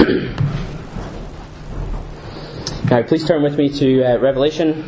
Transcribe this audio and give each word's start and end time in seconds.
now, 2.90 3.02
please 3.02 3.26
turn 3.26 3.42
with 3.42 3.58
me 3.58 3.68
to 3.68 4.02
uh, 4.02 4.16
Revelation, 4.16 4.82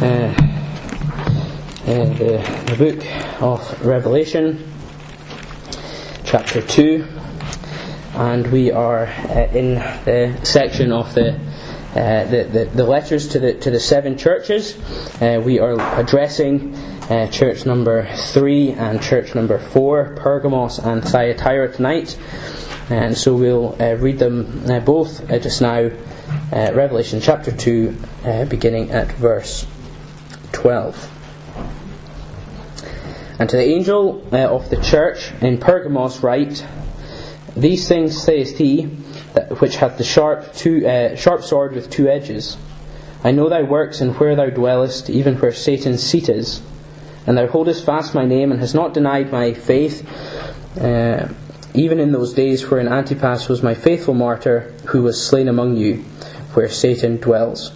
uh, 0.00 0.04
uh, 0.04 0.32
the, 1.84 2.40
the 2.66 2.76
book 2.78 3.04
of 3.42 3.84
Revelation, 3.84 4.72
chapter 6.24 6.62
2, 6.62 7.04
and 8.14 8.46
we 8.52 8.70
are 8.70 9.06
uh, 9.06 9.48
in 9.52 9.74
the 10.04 10.38
section 10.44 10.92
of 10.92 11.12
the, 11.14 11.34
uh, 11.34 12.26
the, 12.26 12.44
the, 12.44 12.70
the, 12.76 12.84
letters 12.84 13.26
to 13.26 13.40
the, 13.40 13.54
to 13.54 13.72
the 13.72 13.80
seven 13.80 14.16
churches. 14.16 14.78
Uh, 15.20 15.42
we 15.44 15.58
are 15.58 15.80
addressing 15.98 16.76
church 17.32 17.66
number 17.66 18.08
3 18.14 18.70
and 18.74 19.02
church 19.02 19.34
number 19.34 19.58
4, 19.58 20.14
Pergamos 20.14 20.78
and 20.78 21.02
Thyatira, 21.02 21.72
tonight. 21.72 22.16
And 22.90 23.16
so 23.16 23.34
we'll 23.34 23.72
read 23.98 24.18
them 24.18 24.84
both 24.84 25.26
just 25.28 25.60
now 25.60 25.90
uh, 26.52 26.72
Revelation 26.74 27.20
chapter 27.20 27.52
2, 27.52 27.96
uh, 28.24 28.44
beginning 28.46 28.90
at 28.90 29.12
verse 29.12 29.66
12. 30.52 31.14
And 33.38 33.48
to 33.48 33.56
the 33.56 33.64
angel 33.64 34.26
uh, 34.32 34.48
of 34.48 34.68
the 34.70 34.80
church 34.80 35.30
in 35.40 35.58
Pergamos 35.58 36.22
write, 36.22 36.66
These 37.56 37.86
things 37.86 38.20
saith 38.20 38.58
he, 38.58 38.86
that, 39.34 39.60
which 39.60 39.76
hath 39.76 39.98
the 39.98 40.04
sharp, 40.04 40.54
two, 40.54 40.86
uh, 40.86 41.14
sharp 41.16 41.44
sword 41.44 41.72
with 41.72 41.90
two 41.90 42.08
edges. 42.08 42.56
I 43.22 43.30
know 43.30 43.48
thy 43.48 43.62
works 43.62 44.00
and 44.00 44.16
where 44.18 44.34
thou 44.34 44.50
dwellest, 44.50 45.10
even 45.10 45.36
where 45.36 45.52
Satan's 45.52 46.02
seat 46.02 46.28
is. 46.28 46.62
And 47.26 47.36
thou 47.36 47.46
holdest 47.46 47.84
fast 47.84 48.14
my 48.14 48.24
name, 48.24 48.50
and 48.50 48.60
hast 48.60 48.74
not 48.74 48.94
denied 48.94 49.30
my 49.30 49.52
faith, 49.52 50.08
uh, 50.80 51.28
even 51.78 52.00
in 52.00 52.10
those 52.10 52.34
days 52.34 52.68
wherein 52.68 52.88
Antipas 52.88 53.48
was 53.48 53.62
my 53.62 53.74
faithful 53.74 54.14
martyr, 54.14 54.72
who 54.86 55.02
was 55.02 55.24
slain 55.24 55.46
among 55.46 55.76
you 55.76 55.98
where 56.54 56.68
Satan 56.68 57.18
dwells. 57.18 57.70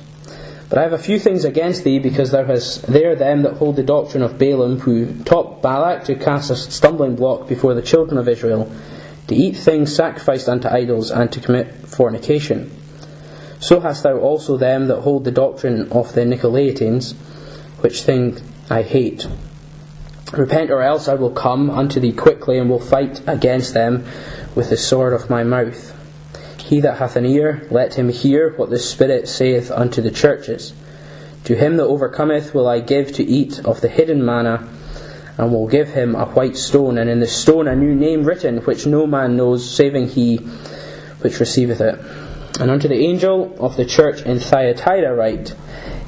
But 0.68 0.78
I 0.78 0.82
have 0.82 0.92
a 0.92 0.98
few 0.98 1.20
things 1.20 1.44
against 1.44 1.84
thee, 1.84 2.00
because 2.00 2.32
thou 2.32 2.44
hast 2.44 2.82
there 2.86 3.14
them 3.14 3.42
that 3.42 3.58
hold 3.58 3.76
the 3.76 3.82
doctrine 3.84 4.24
of 4.24 4.38
Balaam, 4.38 4.80
who 4.80 5.22
taught 5.22 5.62
Balak 5.62 6.04
to 6.04 6.16
cast 6.16 6.50
a 6.50 6.56
stumbling 6.56 7.14
block 7.14 7.46
before 7.46 7.74
the 7.74 7.82
children 7.82 8.18
of 8.18 8.28
Israel, 8.28 8.72
to 9.28 9.36
eat 9.36 9.56
things 9.56 9.94
sacrificed 9.94 10.48
unto 10.48 10.66
idols, 10.66 11.10
and 11.12 11.30
to 11.30 11.40
commit 11.40 11.86
fornication. 11.86 12.70
So 13.60 13.78
hast 13.78 14.02
thou 14.02 14.18
also 14.18 14.56
them 14.56 14.88
that 14.88 15.02
hold 15.02 15.24
the 15.24 15.30
doctrine 15.30 15.92
of 15.92 16.12
the 16.14 16.22
Nicolaitans, 16.22 17.14
which 17.82 18.02
thing 18.02 18.38
I 18.68 18.82
hate. 18.82 19.28
Repent, 20.32 20.70
or 20.70 20.80
else 20.80 21.08
I 21.08 21.14
will 21.14 21.30
come 21.30 21.68
unto 21.68 22.00
thee 22.00 22.12
quickly, 22.12 22.58
and 22.58 22.70
will 22.70 22.80
fight 22.80 23.20
against 23.26 23.74
them 23.74 24.06
with 24.54 24.70
the 24.70 24.76
sword 24.78 25.12
of 25.12 25.28
my 25.28 25.44
mouth. 25.44 25.94
He 26.58 26.80
that 26.80 26.96
hath 26.96 27.16
an 27.16 27.26
ear, 27.26 27.66
let 27.70 27.94
him 27.94 28.08
hear 28.08 28.54
what 28.56 28.70
the 28.70 28.78
Spirit 28.78 29.28
saith 29.28 29.70
unto 29.70 30.00
the 30.00 30.10
churches. 30.10 30.72
To 31.44 31.54
him 31.54 31.76
that 31.76 31.84
overcometh 31.84 32.54
will 32.54 32.66
I 32.66 32.80
give 32.80 33.12
to 33.14 33.22
eat 33.22 33.58
of 33.64 33.82
the 33.82 33.88
hidden 33.88 34.24
manna, 34.24 34.68
and 35.36 35.52
will 35.52 35.66
give 35.66 35.90
him 35.90 36.14
a 36.14 36.24
white 36.24 36.56
stone, 36.56 36.96
and 36.96 37.10
in 37.10 37.20
the 37.20 37.26
stone 37.26 37.68
a 37.68 37.76
new 37.76 37.94
name 37.94 38.24
written, 38.24 38.58
which 38.58 38.86
no 38.86 39.06
man 39.06 39.36
knows, 39.36 39.68
saving 39.68 40.08
he 40.08 40.38
which 41.20 41.40
receiveth 41.40 41.80
it. 41.82 41.98
And 42.58 42.70
unto 42.70 42.88
the 42.88 43.06
angel 43.06 43.54
of 43.58 43.76
the 43.76 43.84
church 43.84 44.22
in 44.22 44.38
Thyatira 44.38 45.14
write, 45.14 45.54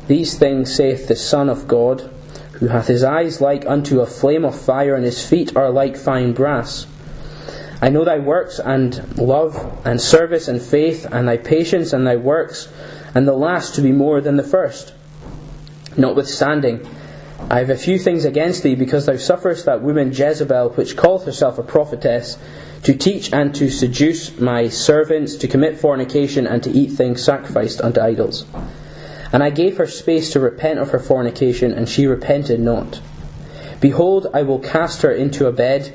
These 0.06 0.38
things 0.38 0.74
saith 0.74 1.08
the 1.08 1.16
Son 1.16 1.48
of 1.50 1.68
God, 1.68 2.10
who 2.60 2.68
hath 2.68 2.86
his 2.86 3.04
eyes 3.04 3.40
like 3.40 3.66
unto 3.66 4.00
a 4.00 4.06
flame 4.06 4.44
of 4.44 4.58
fire, 4.58 4.94
and 4.94 5.04
his 5.04 5.26
feet 5.26 5.56
are 5.56 5.70
like 5.70 5.96
fine 5.96 6.32
brass. 6.32 6.86
I 7.82 7.90
know 7.90 8.04
thy 8.04 8.18
works 8.18 8.58
and 8.58 9.18
love 9.18 9.80
and 9.84 10.00
service 10.00 10.48
and 10.48 10.62
faith 10.62 11.06
and 11.10 11.28
thy 11.28 11.36
patience 11.36 11.92
and 11.92 12.06
thy 12.06 12.16
works, 12.16 12.68
and 13.14 13.28
the 13.28 13.34
last 13.34 13.74
to 13.74 13.82
be 13.82 13.92
more 13.92 14.20
than 14.20 14.36
the 14.36 14.42
first. 14.42 14.94
Notwithstanding, 15.96 16.86
I 17.50 17.58
have 17.58 17.70
a 17.70 17.76
few 17.76 17.98
things 17.98 18.24
against 18.24 18.62
thee, 18.62 18.74
because 18.74 19.06
thou 19.06 19.16
sufferest 19.16 19.66
that 19.66 19.82
woman 19.82 20.12
Jezebel, 20.12 20.70
which 20.70 20.96
calleth 20.96 21.26
herself 21.26 21.58
a 21.58 21.62
prophetess, 21.62 22.38
to 22.84 22.94
teach 22.94 23.32
and 23.32 23.54
to 23.54 23.70
seduce 23.70 24.38
my 24.38 24.68
servants 24.68 25.36
to 25.36 25.48
commit 25.48 25.78
fornication 25.78 26.46
and 26.46 26.62
to 26.62 26.70
eat 26.70 26.92
things 26.92 27.22
sacrificed 27.22 27.80
unto 27.80 28.00
idols. 28.00 28.46
And 29.34 29.42
I 29.42 29.50
gave 29.50 29.78
her 29.78 29.88
space 29.88 30.30
to 30.30 30.38
repent 30.38 30.78
of 30.78 30.90
her 30.90 31.00
fornication, 31.00 31.72
and 31.72 31.88
she 31.88 32.06
repented 32.06 32.60
not. 32.60 33.00
Behold, 33.80 34.28
I 34.32 34.44
will 34.44 34.60
cast 34.60 35.02
her 35.02 35.10
into 35.10 35.48
a 35.48 35.52
bed 35.52 35.92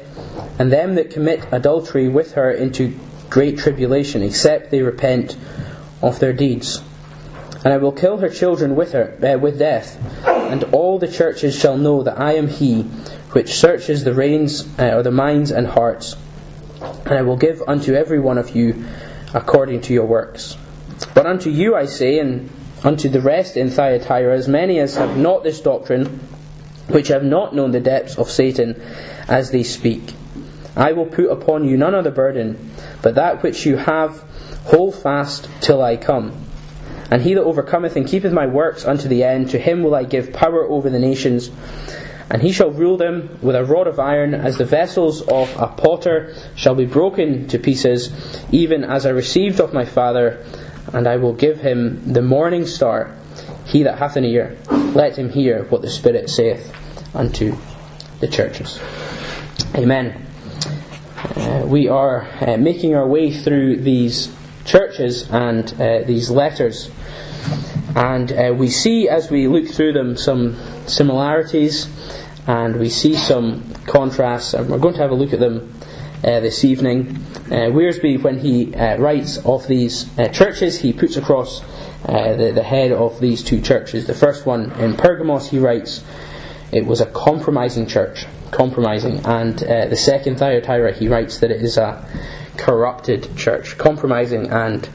and 0.59 0.69
them 0.69 0.95
that 0.95 1.09
commit 1.09 1.47
adultery 1.49 2.09
with 2.09 2.33
her 2.33 2.51
into 2.51 2.99
great 3.29 3.57
tribulation, 3.57 4.23
except 4.23 4.72
they 4.72 4.81
repent 4.81 5.38
of 6.01 6.19
their 6.19 6.33
deeds. 6.33 6.83
And 7.63 7.73
I 7.73 7.78
will 7.78 7.94
kill 7.94 8.17
her 8.17 8.28
children 8.28 8.75
with 8.75 8.91
her 8.91 9.17
uh, 9.23 9.39
with 9.39 9.57
death, 9.57 9.97
and 10.28 10.66
all 10.73 10.99
the 10.99 11.07
churches 11.07 11.57
shall 11.57 11.78
know 11.78 12.03
that 12.03 12.19
I 12.19 12.33
am 12.33 12.49
He 12.49 12.83
which 13.31 13.53
searches 13.53 14.03
the 14.03 14.13
reins 14.13 14.67
uh, 14.78 14.95
or 14.95 15.03
the 15.03 15.11
minds 15.11 15.49
and 15.49 15.66
hearts. 15.66 16.17
And 17.05 17.13
I 17.13 17.22
will 17.22 17.38
give 17.38 17.63
unto 17.69 17.94
every 17.94 18.19
one 18.19 18.38
of 18.38 18.53
you 18.53 18.83
according 19.33 19.79
to 19.81 19.94
your 19.94 20.07
works. 20.07 20.57
But 21.13 21.25
unto 21.25 21.49
you 21.49 21.73
I 21.73 21.85
say, 21.85 22.19
and 22.19 22.49
unto 22.84 23.09
the 23.09 23.22
rest 23.22 23.57
in 23.57 23.69
Thyatira, 23.69 24.35
as 24.35 24.47
many 24.47 24.79
as 24.79 24.95
have 24.95 25.17
not 25.17 25.44
this 25.44 25.62
doctrine, 25.62 26.06
which 26.88 27.09
have 27.09 27.23
not 27.23 27.53
known 27.53 27.72
the 27.72 27.79
depths 27.79 28.17
of 28.17 28.29
Satan, 28.29 28.81
as 29.28 29.51
they 29.51 29.63
speak. 29.63 30.13
I 30.75 30.94
will 30.94 31.06
put 31.06 31.29
upon 31.29 31.66
you 31.66 31.78
none 31.78 31.94
other 31.94 32.12
burden, 32.12 32.72
but 33.01 33.16
that 33.16 33.44
which 33.44 33.66
you 33.66 33.78
have, 33.78 34.23
hold 34.66 34.95
fast 34.95 35.50
till 35.62 35.81
I 35.81 35.97
come. 35.97 36.45
And 37.12 37.22
he 37.22 37.34
that 37.34 37.44
overcometh 37.44 37.95
and 37.95 38.07
keepeth 38.07 38.31
my 38.31 38.45
works 38.45 38.85
unto 38.85 39.07
the 39.07 39.23
end, 39.23 39.50
to 39.50 39.59
him 39.59 39.84
will 39.84 39.96
I 39.96 40.03
give 40.03 40.31
power 40.31 40.63
over 40.63 40.90
the 40.90 41.00
nations. 41.00 41.50
And 42.29 42.44
he 42.44 42.51
shall 42.51 42.69
rule 42.69 42.97
them 42.97 43.40
with 43.41 43.56
a 43.56 43.66
rod 43.66 43.88
of 43.88 44.00
iron, 44.00 44.35
as 44.35 44.57
the 44.57 44.66
vessels 44.66 45.22
of 45.22 45.53
a 45.57 45.67
potter 45.67 46.35
shall 46.56 46.75
be 46.75 46.85
broken 46.85 47.47
to 47.47 47.57
pieces, 47.57 48.11
even 48.51 48.84
as 48.84 49.07
I 49.07 49.09
received 49.09 49.59
of 49.59 49.73
my 49.73 49.85
Father. 49.85 50.46
And 50.94 51.07
I 51.07 51.17
will 51.17 51.33
give 51.33 51.59
him 51.61 52.13
the 52.13 52.22
morning 52.22 52.66
star. 52.66 53.16
He 53.66 53.83
that 53.83 54.00
hath 54.00 54.16
an 54.16 54.25
ear, 54.25 54.57
let 54.69 55.17
him 55.17 55.29
hear 55.29 55.63
what 55.66 55.81
the 55.81 55.89
Spirit 55.89 56.29
saith 56.29 56.73
unto 57.13 57.55
the 58.19 58.27
churches. 58.27 58.79
Amen. 59.75 60.25
Uh, 61.35 61.63
we 61.66 61.88
are 61.88 62.28
uh, 62.41 62.57
making 62.57 62.95
our 62.95 63.07
way 63.07 63.31
through 63.31 63.78
these 63.78 64.33
churches 64.66 65.29
and 65.29 65.73
uh, 65.79 66.01
these 66.05 66.29
letters, 66.29 66.89
and 67.95 68.31
uh, 68.31 68.53
we 68.55 68.69
see 68.69 69.07
as 69.09 69.29
we 69.29 69.47
look 69.47 69.67
through 69.67 69.94
them 69.94 70.16
some 70.17 70.55
similarities 70.88 71.88
and 72.47 72.78
we 72.78 72.89
see 72.89 73.16
some 73.16 73.73
contrasts, 73.85 74.53
and 74.53 74.69
we're 74.69 74.79
going 74.79 74.94
to 74.95 75.01
have 75.01 75.11
a 75.11 75.16
look 75.16 75.33
at 75.33 75.39
them 75.39 75.73
uh, 76.24 76.40
this 76.40 76.63
evening. 76.63 77.18
Uh, 77.47 77.72
Wiersbe, 77.72 78.22
when 78.22 78.40
he 78.40 78.66
writes 78.97 79.38
of 79.46 79.68
these 79.68 80.09
churches, 80.31 80.80
he 80.80 80.94
puts 80.94 81.18
across 81.18 81.62
the, 82.06 82.52
the 82.53 82.63
head 82.63 82.91
of 82.91 83.19
these 83.19 83.44
two 83.44 83.62
churches. 83.62 84.07
The 84.07 84.13
first 84.13 84.46
one 84.46 84.72
in 84.79 84.96
Pergamos, 84.96 85.50
he 85.50 85.59
writes, 85.59 86.03
it 86.72 86.85
was 86.85 87.02
a 87.02 87.06
compromising 87.08 87.88
church 87.88 88.25
compromising. 88.52 89.25
And 89.25 89.62
uh, 89.63 89.88
the 89.88 89.97
second 89.97 90.38
Thyatira, 90.38 90.94
he 90.94 91.08
writes 91.08 91.40
that 91.40 91.52
it 91.52 91.62
is 91.62 91.78
a 91.78 92.06
corrupted 92.58 93.35
church, 93.38 93.78
compromising 93.78 94.50
and 94.50 94.90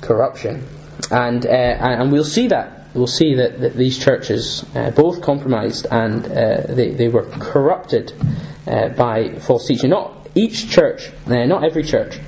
corruption. 0.00 0.66
And, 1.10 1.44
uh, 1.46 1.48
and 1.48 2.12
we'll 2.12 2.24
see 2.24 2.48
that. 2.48 2.86
We'll 2.94 3.06
see 3.06 3.34
that, 3.34 3.60
that 3.60 3.74
these 3.76 3.98
churches 3.98 4.64
uh, 4.74 4.90
both 4.90 5.20
compromised 5.20 5.86
and 5.90 6.24
uh, 6.26 6.62
they, 6.68 6.92
they 6.92 7.08
were 7.08 7.24
corrupted 7.38 8.12
uh, 8.66 8.88
by 8.90 9.38
false 9.40 9.66
teaching. 9.66 9.90
Not 9.90 10.17
each 10.34 10.70
church, 10.70 11.10
uh, 11.26 11.44
not 11.46 11.64
every 11.64 11.82
church, 11.82 12.18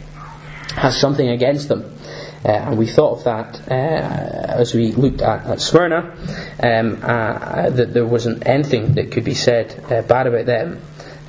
has 0.76 0.98
something 0.98 1.28
against 1.28 1.68
them. 1.68 1.96
Uh, 2.44 2.48
and 2.48 2.78
we 2.78 2.86
thought 2.86 3.18
of 3.18 3.24
that 3.24 3.60
uh, 3.70 4.54
as 4.60 4.72
we 4.74 4.92
looked 4.92 5.20
at, 5.20 5.46
at 5.46 5.60
Smyrna, 5.60 6.16
um, 6.62 6.98
uh, 7.02 7.68
that 7.70 7.92
there 7.92 8.06
wasn't 8.06 8.46
anything 8.46 8.94
that 8.94 9.12
could 9.12 9.24
be 9.24 9.34
said 9.34 9.84
uh, 9.90 10.02
bad 10.02 10.26
about 10.26 10.46
them. 10.46 10.80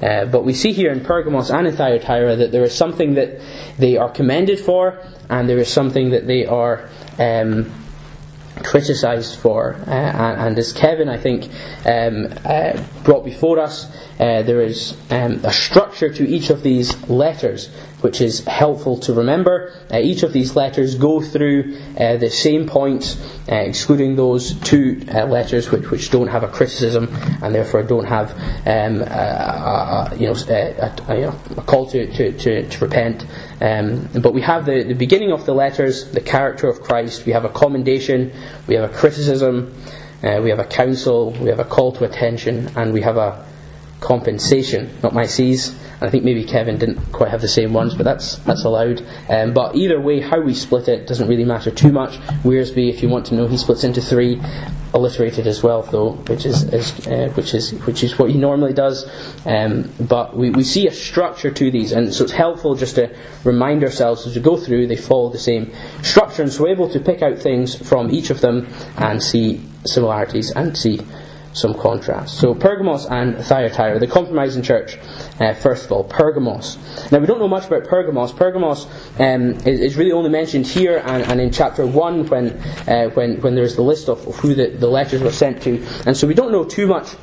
Uh, 0.02 0.26
but 0.26 0.44
we 0.44 0.54
see 0.54 0.72
here 0.72 0.92
in 0.92 1.02
Pergamos 1.02 1.52
and 1.52 1.68
in 1.68 1.76
Thyatira 1.76 2.36
that 2.36 2.52
there 2.52 2.64
is 2.64 2.74
something 2.74 3.16
that 3.16 3.40
they 3.78 3.98
are 3.98 4.10
commended 4.10 4.60
for, 4.60 5.00
and 5.30 5.48
there 5.48 5.60
is 5.60 5.72
something 5.72 6.10
that 6.12 6.26
they 6.26 6.46
are 6.46 6.90
um, 7.20 7.72
criticised 8.64 9.40
for. 9.40 9.76
Uh, 9.88 9.92
and, 9.92 10.42
and, 10.42 10.60
as 10.60 10.74
Kevin, 10.74 11.10
I 11.10 11.18
think, 11.18 11.50
um, 11.86 12.28
brought 13.04 13.26
before 13.26 13.60
us, 13.60 13.92
there 14.18 14.62
is 14.62 14.96
um, 15.10 15.40
a 15.44 15.52
structure 15.52 16.14
to 16.14 16.28
each 16.28 16.50
of 16.50 16.64
these 16.64 17.10
letters 17.10 17.70
which 18.02 18.20
is 18.20 18.44
helpful 18.46 18.98
to 18.98 19.14
remember. 19.14 19.74
Uh, 19.92 20.00
each 20.00 20.24
of 20.24 20.34
these 20.34 20.56
letters 20.56 20.96
go 20.96 21.22
through 21.22 21.78
uh, 21.98 22.18
the 22.18 22.30
same 22.30 22.68
points, 22.68 23.20
uh, 23.50 23.56
excluding 23.56 24.16
those 24.16 24.56
two 24.62 25.02
uh, 25.14 25.26
letters 25.26 25.72
which, 25.72 25.90
which 25.90 26.10
don't 26.10 26.28
have 26.28 26.44
a 26.44 26.48
criticism 26.48 27.08
and 27.42 27.56
therefore 27.56 27.84
don't 27.84 28.06
have 28.06 28.32
um, 28.68 29.02
a, 29.02 30.12
a, 30.12 30.16
you 30.18 30.28
know, 30.28 30.34
a, 30.34 31.16
you 31.16 31.22
know, 31.22 31.40
a 31.58 31.62
call 31.62 31.88
to, 31.90 32.12
to, 32.12 32.32
to, 32.34 32.68
to 32.68 32.86
repent. 32.86 33.26
Um, 33.62 34.10
but 34.16 34.34
we 34.34 34.42
have 34.42 34.66
the, 34.66 34.84
the 34.84 34.96
beginning 34.96 35.32
of 35.32 35.46
the 35.46 35.54
letters, 35.54 36.10
the 36.12 36.20
character 36.20 36.68
of 36.68 36.82
Christ, 36.82 37.28
we 37.28 37.32
have 37.34 37.46
a 37.46 37.50
commendation, 37.50 38.34
we 38.66 38.74
have 38.74 38.90
a 38.90 38.94
criticism, 38.94 39.76
uh, 40.24 40.40
we 40.42 40.50
have 40.50 40.58
a 40.58 40.66
counsel, 40.66 41.32
we 41.34 41.50
have 41.50 41.60
a 41.60 41.66
call 41.66 41.92
to 41.94 42.04
attention, 42.06 42.72
and 42.76 42.92
we 42.92 43.02
have 43.02 43.18
a 43.18 43.46
compensation, 44.00 44.90
not 45.04 45.14
my 45.14 45.28
C's. 45.28 45.78
I 46.02 46.10
think 46.10 46.24
maybe 46.24 46.44
Kevin 46.44 46.80
didn't 46.80 47.00
quite 47.12 47.30
have 47.30 47.42
the 47.42 47.48
same 47.48 47.74
ones, 47.74 47.94
but 47.94 48.04
that's 48.04 48.38
that's 48.38 48.66
allowed. 48.66 49.06
Um, 49.30 49.54
but 49.54 49.76
either 49.76 50.02
way, 50.02 50.20
how 50.20 50.42
we 50.42 50.56
split 50.56 50.88
it 50.88 51.06
doesn't 51.06 51.28
really 51.28 51.46
matter 51.46 51.70
too 51.70 51.92
much. 51.92 52.18
Wiersbe, 52.44 52.90
if 52.90 53.04
you 53.04 53.10
want 53.10 53.28
to 53.28 53.36
know, 53.36 53.48
he 53.48 53.58
splits 53.58 53.84
into 53.84 54.02
three, 54.02 54.42
alliterated 54.96 55.46
as 55.46 55.62
well, 55.62 55.84
though, 55.84 56.14
which 56.28 56.48
is, 56.48 56.64
is 56.74 57.08
uh, 57.08 57.32
which 57.36 57.54
is 57.54 57.72
which 57.86 58.04
is 58.04 58.18
what 58.18 58.32
he 58.32 58.38
normally 58.38 58.74
does. 58.74 59.08
Um, 59.46 59.92
but 60.00 60.36
we, 60.36 60.50
we 60.50 60.64
see 60.64 60.88
a 60.88 60.92
structure 60.92 61.52
to 61.52 61.70
these, 61.70 61.92
and 61.92 62.12
so 62.12 62.24
it's 62.24 62.34
helpful 62.34 62.74
just 62.74 62.96
to 62.96 63.16
remind 63.44 63.84
ourselves 63.84 64.26
as 64.26 64.36
we 64.36 64.42
go 64.42 64.58
through 64.58 64.88
they 64.88 64.96
follow 64.96 65.30
the 65.30 65.38
same 65.38 65.72
structure, 66.02 66.42
and 66.42 66.52
so 66.52 66.64
we're 66.64 66.70
able 66.70 66.90
to 66.90 67.00
pick 67.00 67.22
out 67.22 67.38
things 67.38 67.76
from 67.76 68.10
each 68.10 68.32
of 68.32 68.42
them 68.42 68.68
and 68.98 69.22
see 69.22 69.62
similarities 69.86 70.52
and 70.52 70.76
see 70.76 71.00
some 71.54 71.74
contrast. 71.74 72.38
So 72.38 72.54
Pergamos 72.54 73.06
and 73.06 73.38
Thyatira, 73.38 74.00
the 74.00 74.08
compromising 74.08 74.64
church, 74.64 74.98
uh, 75.42 75.54
first 75.56 75.86
of 75.86 75.92
all, 75.92 76.04
Pergamos. 76.04 76.78
Now 77.12 77.20
we 77.20 77.26
don't 77.26 77.40
know 77.40 77.48
much 77.48 77.66
about 77.66 77.86
Pergamos. 77.86 78.32
Pergamos 78.32 78.86
um, 79.20 79.52
is, 79.68 79.80
is, 79.80 79.98
really 79.98 80.12
only 80.12 80.30
mentioned 80.30 80.68
here 80.68 81.02
and, 81.06 81.24
and 81.24 81.42
in 81.42 81.52
chapter 81.52 81.86
1 81.86 82.28
when, 82.28 82.52
uh, 82.88 83.10
when, 83.10 83.42
when 83.42 83.56
there's 83.56 83.76
the 83.76 83.82
list 83.82 84.08
of, 84.08 84.26
of 84.28 84.36
who 84.36 84.54
the, 84.54 84.68
the 84.68 84.88
letters 84.88 85.22
were 85.22 85.32
sent 85.32 85.64
to. 85.64 85.84
And 86.06 86.16
so 86.16 86.28
we 86.28 86.36
don't 86.36 86.52
know 86.52 86.64
too 86.64 86.86
much 86.86 87.16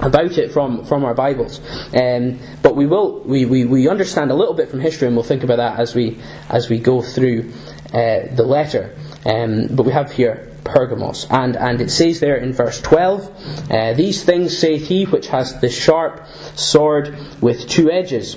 about 0.00 0.38
it 0.38 0.50
from, 0.50 0.84
from 0.84 1.04
our 1.04 1.14
Bibles. 1.14 1.60
Um, 1.94 2.38
but 2.62 2.74
we 2.74 2.86
will 2.86 3.20
we, 3.20 3.44
we, 3.44 3.64
we 3.64 3.88
understand 3.88 4.30
a 4.30 4.34
little 4.34 4.54
bit 4.54 4.70
from 4.70 4.80
history 4.80 5.06
and 5.06 5.16
we'll 5.16 5.24
think 5.24 5.44
about 5.44 5.56
that 5.56 5.78
as 5.78 5.94
we 5.94 6.18
as 6.48 6.68
we 6.68 6.78
go 6.78 7.02
through 7.02 7.52
uh, 7.92 8.34
the 8.34 8.44
letter. 8.44 8.96
Um, 9.24 9.68
but 9.70 9.84
we 9.84 9.92
have 9.92 10.10
here 10.10 10.51
Pergamos. 10.64 11.26
And, 11.30 11.56
and 11.56 11.80
it 11.80 11.90
says 11.90 12.20
there 12.20 12.36
in 12.36 12.52
verse 12.52 12.80
12, 12.80 13.70
uh, 13.70 13.92
These 13.94 14.24
things 14.24 14.56
saith 14.56 14.88
he 14.88 15.04
which 15.04 15.28
has 15.28 15.60
the 15.60 15.70
sharp 15.70 16.26
sword 16.54 17.16
with 17.40 17.68
two 17.68 17.90
edges. 17.90 18.36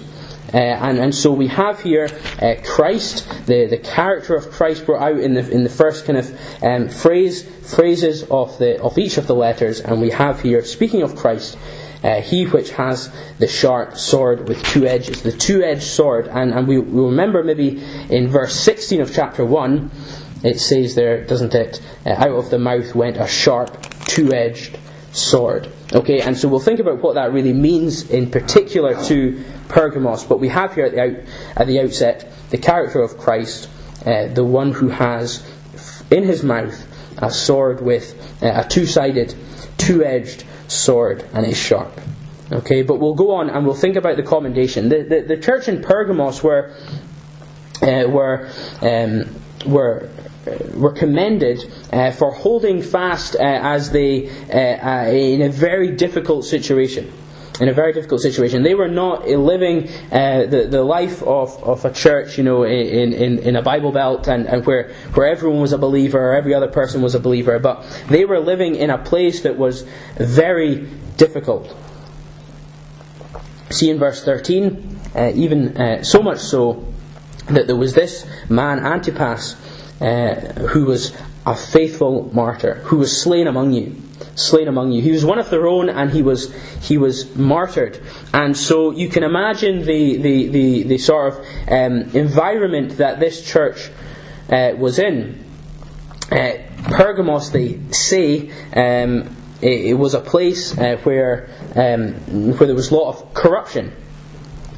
Uh, 0.53 0.57
and, 0.57 0.99
and 0.99 1.13
so 1.13 1.33
we 1.33 1.47
have 1.47 1.81
here 1.81 2.07
uh, 2.41 2.55
Christ, 2.63 3.27
the, 3.45 3.65
the 3.65 3.77
character 3.77 4.35
of 4.35 4.51
Christ 4.51 4.85
brought 4.85 5.01
out 5.01 5.19
in 5.19 5.33
the, 5.33 5.49
in 5.51 5.63
the 5.63 5.69
first 5.69 6.05
kind 6.05 6.17
of 6.17 6.63
um, 6.63 6.87
phrase, 6.87 7.43
phrases 7.73 8.23
of, 8.29 8.57
the, 8.59 8.81
of 8.81 8.97
each 8.97 9.17
of 9.17 9.27
the 9.27 9.35
letters, 9.35 9.81
and 9.81 9.99
we 9.99 10.11
have 10.11 10.41
here, 10.41 10.63
speaking 10.63 11.01
of 11.01 11.15
Christ, 11.15 11.57
uh, 12.05 12.21
he 12.21 12.45
which 12.45 12.69
has 12.71 13.11
the 13.39 13.47
sharp 13.47 13.97
sword 13.97 14.47
with 14.47 14.63
two 14.63 14.85
edges, 14.85 15.23
the 15.23 15.31
two 15.31 15.63
edged 15.63 15.83
sword. 15.83 16.27
And, 16.27 16.53
and 16.53 16.67
we, 16.67 16.77
we 16.77 17.01
remember 17.01 17.43
maybe 17.43 17.83
in 18.09 18.27
verse 18.27 18.55
16 18.59 19.01
of 19.01 19.11
chapter 19.11 19.43
1, 19.43 19.89
it 20.43 20.59
says 20.59 20.95
there, 20.95 21.23
doesn't 21.23 21.53
it? 21.55 21.81
Uh, 22.05 22.09
out 22.09 22.31
of 22.31 22.49
the 22.49 22.59
mouth 22.59 22.93
went 22.95 23.17
a 23.17 23.27
sharp, 23.27 23.81
two 24.05 24.33
edged 24.33 24.77
sword. 25.11 25.69
Okay, 25.93 26.21
and 26.21 26.37
so 26.37 26.47
we'll 26.47 26.59
think 26.59 26.79
about 26.79 27.01
what 27.01 27.15
that 27.15 27.31
really 27.31 27.53
means 27.53 28.09
in 28.09 28.29
particular 28.29 29.01
to 29.05 29.43
Pergamos. 29.69 30.23
But 30.25 30.39
we 30.39 30.49
have 30.49 30.73
here 30.73 30.85
at 30.85 30.91
the, 30.93 31.01
out, 31.01 31.25
at 31.55 31.67
the 31.67 31.79
outset 31.79 32.31
the 32.49 32.57
character 32.57 33.01
of 33.01 33.17
Christ, 33.17 33.69
uh, 34.05 34.27
the 34.27 34.43
one 34.43 34.71
who 34.71 34.89
has 34.89 35.43
in 36.11 36.23
his 36.23 36.43
mouth 36.43 36.87
a 37.17 37.31
sword 37.31 37.81
with 37.81 38.13
uh, 38.43 38.63
a 38.65 38.67
two 38.67 38.85
sided, 38.85 39.33
two 39.77 40.03
edged 40.03 40.43
sword, 40.67 41.27
and 41.33 41.45
is 41.45 41.57
sharp. 41.57 41.99
Okay, 42.51 42.83
but 42.83 42.99
we'll 42.99 43.15
go 43.15 43.31
on 43.35 43.49
and 43.49 43.65
we'll 43.65 43.75
think 43.75 43.95
about 43.95 44.17
the 44.17 44.23
commendation. 44.23 44.89
The, 44.89 45.03
the, 45.03 45.21
the 45.21 45.37
church 45.37 45.67
in 45.67 45.81
Pergamos 45.81 46.43
were, 46.43 46.75
uh, 47.81 48.05
were, 48.07 48.49
um, 48.81 49.33
were 49.65 50.09
were 50.75 50.91
commended 50.91 51.59
uh, 51.91 52.11
for 52.11 52.31
holding 52.31 52.81
fast 52.81 53.35
uh, 53.35 53.39
as 53.41 53.91
they 53.91 54.29
uh, 54.49 55.07
uh, 55.07 55.11
in 55.11 55.41
a 55.41 55.49
very 55.49 55.95
difficult 55.95 56.45
situation. 56.45 57.11
In 57.61 57.69
a 57.69 57.73
very 57.73 57.93
difficult 57.93 58.19
situation, 58.19 58.63
they 58.63 58.75
were 58.75 58.89
not 58.89 59.29
living 59.29 59.87
uh, 60.11 60.45
the 60.45 60.67
the 60.69 60.83
life 60.83 61.23
of, 61.23 61.63
of 61.63 61.85
a 61.85 61.91
church, 61.91 62.37
you 62.37 62.43
know, 62.43 62.63
in, 62.63 63.13
in, 63.13 63.39
in 63.39 63.55
a 63.55 63.61
Bible 63.61 63.93
belt 63.93 64.27
and, 64.27 64.45
and 64.45 64.65
where 64.65 64.91
where 65.13 65.27
everyone 65.27 65.61
was 65.61 65.71
a 65.71 65.77
believer, 65.77 66.19
or 66.19 66.35
every 66.35 66.53
other 66.53 66.67
person 66.67 67.01
was 67.01 67.15
a 67.15 67.19
believer, 67.19 67.57
but 67.57 67.81
they 68.09 68.25
were 68.25 68.41
living 68.41 68.75
in 68.75 68.89
a 68.89 68.97
place 68.97 69.43
that 69.43 69.57
was 69.57 69.85
very 70.17 70.85
difficult. 71.15 71.73
See 73.69 73.89
in 73.89 73.99
verse 73.99 74.21
thirteen, 74.21 74.99
uh, 75.15 75.31
even 75.33 76.03
so 76.03 76.21
much 76.21 76.39
so 76.39 76.83
that 77.47 77.67
there 77.67 77.77
was 77.77 77.93
this 77.93 78.25
man 78.49 78.79
Antipas 78.79 79.55
uh, 80.01 80.35
who 80.69 80.85
was 80.85 81.15
a 81.45 81.55
faithful 81.55 82.29
martyr, 82.33 82.75
who 82.85 82.97
was 82.97 83.21
slain 83.21 83.47
among 83.47 83.73
you. 83.73 83.95
Slain 84.35 84.67
among 84.67 84.91
you. 84.91 85.01
He 85.01 85.11
was 85.11 85.23
one 85.23 85.39
of 85.39 85.49
their 85.49 85.67
own 85.67 85.89
and 85.89 86.11
he 86.11 86.21
was 86.21 86.53
he 86.81 86.97
was 86.97 87.35
martyred. 87.35 88.01
And 88.33 88.57
so 88.57 88.91
you 88.91 89.09
can 89.09 89.23
imagine 89.23 89.85
the, 89.85 90.17
the, 90.17 90.47
the, 90.47 90.83
the 90.83 90.97
sort 90.97 91.33
of 91.33 91.39
um, 91.69 92.09
environment 92.15 92.97
that 92.97 93.19
this 93.19 93.45
church 93.45 93.89
uh, 94.49 94.73
was 94.77 94.99
in. 94.99 95.43
Uh, 96.31 96.53
Pergamos, 96.85 97.51
they 97.51 97.79
say, 97.91 98.49
um, 98.75 99.35
it, 99.61 99.85
it, 99.85 99.93
was 99.93 100.13
a 100.13 100.19
place 100.19 100.77
uh, 100.77 100.97
where 101.03 101.49
um, 101.75 102.13
where 102.57 102.67
there 102.67 102.75
was 102.75 102.91
a 102.91 102.95
lot 102.95 103.09
of 103.09 103.33
corruption. 103.33 103.91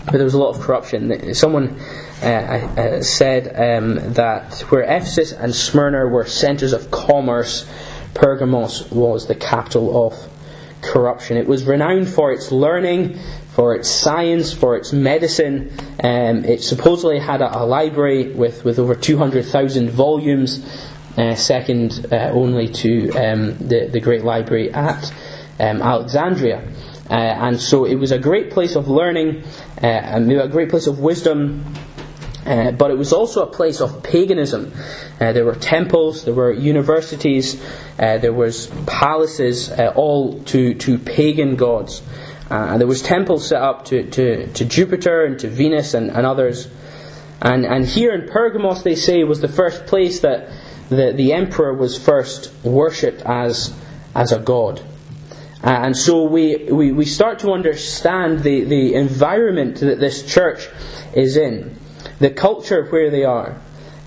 Where 0.05 0.17
there 0.17 0.23
was 0.23 0.33
a 0.33 0.39
lot 0.39 0.55
of 0.55 0.61
corruption. 0.61 1.33
Someone 1.33 1.79
uh, 2.21 2.25
uh, 2.25 3.03
said 3.03 3.47
um, 3.55 4.13
that 4.13 4.61
where 4.69 4.81
Ephesus 4.81 5.31
and 5.31 5.53
Smyrna 5.53 6.07
were 6.07 6.25
centres 6.25 6.73
of 6.73 6.89
commerce, 6.89 7.69
Pergamos 8.13 8.89
was 8.89 9.27
the 9.27 9.35
capital 9.35 10.07
of 10.07 10.13
corruption. 10.81 11.37
It 11.37 11.47
was 11.47 11.65
renowned 11.65 12.09
for 12.09 12.31
its 12.31 12.51
learning, 12.51 13.19
for 13.53 13.75
its 13.75 13.89
science, 13.89 14.53
for 14.53 14.75
its 14.75 14.93
medicine. 14.93 15.71
Um, 16.03 16.45
it 16.45 16.63
supposedly 16.63 17.19
had 17.19 17.41
a, 17.41 17.59
a, 17.59 17.63
library 17.65 18.33
with, 18.33 18.63
with 18.63 18.79
over 18.79 18.95
200,000 18.95 19.89
volumes, 19.89 20.65
uh, 21.17 21.35
second 21.35 22.07
uh, 22.11 22.29
only 22.31 22.67
to 22.69 23.11
um, 23.11 23.57
the, 23.57 23.89
the 23.91 23.99
great 23.99 24.23
library 24.23 24.71
at 24.73 25.11
um, 25.59 25.81
Alexandria. 25.81 26.67
Uh, 27.09 27.13
and 27.13 27.61
so 27.61 27.85
it 27.85 27.95
was 27.95 28.11
a 28.11 28.19
great 28.19 28.51
place 28.51 28.75
of 28.75 28.87
learning, 28.87 29.43
uh, 29.81 30.11
a 30.13 30.47
great 30.49 30.69
place 30.69 30.87
of 30.87 30.99
wisdom, 30.99 31.63
uh, 32.47 32.71
but 32.71 32.91
it 32.91 32.97
was 32.97 33.11
also 33.11 33.43
a 33.43 33.47
place 33.47 33.81
of 33.81 34.01
paganism. 34.03 34.71
Uh, 35.19 35.33
there 35.33 35.43
were 35.43 35.55
temples, 35.55 36.23
there 36.23 36.33
were 36.33 36.53
universities, 36.53 37.61
uh, 37.99 38.17
there 38.19 38.31
was 38.31 38.67
palaces, 38.85 39.69
uh, 39.69 39.91
all 39.97 40.41
to, 40.43 40.73
to 40.75 40.97
pagan 40.97 41.57
gods. 41.57 42.01
Uh, 42.49 42.69
and 42.69 42.79
there 42.79 42.87
was 42.87 43.01
temples 43.01 43.49
set 43.49 43.61
up 43.61 43.83
to, 43.83 44.09
to, 44.11 44.47
to 44.53 44.63
Jupiter 44.63 45.25
and 45.25 45.37
to 45.39 45.49
Venus 45.49 45.93
and, 45.93 46.09
and 46.09 46.25
others. 46.25 46.69
And, 47.41 47.65
and 47.65 47.85
here 47.85 48.13
in 48.13 48.29
Pergamos, 48.29 48.81
they 48.81 48.95
say, 48.95 49.21
was 49.25 49.41
the 49.41 49.49
first 49.49 49.85
place 49.85 50.21
that 50.21 50.49
the, 50.87 51.11
the 51.11 51.33
emperor 51.33 51.73
was 51.73 52.01
first 52.01 52.53
worshipped 52.63 53.21
as, 53.23 53.77
as 54.15 54.31
a 54.31 54.39
god. 54.39 54.81
and 55.61 55.97
so 55.97 56.23
we, 56.23 56.69
we, 56.71 56.93
we 56.93 57.03
start 57.03 57.39
to 57.39 57.51
understand 57.51 58.39
the, 58.39 58.63
the 58.63 58.93
environment 58.93 59.81
that 59.81 59.99
this 59.99 60.25
church 60.25 60.69
is 61.13 61.35
in 61.35 61.77
the 62.19 62.29
culture 62.29 62.85
where 62.85 63.09
they 63.09 63.23
are. 63.23 63.57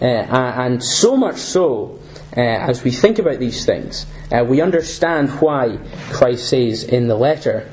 Uh, 0.01 0.05
and 0.05 0.83
so 0.83 1.17
much 1.17 1.37
so, 1.37 1.99
uh, 2.37 2.41
as 2.41 2.83
we 2.83 2.91
think 2.91 3.19
about 3.19 3.39
these 3.39 3.67
things, 3.67 4.07
uh, 4.33 4.45
we 4.45 4.61
understand 4.61 5.29
why 5.41 5.79
Christ 6.11 6.49
says 6.49 6.85
in 6.85 7.09
the 7.09 7.17
letter 7.17 7.71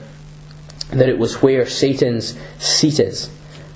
that 0.89 1.09
it 1.09 1.17
was 1.17 1.41
where 1.41 1.65
Satan's 1.65 2.37
seat 2.59 2.99
is, 2.99 3.29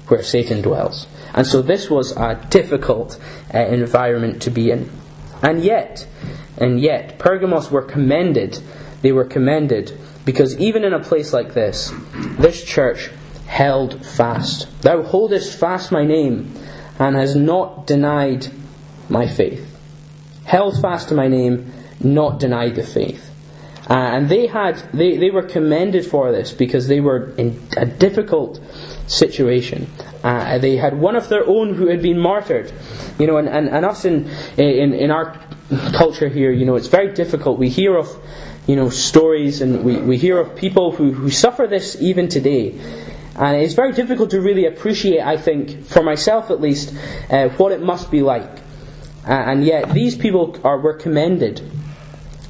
where 0.08 0.24
Satan 0.24 0.62
dwells. 0.62 1.08
And 1.34 1.48
so 1.48 1.62
this 1.62 1.90
was 1.90 2.12
a 2.12 2.46
difficult 2.50 3.20
uh, 3.54 3.60
environment 3.60 4.42
to 4.44 4.52
be 4.52 4.72
in. 4.72 4.90
And 5.42 5.64
yet, 5.64 6.08
and 6.58 6.80
yet, 6.80 7.18
Pergamos 7.20 7.72
were 7.72 7.82
commended. 7.82 8.60
They 9.02 9.12
were 9.12 9.26
commended 9.26 9.98
because 10.26 10.58
even 10.60 10.84
in 10.84 10.94
a 10.94 11.00
place 11.00 11.34
like 11.34 11.54
this, 11.54 11.92
this 12.38 12.64
church 12.64 13.10
held 13.52 14.06
fast. 14.06 14.66
Thou 14.82 15.04
holdest 15.04 15.60
fast 15.60 15.92
my 15.92 16.06
name, 16.06 16.54
and 16.98 17.18
has 17.18 17.36
not 17.36 17.86
denied 17.86 18.48
my 19.10 19.28
faith. 19.28 19.68
Held 20.46 20.82
fast 20.82 21.10
to 21.10 21.16
my 21.16 21.28
name, 21.28 21.70
not 22.00 22.40
denied 22.40 22.76
the 22.76 22.84
faith. 22.84 23.30
Uh, 23.90 23.94
and 23.94 24.30
they 24.30 24.48
had 24.48 24.78
they, 24.94 25.18
they 25.18 25.30
were 25.32 25.44
commended 25.44 26.06
for 26.06 26.32
this 26.32 26.54
because 26.54 26.88
they 26.88 27.02
were 27.02 27.34
in 27.38 27.62
a 27.76 27.86
difficult 27.86 28.62
situation. 29.08 29.90
Uh, 30.24 30.58
they 30.58 30.78
had 30.78 30.98
one 30.98 31.18
of 31.18 31.28
their 31.28 31.46
own 31.46 31.74
who 31.74 31.88
had 31.88 32.02
been 32.02 32.20
martyred. 32.20 32.72
You 33.20 33.28
know, 33.28 33.36
and, 33.36 33.50
and, 33.50 33.68
and 33.68 33.86
us 33.86 34.06
in, 34.06 34.30
in, 34.58 34.94
in 34.94 35.12
our 35.12 35.38
culture 35.94 36.30
here, 36.30 36.52
you 36.52 36.66
know, 36.66 36.76
it's 36.76 36.88
very 36.88 37.14
difficult. 37.14 37.60
We 37.60 37.68
hear 37.68 37.98
of, 37.98 38.08
you 38.66 38.78
know, 38.78 38.90
stories 38.90 39.62
and 39.62 39.84
we, 39.84 39.98
we 39.98 40.18
hear 40.18 40.40
of 40.40 40.56
people 40.56 40.94
who, 40.94 41.12
who 41.12 41.30
suffer 41.30 41.68
this 41.68 41.98
even 42.00 42.30
today. 42.30 42.80
And 43.36 43.62
it's 43.62 43.74
very 43.74 43.94
difficult 43.94 44.32
to 44.32 44.42
really 44.42 44.66
appreciate, 44.66 45.22
I 45.22 45.38
think, 45.38 45.86
for 45.86 46.04
myself 46.04 46.52
at 46.52 46.60
least, 46.60 46.94
uh, 47.30 47.50
what 47.50 47.72
it 47.72 47.82
must 47.82 48.12
be 48.12 48.22
like. 48.22 48.60
Uh, 49.28 49.32
and 49.32 49.64
yet, 49.64 49.94
these 49.94 50.16
people 50.16 50.60
are, 50.64 50.80
were 50.80 50.94
commended. 50.94 51.62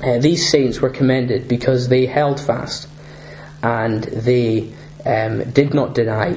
Uh, 0.04 0.18
these 0.18 0.50
saints 0.50 0.82
were 0.82 0.90
commended 0.90 1.48
because 1.48 1.90
they 1.90 2.06
held 2.06 2.40
fast 2.40 2.88
and 3.62 4.04
they 4.06 4.74
um, 5.06 5.52
did 5.52 5.74
not 5.74 5.94
deny 5.94 6.36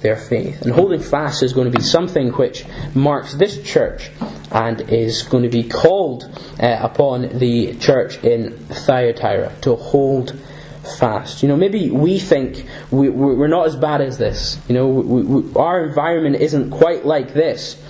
their 0.00 0.16
faith. 0.16 0.62
And 0.62 0.72
holding 0.72 1.00
fast 1.00 1.42
is 1.42 1.52
going 1.52 1.70
to 1.70 1.76
be 1.76 1.82
something 1.82 2.28
which 2.32 2.64
marks 2.94 3.34
this 3.34 3.62
church 3.62 4.10
and 4.50 4.80
is 4.82 5.22
going 5.22 5.42
to 5.42 5.48
be 5.48 5.64
called 5.64 6.24
uh, 6.60 6.78
upon 6.80 7.38
the 7.38 7.76
church 7.76 8.22
in 8.22 8.56
Thyatira 8.68 9.52
to 9.62 9.74
hold 9.76 10.38
fast. 10.86 11.42
You 11.42 11.48
know, 11.48 11.56
maybe 11.56 11.90
we 11.90 12.18
think 12.18 12.66
we, 12.90 13.08
we're 13.08 13.48
not 13.48 13.66
as 13.66 13.76
bad 13.76 14.00
as 14.00 14.18
this. 14.18 14.58
You 14.68 14.74
know, 14.74 14.88
we, 14.88 15.22
we, 15.22 15.54
our 15.54 15.84
environment 15.84 16.36
isn't 16.36 16.70
quite 16.70 17.04
like 17.04 17.34
this. 17.34 17.82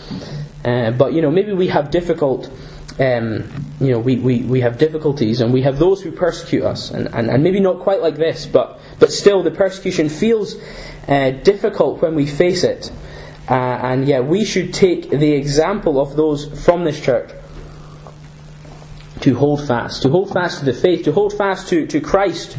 Uh, 0.64 0.90
but, 0.90 1.12
you 1.12 1.22
know, 1.22 1.30
maybe 1.30 1.52
we 1.52 1.68
have 1.68 1.90
difficult. 1.90 2.50
Um, 2.98 3.44
you 3.78 3.90
know, 3.90 3.98
we, 3.98 4.16
we, 4.16 4.42
we 4.42 4.62
have 4.62 4.78
difficulties 4.78 5.42
and 5.42 5.52
we 5.52 5.62
have 5.62 5.78
those 5.78 6.00
who 6.00 6.10
persecute 6.10 6.64
us, 6.64 6.90
and, 6.90 7.08
and, 7.14 7.28
and 7.28 7.42
maybe 7.42 7.60
not 7.60 7.80
quite 7.80 8.00
like 8.00 8.16
this, 8.16 8.46
but, 8.46 8.80
but 8.98 9.12
still 9.12 9.42
the 9.42 9.50
persecution 9.50 10.08
feels 10.08 10.56
uh, 11.06 11.30
difficult 11.30 12.00
when 12.00 12.14
we 12.14 12.24
face 12.24 12.64
it. 12.64 12.90
Uh, 13.50 13.52
and 13.54 14.08
yeah, 14.08 14.20
we 14.20 14.44
should 14.44 14.72
take 14.72 15.10
the 15.10 15.32
example 15.32 16.00
of 16.00 16.16
those 16.16 16.64
from 16.64 16.84
this 16.84 16.98
church 17.00 17.30
to 19.26 19.34
hold 19.34 19.66
fast, 19.66 20.02
to 20.02 20.08
hold 20.08 20.32
fast 20.32 20.60
to 20.60 20.64
the 20.64 20.72
faith, 20.72 21.02
to 21.02 21.10
hold 21.10 21.36
fast 21.36 21.66
to, 21.66 21.84
to 21.84 22.00
Christ, 22.00 22.56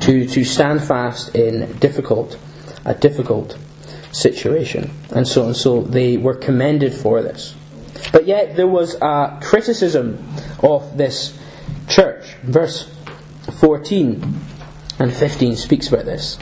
to, 0.00 0.26
to 0.26 0.44
stand 0.44 0.84
fast 0.84 1.34
in 1.34 1.72
difficult, 1.78 2.38
a 2.84 2.92
difficult 2.92 3.56
situation. 4.12 4.90
And 5.08 5.26
so 5.26 5.46
and 5.46 5.56
so 5.56 5.80
they 5.80 6.18
were 6.18 6.34
commended 6.34 6.92
for 6.92 7.22
this. 7.22 7.54
But 8.12 8.26
yet 8.26 8.56
there 8.56 8.66
was 8.66 8.96
a 9.00 9.38
criticism 9.40 10.22
of 10.62 10.98
this 10.98 11.38
church. 11.88 12.34
Verse 12.42 12.94
14 13.58 14.38
and 14.98 15.14
15 15.14 15.56
speaks 15.56 15.88
about 15.88 16.04
this 16.04 16.36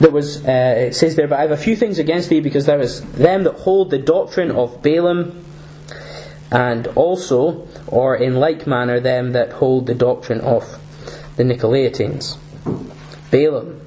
there 0.00 0.10
was, 0.12 0.44
uh, 0.46 0.74
it 0.88 0.94
says 0.94 1.16
there, 1.16 1.26
but 1.26 1.40
I 1.40 1.42
have 1.42 1.50
a 1.50 1.56
few 1.56 1.74
things 1.74 1.98
against 1.98 2.28
thee, 2.28 2.38
because 2.38 2.66
there 2.66 2.80
is 2.80 3.02
them 3.12 3.42
that 3.42 3.54
hold 3.54 3.90
the 3.90 3.98
doctrine 3.98 4.52
of 4.52 4.80
Balaam, 4.80 5.44
and 6.50 6.86
also, 6.88 7.66
or 7.86 8.16
in 8.16 8.36
like 8.36 8.66
manner, 8.66 9.00
them 9.00 9.32
that 9.32 9.52
hold 9.52 9.86
the 9.86 9.94
doctrine 9.94 10.40
of 10.40 10.64
the 11.36 11.44
Nicolaitans. 11.44 12.36
Balaam. 13.30 13.80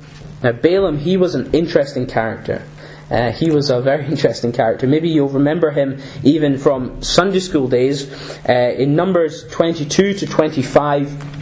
Now, 0.43 0.51
Balaam, 0.51 0.97
he 0.97 1.17
was 1.17 1.35
an 1.35 1.51
interesting 1.53 2.07
character. 2.07 2.63
Uh, 3.09 3.31
he 3.31 3.51
was 3.51 3.69
a 3.69 3.81
very 3.81 4.05
interesting 4.13 4.51
character. 4.51 4.87
Maybe 4.87 5.09
you'll 5.09 5.29
remember 5.29 5.71
him 5.71 6.01
even 6.23 6.57
from 6.57 7.01
Sunday 7.03 7.39
school 7.39 7.67
days. 7.67 8.11
Uh, 8.47 8.53
in 8.77 8.95
Numbers 8.95 9.47
22 9.49 10.13
to 10.15 10.27
25, 10.27 11.40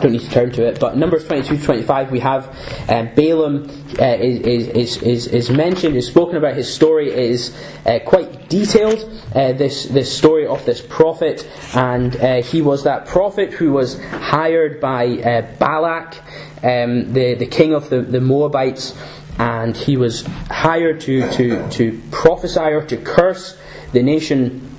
don't 0.00 0.12
need 0.12 0.22
to 0.22 0.30
turn 0.30 0.50
to 0.52 0.66
it, 0.66 0.80
but 0.80 0.96
Numbers 0.96 1.26
22 1.26 1.58
to 1.58 1.64
25, 1.64 2.10
we 2.10 2.20
have 2.20 2.48
uh, 2.88 3.04
Balaam 3.14 3.68
uh, 3.98 4.04
is, 4.04 4.68
is, 4.68 5.02
is, 5.02 5.26
is 5.28 5.50
mentioned, 5.50 5.96
is 5.96 6.06
spoken 6.06 6.36
about. 6.36 6.54
His 6.54 6.72
story 6.72 7.10
is 7.10 7.56
uh, 7.86 7.98
quite 8.04 8.48
detailed, 8.48 8.98
uh, 9.34 9.52
this, 9.52 9.84
this 9.84 10.16
story 10.16 10.46
of 10.46 10.64
this 10.64 10.80
prophet, 10.80 11.48
and 11.74 12.16
uh, 12.16 12.42
he 12.42 12.62
was 12.62 12.84
that 12.84 13.06
prophet 13.06 13.52
who 13.52 13.72
was 13.72 14.00
hired 14.04 14.80
by 14.80 15.06
uh, 15.06 15.42
Balak, 15.58 16.16
um, 16.62 17.12
the, 17.12 17.34
the 17.34 17.46
king 17.46 17.74
of 17.74 17.90
the, 17.90 18.00
the 18.00 18.20
Moabites, 18.20 18.96
and 19.38 19.76
he 19.76 19.96
was 19.96 20.22
hired 20.50 21.00
to, 21.02 21.30
to, 21.32 21.68
to 21.70 22.00
prophesy 22.10 22.60
or 22.60 22.84
to 22.84 22.96
curse 22.96 23.56
the 23.92 24.02
nation 24.02 24.69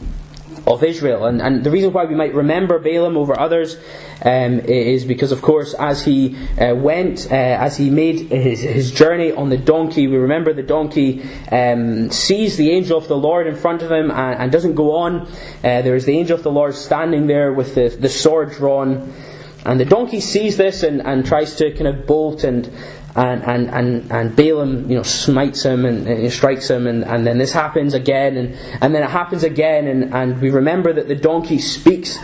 of 0.68 0.84
Israel. 0.84 1.26
And, 1.26 1.42
and 1.42 1.64
the 1.64 1.72
reason 1.72 1.92
why 1.94 2.06
we 2.06 2.16
might 2.16 2.34
remember 2.34 2.80
Balaam 2.80 3.18
over 3.18 3.40
others 3.40 3.78
um, 4.24 4.60
is 4.60 5.06
because, 5.06 5.32
of 5.32 5.42
course, 5.42 5.74
as 5.74 6.06
he 6.06 6.38
uh, 6.60 6.76
went, 6.76 7.28
uh, 7.32 7.36
as 7.36 7.78
he 7.78 7.90
made 7.90 8.32
his, 8.32 8.62
his 8.62 8.92
journey 8.92 9.32
on 9.32 9.50
the 9.50 9.58
donkey, 9.58 10.08
we 10.08 10.18
remember 10.18 10.54
the 10.54 10.64
donkey 10.64 11.24
um, 11.52 12.12
sees 12.12 12.58
the 12.58 12.72
angel 12.72 12.98
of 12.98 13.08
the 13.08 13.18
Lord 13.18 13.48
in 13.48 13.56
front 13.56 13.82
of 13.82 13.92
him 13.92 14.12
and, 14.12 14.40
and 14.40 14.52
doesn't 14.52 14.76
go 14.76 14.96
on. 14.96 15.22
Uh, 15.22 15.82
there 15.82 15.96
is 15.96 16.06
the 16.06 16.18
angel 16.18 16.38
of 16.38 16.44
the 16.44 16.52
Lord 16.52 16.76
standing 16.76 17.28
there 17.28 17.52
with 17.52 17.76
the, 17.76 17.90
the 17.90 18.10
sword 18.10 18.52
drawn. 18.52 19.14
And 19.64 19.80
the 19.80 19.86
donkey 19.86 20.22
sees 20.22 20.58
this 20.58 20.82
and, 20.82 21.02
and 21.02 21.24
tries 21.24 21.56
to 21.56 21.72
kind 21.72 21.88
of 21.88 22.08
bolt 22.08 22.44
and 22.44 22.72
and, 23.16 23.44
and, 23.44 23.70
and, 23.70 24.12
and 24.12 24.36
Balaam, 24.36 24.90
you 24.90 24.96
know, 24.96 25.04
smites 25.04 25.64
him 25.64 25.86
and, 25.86 26.08
and 26.08 26.32
strikes 26.32 26.70
him, 26.70 26.88
and, 26.88 27.04
and 27.04 27.28
then 27.28 27.38
this 27.38 27.52
happens 27.52 27.94
again, 27.94 28.38
and, 28.38 28.56
and 28.82 28.96
then 28.96 29.04
it 29.04 29.10
happens 29.10 29.44
again, 29.44 29.88
and, 29.88 30.14
and 30.14 30.42
we 30.42 30.50
remember 30.50 30.94
that 30.94 31.08
the 31.08 31.16
donkey 31.16 31.60
speaks 31.60 32.18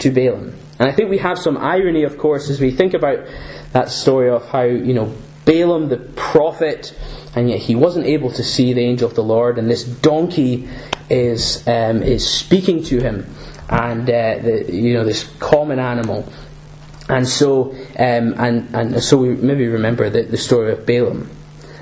to 0.00 0.10
Balaam. 0.10 0.56
And 0.78 0.88
I 0.88 0.92
think 0.92 1.08
we 1.08 1.18
have 1.18 1.38
some 1.38 1.56
irony, 1.56 2.02
of 2.02 2.18
course, 2.18 2.50
as 2.50 2.60
we 2.60 2.72
think 2.72 2.94
about 2.94 3.24
that 3.72 3.90
story 3.90 4.28
of 4.28 4.48
how, 4.48 4.62
you 4.62 4.92
know, 4.92 5.14
Balaam 5.44 5.88
the 5.88 5.98
prophet, 5.98 6.98
and 7.36 7.48
yet 7.48 7.60
he 7.60 7.76
wasn't 7.76 8.06
able 8.06 8.30
to 8.32 8.42
see 8.42 8.72
the 8.72 8.80
angel 8.80 9.08
of 9.08 9.14
the 9.14 9.22
Lord, 9.22 9.58
and 9.58 9.70
this 9.70 9.84
donkey 9.84 10.68
is, 11.08 11.66
um, 11.68 12.02
is 12.02 12.28
speaking 12.28 12.82
to 12.84 13.00
him, 13.00 13.26
and, 13.68 14.02
uh, 14.10 14.38
the, 14.38 14.72
you 14.72 14.94
know, 14.94 15.04
this 15.04 15.24
common 15.38 15.78
animal. 15.78 16.28
And 17.08 17.28
so, 17.28 17.72
um, 17.98 18.34
and, 18.38 18.74
and 18.74 19.02
so 19.02 19.18
we 19.18 19.30
maybe 19.30 19.66
remember 19.66 20.08
the, 20.08 20.22
the 20.22 20.38
story 20.38 20.72
of 20.72 20.86
Balaam. 20.86 21.30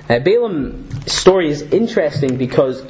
Uh, 0.08 0.18
Balaam's 0.18 1.12
story 1.12 1.48
is 1.48 1.62
interesting 1.62 2.36
because 2.36 2.82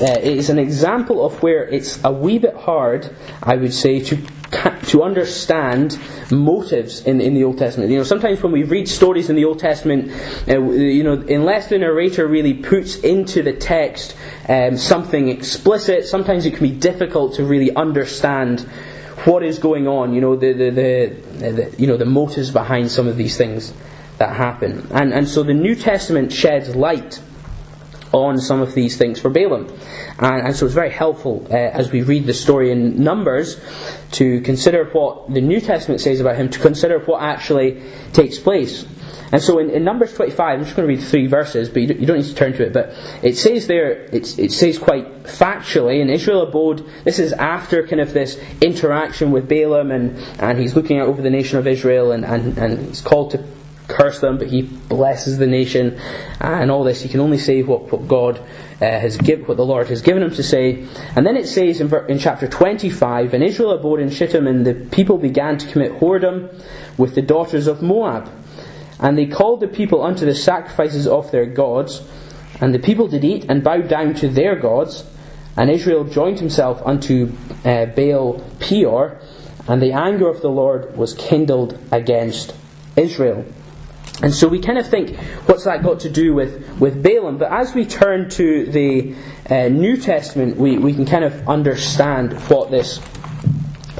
uh, 0.00 0.18
it 0.20 0.36
is 0.38 0.50
an 0.50 0.58
example 0.58 1.24
of 1.24 1.42
where 1.42 1.68
it's 1.68 2.02
a 2.04 2.10
wee 2.10 2.38
bit 2.38 2.56
hard, 2.56 3.14
I 3.42 3.56
would 3.56 3.72
say, 3.72 4.00
to 4.00 4.16
to 4.88 5.02
understand 5.02 5.98
motives 6.30 7.00
in, 7.06 7.20
in 7.20 7.34
the 7.34 7.44
Old 7.44 7.58
Testament. 7.58 7.90
You 7.90 7.98
know, 7.98 8.04
sometimes 8.04 8.42
when 8.42 8.52
we 8.52 8.64
read 8.64 8.88
stories 8.88 9.30
in 9.30 9.36
the 9.36 9.44
Old 9.44 9.58
Testament, 9.58 10.12
uh, 10.46 10.60
you 10.60 11.02
know, 11.02 11.14
unless 11.14 11.68
the 11.68 11.78
narrator 11.78 12.26
really 12.26 12.54
puts 12.54 12.96
into 12.96 13.42
the 13.42 13.52
text 13.54 14.14
um, 14.48 14.76
something 14.76 15.28
explicit, 15.28 16.04
sometimes 16.04 16.44
it 16.44 16.54
can 16.54 16.68
be 16.68 16.74
difficult 16.74 17.34
to 17.34 17.44
really 17.44 17.74
understand 17.74 18.68
what 19.24 19.42
is 19.42 19.58
going 19.58 19.86
on. 19.86 20.12
You 20.12 20.20
know, 20.20 20.36
the, 20.36 20.52
the, 20.52 20.70
the, 20.70 21.52
the 21.52 21.74
you 21.78 21.86
know 21.86 21.96
the 21.96 22.06
motives 22.06 22.50
behind 22.50 22.90
some 22.90 23.06
of 23.06 23.16
these 23.16 23.36
things 23.36 23.72
that 24.18 24.36
happen, 24.36 24.86
and 24.90 25.12
and 25.12 25.28
so 25.28 25.42
the 25.42 25.54
New 25.54 25.74
Testament 25.74 26.32
sheds 26.32 26.74
light 26.74 27.20
on 28.12 28.38
some 28.38 28.60
of 28.60 28.74
these 28.74 28.96
things 28.96 29.18
for 29.18 29.30
Balaam. 29.30 29.68
And, 30.18 30.48
and 30.48 30.56
so 30.56 30.66
it's 30.66 30.74
very 30.74 30.90
helpful 30.90 31.46
uh, 31.50 31.54
as 31.54 31.90
we 31.90 32.02
read 32.02 32.26
the 32.26 32.34
story 32.34 32.70
in 32.70 33.02
Numbers 33.02 33.60
to 34.12 34.40
consider 34.42 34.84
what 34.84 35.32
the 35.32 35.40
New 35.40 35.60
Testament 35.60 36.00
says 36.00 36.20
about 36.20 36.36
him, 36.36 36.50
to 36.50 36.58
consider 36.58 36.98
what 37.00 37.22
actually 37.22 37.82
takes 38.12 38.38
place. 38.38 38.86
And 39.32 39.42
so 39.42 39.58
in, 39.58 39.70
in 39.70 39.82
Numbers 39.82 40.12
25, 40.14 40.58
I'm 40.58 40.64
just 40.64 40.76
going 40.76 40.86
to 40.86 40.94
read 40.94 41.02
three 41.02 41.26
verses, 41.26 41.70
but 41.70 41.80
you 41.80 42.06
don't, 42.06 42.18
need 42.18 42.26
to 42.26 42.34
turn 42.34 42.52
to 42.52 42.66
it. 42.66 42.72
But 42.74 42.94
it 43.22 43.36
says 43.36 43.66
there, 43.66 44.02
it 44.12 44.26
says 44.26 44.78
quite 44.78 45.24
factually, 45.24 46.02
and 46.02 46.10
Israel 46.10 46.42
abode, 46.42 46.86
this 47.04 47.18
is 47.18 47.32
after 47.32 47.86
kind 47.86 48.00
of 48.00 48.12
this 48.12 48.38
interaction 48.60 49.30
with 49.30 49.48
Balaam, 49.48 49.90
and, 49.90 50.18
and 50.38 50.58
he's 50.58 50.76
looking 50.76 50.98
out 50.98 51.08
over 51.08 51.22
the 51.22 51.30
nation 51.30 51.58
of 51.58 51.66
Israel, 51.66 52.12
and, 52.12 52.26
and, 52.26 52.58
and 52.58 52.88
he's 52.88 53.00
called 53.00 53.30
to 53.30 53.42
curse 53.88 54.20
them, 54.20 54.36
but 54.38 54.48
he 54.48 54.62
blesses 54.62 55.38
the 55.38 55.46
nation, 55.46 55.98
and 56.40 56.70
all 56.70 56.84
this. 56.84 57.00
He 57.00 57.08
can 57.08 57.20
only 57.20 57.38
say 57.38 57.62
what, 57.62 57.90
what 57.90 58.06
God 58.06 58.38
uh, 58.38 58.44
has 58.80 59.16
given, 59.16 59.46
what 59.46 59.56
the 59.56 59.64
Lord 59.64 59.88
has 59.88 60.02
given 60.02 60.22
him 60.22 60.30
to 60.32 60.42
say. 60.42 60.86
And 61.16 61.26
then 61.26 61.36
it 61.36 61.46
says 61.46 61.80
in, 61.80 61.92
in 62.08 62.18
chapter 62.18 62.48
25, 62.48 63.32
And 63.32 63.42
Israel 63.42 63.72
abode 63.72 64.00
in 64.00 64.10
Shittim, 64.10 64.46
and 64.46 64.66
the 64.66 64.74
people 64.74 65.18
began 65.18 65.58
to 65.58 65.66
commit 65.70 65.92
whoredom 65.92 66.52
with 66.98 67.14
the 67.14 67.22
daughters 67.22 67.66
of 67.66 67.82
Moab. 67.82 68.30
And 69.02 69.18
they 69.18 69.26
called 69.26 69.60
the 69.60 69.68
people 69.68 70.02
unto 70.02 70.24
the 70.24 70.34
sacrifices 70.34 71.06
of 71.06 71.30
their 71.30 71.44
gods, 71.44 72.02
and 72.60 72.72
the 72.72 72.78
people 72.78 73.08
did 73.08 73.24
eat 73.24 73.44
and 73.48 73.62
bowed 73.62 73.88
down 73.88 74.14
to 74.14 74.28
their 74.28 74.56
gods. 74.56 75.04
And 75.56 75.68
Israel 75.68 76.04
joined 76.04 76.38
himself 76.38 76.80
unto 76.86 77.32
uh, 77.64 77.86
Baal 77.86 78.42
Peor, 78.60 79.18
and 79.68 79.82
the 79.82 79.92
anger 79.92 80.28
of 80.28 80.40
the 80.40 80.48
Lord 80.48 80.96
was 80.96 81.14
kindled 81.14 81.78
against 81.90 82.54
Israel. 82.96 83.44
And 84.22 84.32
so 84.32 84.46
we 84.46 84.60
kind 84.60 84.78
of 84.78 84.88
think, 84.88 85.16
what's 85.46 85.64
that 85.64 85.82
got 85.82 86.00
to 86.00 86.10
do 86.10 86.32
with, 86.32 86.78
with 86.78 87.02
Balaam? 87.02 87.38
But 87.38 87.50
as 87.50 87.74
we 87.74 87.84
turn 87.84 88.30
to 88.30 88.66
the 88.66 89.16
uh, 89.50 89.68
New 89.68 89.96
Testament, 89.96 90.56
we, 90.56 90.78
we 90.78 90.94
can 90.94 91.06
kind 91.06 91.24
of 91.24 91.48
understand 91.48 92.34
what 92.48 92.70
this, 92.70 92.98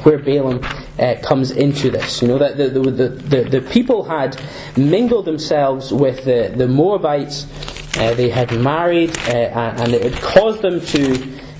where 0.03 0.19
Balaam 0.19 0.63
uh, 0.99 1.15
comes 1.23 1.51
into 1.51 1.89
this. 1.89 2.21
You 2.21 2.27
know, 2.27 2.37
that 2.37 2.57
the, 2.57 2.69
the, 2.69 3.07
the, 3.07 3.43
the, 3.43 3.61
people 3.71 4.03
had 4.03 4.39
mingled 4.77 5.25
themselves 5.25 5.93
with 5.93 6.25
the, 6.25 6.53
the 6.55 6.67
Moabites 6.67 7.47
uh, 7.97 8.13
they 8.15 8.29
had 8.29 8.51
married, 8.59 9.15
uh, 9.29 9.75
and 9.77 9.93
it 9.93 10.01
had 10.01 10.21
caused 10.21 10.61
them 10.63 10.81
to 10.81 11.13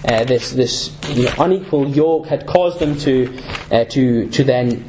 uh, 0.08 0.24
this 0.26 0.52
this 0.52 0.98
you 1.10 1.26
know, 1.26 1.34
unequal 1.40 1.88
yoke 1.88 2.26
had 2.26 2.48
caused 2.48 2.80
them 2.80 2.98
to 2.98 3.40
uh, 3.72 3.86
to 3.86 4.28
to 4.30 4.44
then 4.44 4.84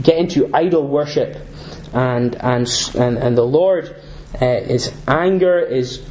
get 0.00 0.16
into 0.16 0.50
idol 0.54 0.88
worship, 0.88 1.36
and 1.92 2.36
and 2.36 2.66
and, 2.94 3.18
and 3.18 3.36
the 3.36 3.44
Lord, 3.44 3.96
uh, 4.40 4.60
his 4.62 4.92
anger 5.06 5.58
is 5.58 6.02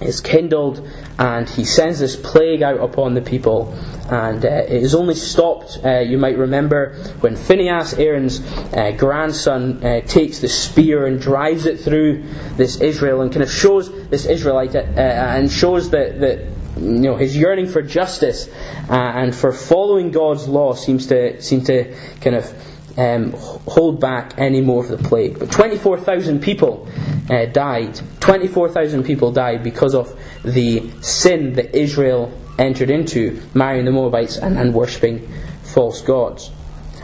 is 0.00 0.20
kindled, 0.20 0.86
and 1.22 1.48
he 1.48 1.64
sends 1.64 2.00
this 2.00 2.16
plague 2.16 2.64
out 2.64 2.80
upon 2.80 3.14
the 3.14 3.22
people. 3.22 3.72
And 4.10 4.44
uh, 4.44 4.48
it 4.48 4.82
is 4.82 4.92
only 4.92 5.14
stopped, 5.14 5.78
uh, 5.84 6.00
you 6.00 6.18
might 6.18 6.36
remember, 6.36 6.94
when 7.20 7.36
Phinehas, 7.36 7.94
Aaron's 7.94 8.40
uh, 8.72 8.92
grandson, 8.98 9.84
uh, 9.84 10.00
takes 10.00 10.40
the 10.40 10.48
spear 10.48 11.06
and 11.06 11.20
drives 11.20 11.64
it 11.66 11.78
through 11.78 12.24
this 12.56 12.80
Israel 12.80 13.20
and 13.20 13.30
kind 13.30 13.44
of 13.44 13.52
shows 13.52 13.88
this 14.08 14.26
Israelite 14.26 14.74
uh, 14.74 14.80
and 14.80 15.50
shows 15.50 15.90
that, 15.90 16.18
that 16.18 16.40
you 16.76 16.98
know, 16.98 17.16
his 17.16 17.36
yearning 17.36 17.68
for 17.68 17.82
justice 17.82 18.48
uh, 18.88 18.92
and 18.92 19.32
for 19.32 19.52
following 19.52 20.10
God's 20.10 20.48
law 20.48 20.74
seems 20.74 21.06
to, 21.06 21.40
seem 21.40 21.62
to 21.64 21.96
kind 22.20 22.34
of 22.34 22.52
um, 22.98 23.32
hold 23.66 24.00
back 24.00 24.34
any 24.38 24.60
more 24.60 24.82
of 24.82 24.90
the 24.90 25.08
plague. 25.08 25.38
But 25.38 25.52
24,000 25.52 26.42
people 26.42 26.88
uh, 27.30 27.46
died. 27.46 28.00
24,000 28.20 29.04
people 29.04 29.30
died 29.30 29.62
because 29.62 29.94
of 29.94 30.18
the 30.44 30.90
sin 31.00 31.54
that 31.54 31.76
Israel 31.76 32.32
entered 32.58 32.90
into, 32.90 33.40
marrying 33.54 33.84
the 33.84 33.92
Moabites 33.92 34.36
and, 34.36 34.58
and 34.58 34.74
worshipping 34.74 35.28
false 35.62 36.00
gods. 36.02 36.50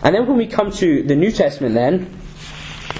And 0.03 0.15
then 0.15 0.27
when 0.27 0.37
we 0.37 0.47
come 0.47 0.71
to 0.73 1.03
the 1.03 1.17
New 1.17 1.33
Testament, 1.33 1.75
then, 1.75 2.15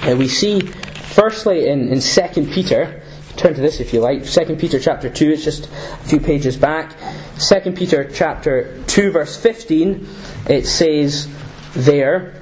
uh, 0.03 0.15
we 0.15 0.27
see 0.27 0.61
firstly 0.61 1.67
in, 1.67 1.89
in 1.89 2.01
2 2.01 2.47
Peter, 2.47 3.01
turn 3.35 3.53
to 3.53 3.61
this 3.61 3.79
if 3.79 3.93
you 3.93 3.99
like, 3.99 4.25
2 4.25 4.55
Peter 4.55 4.79
chapter 4.79 5.09
2, 5.09 5.31
it's 5.31 5.43
just 5.43 5.65
a 5.67 6.07
few 6.07 6.19
pages 6.19 6.57
back. 6.57 6.95
2 7.39 7.71
Peter 7.71 8.09
chapter 8.11 8.81
2, 8.87 9.11
verse 9.11 9.37
15, 9.37 10.07
it 10.49 10.65
says 10.65 11.29
there, 11.73 12.41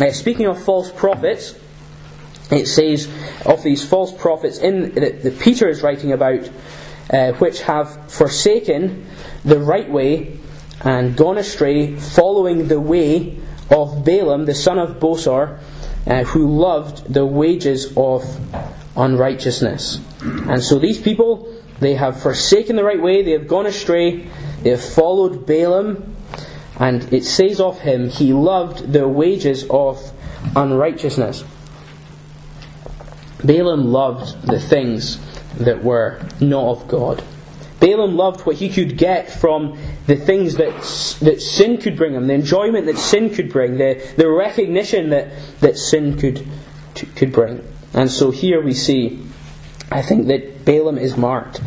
uh, 0.00 0.10
speaking 0.12 0.46
of 0.46 0.62
false 0.62 0.92
prophets, 0.92 1.58
it 2.50 2.66
says 2.66 3.08
of 3.44 3.62
these 3.62 3.84
false 3.86 4.12
prophets 4.12 4.58
in 4.58 4.94
that, 4.94 5.22
that 5.22 5.38
Peter 5.40 5.68
is 5.68 5.82
writing 5.82 6.12
about, 6.12 6.48
uh, 7.10 7.32
which 7.32 7.62
have 7.62 8.10
forsaken 8.10 9.06
the 9.44 9.58
right 9.58 9.90
way 9.90 10.38
and 10.80 11.16
gone 11.16 11.38
astray, 11.38 11.96
following 11.96 12.68
the 12.68 12.80
way 12.80 13.38
of 13.70 14.04
Balaam, 14.04 14.44
the 14.44 14.54
son 14.54 14.78
of 14.78 14.98
Bosor, 15.00 15.58
uh, 16.06 16.24
who 16.24 16.58
loved 16.58 17.12
the 17.12 17.26
wages 17.26 17.92
of 17.96 18.24
unrighteousness. 18.96 20.00
And 20.20 20.62
so 20.62 20.78
these 20.78 21.00
people, 21.00 21.54
they 21.80 21.94
have 21.94 22.20
forsaken 22.20 22.76
the 22.76 22.84
right 22.84 23.00
way, 23.00 23.22
they 23.22 23.32
have 23.32 23.48
gone 23.48 23.66
astray, 23.66 24.28
they 24.62 24.70
have 24.70 24.84
followed 24.84 25.46
Balaam, 25.46 26.14
and 26.78 27.12
it 27.12 27.24
says 27.24 27.60
of 27.60 27.80
him, 27.80 28.08
he 28.08 28.32
loved 28.32 28.92
the 28.92 29.08
wages 29.08 29.66
of 29.68 29.98
unrighteousness. 30.54 31.44
Balaam 33.44 33.92
loved 33.92 34.46
the 34.46 34.60
things 34.60 35.18
that 35.56 35.82
were 35.82 36.20
not 36.40 36.64
of 36.64 36.88
God. 36.88 37.24
Balaam 37.80 38.16
loved 38.16 38.44
what 38.44 38.56
he 38.56 38.68
could 38.68 38.98
get 38.98 39.30
from 39.30 39.78
the 40.06 40.16
things 40.16 40.56
that, 40.56 40.74
that 41.20 41.40
sin 41.40 41.78
could 41.78 41.96
bring 41.96 42.14
him, 42.14 42.26
the 42.26 42.34
enjoyment 42.34 42.86
that 42.86 42.98
sin 42.98 43.30
could 43.30 43.52
bring, 43.52 43.78
the, 43.78 44.04
the 44.16 44.28
recognition 44.28 45.10
that, 45.10 45.28
that 45.60 45.78
sin 45.78 46.18
could, 46.18 46.44
could 47.14 47.32
bring. 47.32 47.64
And 47.94 48.10
so 48.10 48.30
here 48.30 48.60
we 48.60 48.74
see, 48.74 49.24
I 49.90 50.02
think 50.02 50.26
that 50.26 50.64
Balaam 50.64 50.98
is 50.98 51.16
marked 51.16 51.60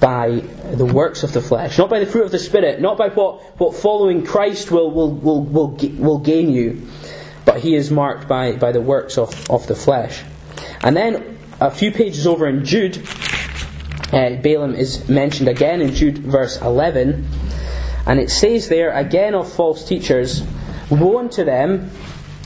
by 0.00 0.40
the 0.72 0.84
works 0.84 1.22
of 1.22 1.32
the 1.32 1.40
flesh, 1.40 1.78
not 1.78 1.88
by 1.88 2.00
the 2.00 2.06
fruit 2.06 2.24
of 2.24 2.32
the 2.32 2.38
Spirit, 2.40 2.80
not 2.80 2.98
by 2.98 3.08
what, 3.10 3.40
what 3.60 3.76
following 3.76 4.26
Christ 4.26 4.72
will, 4.72 4.90
will, 4.90 5.12
will, 5.12 5.44
will, 5.44 5.68
will 5.68 6.18
gain 6.18 6.50
you, 6.50 6.88
but 7.44 7.60
he 7.60 7.76
is 7.76 7.88
marked 7.88 8.26
by, 8.26 8.56
by 8.56 8.72
the 8.72 8.80
works 8.80 9.16
of, 9.16 9.48
of 9.48 9.68
the 9.68 9.76
flesh. 9.76 10.24
And 10.82 10.96
then 10.96 11.31
a 11.62 11.70
few 11.70 11.92
pages 11.92 12.26
over 12.26 12.48
in 12.48 12.64
Jude, 12.64 12.98
uh, 14.12 14.34
Balaam 14.42 14.74
is 14.74 15.08
mentioned 15.08 15.48
again 15.48 15.80
in 15.80 15.94
Jude 15.94 16.18
verse 16.18 16.60
11, 16.60 17.24
and 18.04 18.18
it 18.18 18.30
says 18.30 18.68
there 18.68 18.90
again 18.90 19.36
of 19.36 19.50
false 19.50 19.86
teachers, 19.86 20.42
Woe 20.90 21.18
unto 21.18 21.44
them, 21.44 21.88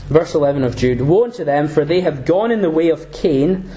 verse 0.07 0.35
11 0.35 0.63
of 0.63 0.77
Jude, 0.77 1.01
Woe 1.01 1.23
unto 1.23 1.43
them, 1.43 1.67
for 1.67 1.83
they 1.83 2.01
have 2.01 2.25
gone 2.25 2.51
in 2.51 2.61
the 2.61 2.69
way 2.69 2.89
of 2.89 3.11
Cain, 3.11 3.67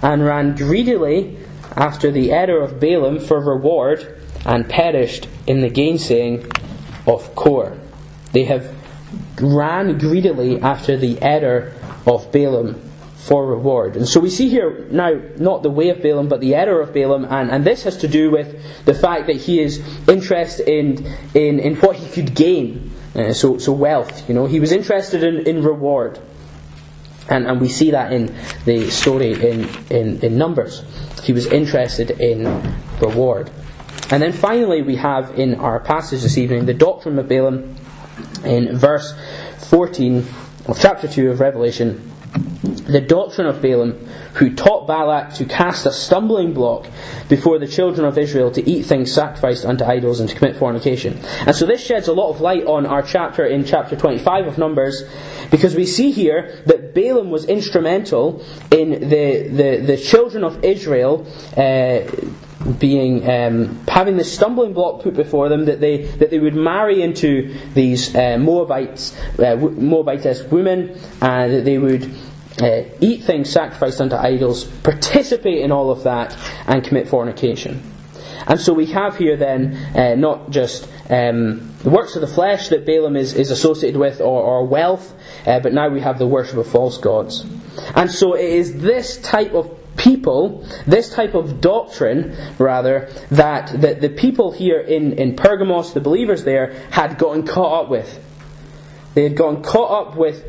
and 0.00 0.24
ran 0.24 0.56
greedily 0.56 1.36
after 1.76 2.10
the 2.10 2.32
error 2.32 2.62
of 2.62 2.80
Balaam 2.80 3.20
for 3.20 3.38
reward, 3.38 4.18
and 4.46 4.66
perished 4.66 5.28
in 5.46 5.60
the 5.60 5.68
gainsaying 5.68 6.50
of 7.06 7.34
Core. 7.34 7.76
They 8.32 8.44
have 8.44 8.74
ran 9.38 9.98
greedily 9.98 10.58
after 10.58 10.96
the 10.96 11.20
error 11.20 11.74
of 12.06 12.32
Balaam 12.32 12.89
for 13.30 13.46
reward. 13.46 13.94
And 13.94 14.08
so 14.08 14.18
we 14.18 14.28
see 14.28 14.48
here 14.48 14.88
now 14.90 15.12
not 15.36 15.62
the 15.62 15.70
way 15.70 15.90
of 15.90 16.02
Balaam, 16.02 16.26
but 16.26 16.40
the 16.40 16.56
error 16.56 16.80
of 16.80 16.92
Balaam, 16.92 17.24
and, 17.24 17.48
and 17.48 17.64
this 17.64 17.84
has 17.84 17.98
to 17.98 18.08
do 18.08 18.28
with 18.28 18.60
the 18.86 18.92
fact 18.92 19.28
that 19.28 19.36
he 19.36 19.60
is 19.60 19.78
interested 20.08 20.68
in, 20.68 21.06
in, 21.32 21.60
in 21.60 21.76
what 21.76 21.94
he 21.94 22.10
could 22.10 22.34
gain. 22.34 22.90
Uh, 23.14 23.32
so, 23.32 23.56
so 23.58 23.70
wealth, 23.70 24.28
you 24.28 24.34
know, 24.34 24.46
he 24.46 24.58
was 24.58 24.72
interested 24.72 25.22
in, 25.22 25.46
in 25.46 25.62
reward. 25.62 26.18
And, 27.28 27.46
and 27.46 27.60
we 27.60 27.68
see 27.68 27.92
that 27.92 28.12
in 28.12 28.34
the 28.64 28.90
story 28.90 29.34
in, 29.34 29.68
in, 29.90 30.20
in 30.24 30.36
Numbers. 30.36 30.82
He 31.22 31.32
was 31.32 31.46
interested 31.46 32.10
in 32.10 32.46
reward. 33.00 33.48
And 34.10 34.20
then 34.20 34.32
finally, 34.32 34.82
we 34.82 34.96
have 34.96 35.38
in 35.38 35.54
our 35.54 35.78
passage 35.78 36.22
this 36.22 36.36
evening 36.36 36.66
the 36.66 36.74
doctrine 36.74 37.16
of 37.16 37.28
Balaam 37.28 37.76
in 38.44 38.76
verse 38.76 39.14
14 39.68 40.26
of 40.66 40.80
chapter 40.80 41.06
2 41.06 41.30
of 41.30 41.38
Revelation 41.38 42.09
the 42.32 43.00
doctrine 43.00 43.46
of 43.46 43.62
Balaam, 43.62 43.92
who 44.34 44.54
taught 44.54 44.86
Balak 44.86 45.34
to 45.34 45.44
cast 45.44 45.86
a 45.86 45.92
stumbling 45.92 46.52
block 46.52 46.86
before 47.28 47.58
the 47.58 47.66
children 47.66 48.06
of 48.06 48.18
Israel 48.18 48.50
to 48.52 48.68
eat 48.68 48.82
things 48.82 49.12
sacrificed 49.12 49.64
unto 49.64 49.84
idols 49.84 50.20
and 50.20 50.28
to 50.28 50.36
commit 50.36 50.56
fornication. 50.56 51.18
And 51.46 51.54
so 51.54 51.66
this 51.66 51.84
sheds 51.84 52.08
a 52.08 52.12
lot 52.12 52.30
of 52.30 52.40
light 52.40 52.64
on 52.66 52.86
our 52.86 53.02
chapter 53.02 53.46
in 53.46 53.64
chapter 53.64 53.96
25 53.96 54.46
of 54.46 54.58
Numbers, 54.58 55.04
because 55.50 55.74
we 55.74 55.86
see 55.86 56.10
here 56.10 56.62
that 56.66 56.94
Balaam 56.94 57.30
was 57.30 57.44
instrumental 57.46 58.44
in 58.70 58.90
the, 58.90 59.48
the, 59.48 59.82
the 59.86 59.96
children 59.96 60.44
of 60.44 60.64
Israel 60.64 61.26
uh, 61.56 62.00
being 62.78 63.28
um, 63.28 63.86
having 63.86 64.16
this 64.16 64.32
stumbling 64.32 64.72
block 64.72 65.02
put 65.02 65.14
before 65.14 65.48
them 65.48 65.64
that 65.64 65.80
they 65.80 66.02
that 66.18 66.30
they 66.30 66.38
would 66.38 66.54
marry 66.54 67.02
into 67.02 67.54
these 67.74 68.14
uh, 68.14 68.36
Moabites 68.38 69.16
uh, 69.38 69.56
Moabitess 69.56 70.44
women 70.50 70.98
and 71.22 71.54
that 71.54 71.64
they 71.64 71.78
would 71.78 72.12
uh, 72.60 72.82
eat 73.00 73.24
things 73.24 73.50
sacrificed 73.50 74.00
unto 74.00 74.16
idols, 74.16 74.64
participate 74.64 75.58
in 75.62 75.72
all 75.72 75.90
of 75.90 76.02
that, 76.02 76.36
and 76.66 76.84
commit 76.84 77.08
fornication. 77.08 77.82
And 78.46 78.60
so 78.60 78.72
we 78.72 78.86
have 78.86 79.16
here 79.16 79.36
then 79.36 79.76
uh, 79.96 80.14
not 80.14 80.50
just 80.50 80.84
um, 81.08 81.74
the 81.82 81.90
works 81.90 82.14
of 82.16 82.20
the 82.20 82.26
flesh 82.26 82.68
that 82.68 82.84
Balaam 82.84 83.16
is, 83.16 83.34
is 83.34 83.50
associated 83.50 83.98
with 83.98 84.20
or, 84.20 84.42
or 84.42 84.66
wealth, 84.66 85.14
uh, 85.46 85.60
but 85.60 85.72
now 85.72 85.88
we 85.88 86.00
have 86.00 86.18
the 86.18 86.26
worship 86.26 86.56
of 86.56 86.66
false 86.66 86.98
gods. 86.98 87.44
And 87.94 88.10
so 88.10 88.34
it 88.34 88.44
is 88.44 88.80
this 88.80 89.18
type 89.18 89.52
of 89.54 89.79
people, 90.00 90.66
this 90.86 91.12
type 91.12 91.34
of 91.34 91.60
doctrine, 91.60 92.34
rather, 92.58 93.10
that, 93.30 93.68
that 93.82 94.00
the 94.00 94.08
people 94.08 94.50
here 94.50 94.80
in, 94.80 95.12
in 95.12 95.36
Pergamos, 95.36 95.92
the 95.92 96.00
believers 96.00 96.42
there, 96.44 96.72
had 96.90 97.18
gotten 97.18 97.46
caught 97.46 97.84
up 97.84 97.90
with. 97.90 98.18
They 99.14 99.24
had 99.24 99.36
gotten 99.36 99.62
caught 99.62 100.08
up 100.08 100.16
with 100.16 100.42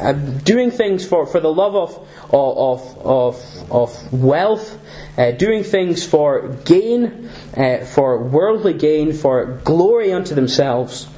uh, 0.00 0.12
doing 0.12 0.70
things 0.70 1.06
for, 1.06 1.26
for 1.26 1.40
the 1.40 1.52
love 1.52 1.74
of, 1.74 2.08
of, 2.30 2.98
of, 2.98 3.72
of 3.72 4.12
wealth, 4.12 4.78
uh, 5.18 5.32
doing 5.32 5.64
things 5.64 6.06
for 6.06 6.48
gain, 6.64 7.30
uh, 7.56 7.84
for 7.84 8.22
worldly 8.22 8.74
gain, 8.74 9.12
for 9.12 9.60
glory 9.64 10.12
unto 10.12 10.34
themselves, 10.36 11.08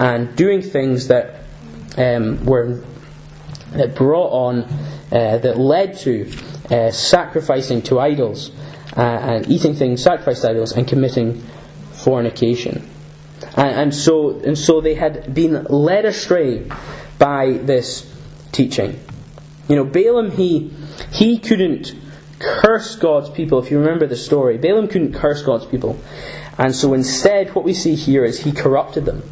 and 0.00 0.34
doing 0.34 0.60
things 0.60 1.08
that 1.08 1.44
um, 1.96 2.44
were 2.44 2.82
that 3.72 3.94
brought 3.94 4.30
on, 4.32 4.64
uh, 5.12 5.38
that 5.38 5.56
led 5.58 5.96
to 5.98 6.30
uh, 6.72 6.90
sacrificing 6.90 7.82
to 7.82 8.00
idols, 8.00 8.50
uh, 8.96 9.00
and 9.00 9.48
eating 9.48 9.74
things 9.74 10.02
sacrificed 10.02 10.42
to 10.42 10.50
idols, 10.50 10.72
and 10.72 10.88
committing 10.88 11.42
fornication. 11.92 12.88
And, 13.56 13.80
and 13.80 13.94
so 13.94 14.40
and 14.40 14.58
so 14.58 14.80
they 14.80 14.94
had 14.94 15.34
been 15.34 15.64
led 15.64 16.04
astray 16.04 16.68
by 17.18 17.52
this 17.52 18.10
teaching. 18.52 18.98
You 19.68 19.76
know, 19.76 19.84
Balaam, 19.84 20.32
he, 20.32 20.72
he 21.12 21.38
couldn't 21.38 21.94
curse 22.38 22.96
God's 22.96 23.30
people, 23.30 23.58
if 23.60 23.70
you 23.70 23.78
remember 23.78 24.06
the 24.06 24.16
story. 24.16 24.58
Balaam 24.58 24.88
couldn't 24.88 25.14
curse 25.14 25.42
God's 25.42 25.64
people. 25.64 25.98
And 26.58 26.74
so 26.74 26.92
instead, 26.92 27.54
what 27.54 27.64
we 27.64 27.72
see 27.72 27.94
here 27.94 28.24
is 28.24 28.40
he 28.40 28.52
corrupted 28.52 29.04
them. 29.04 29.22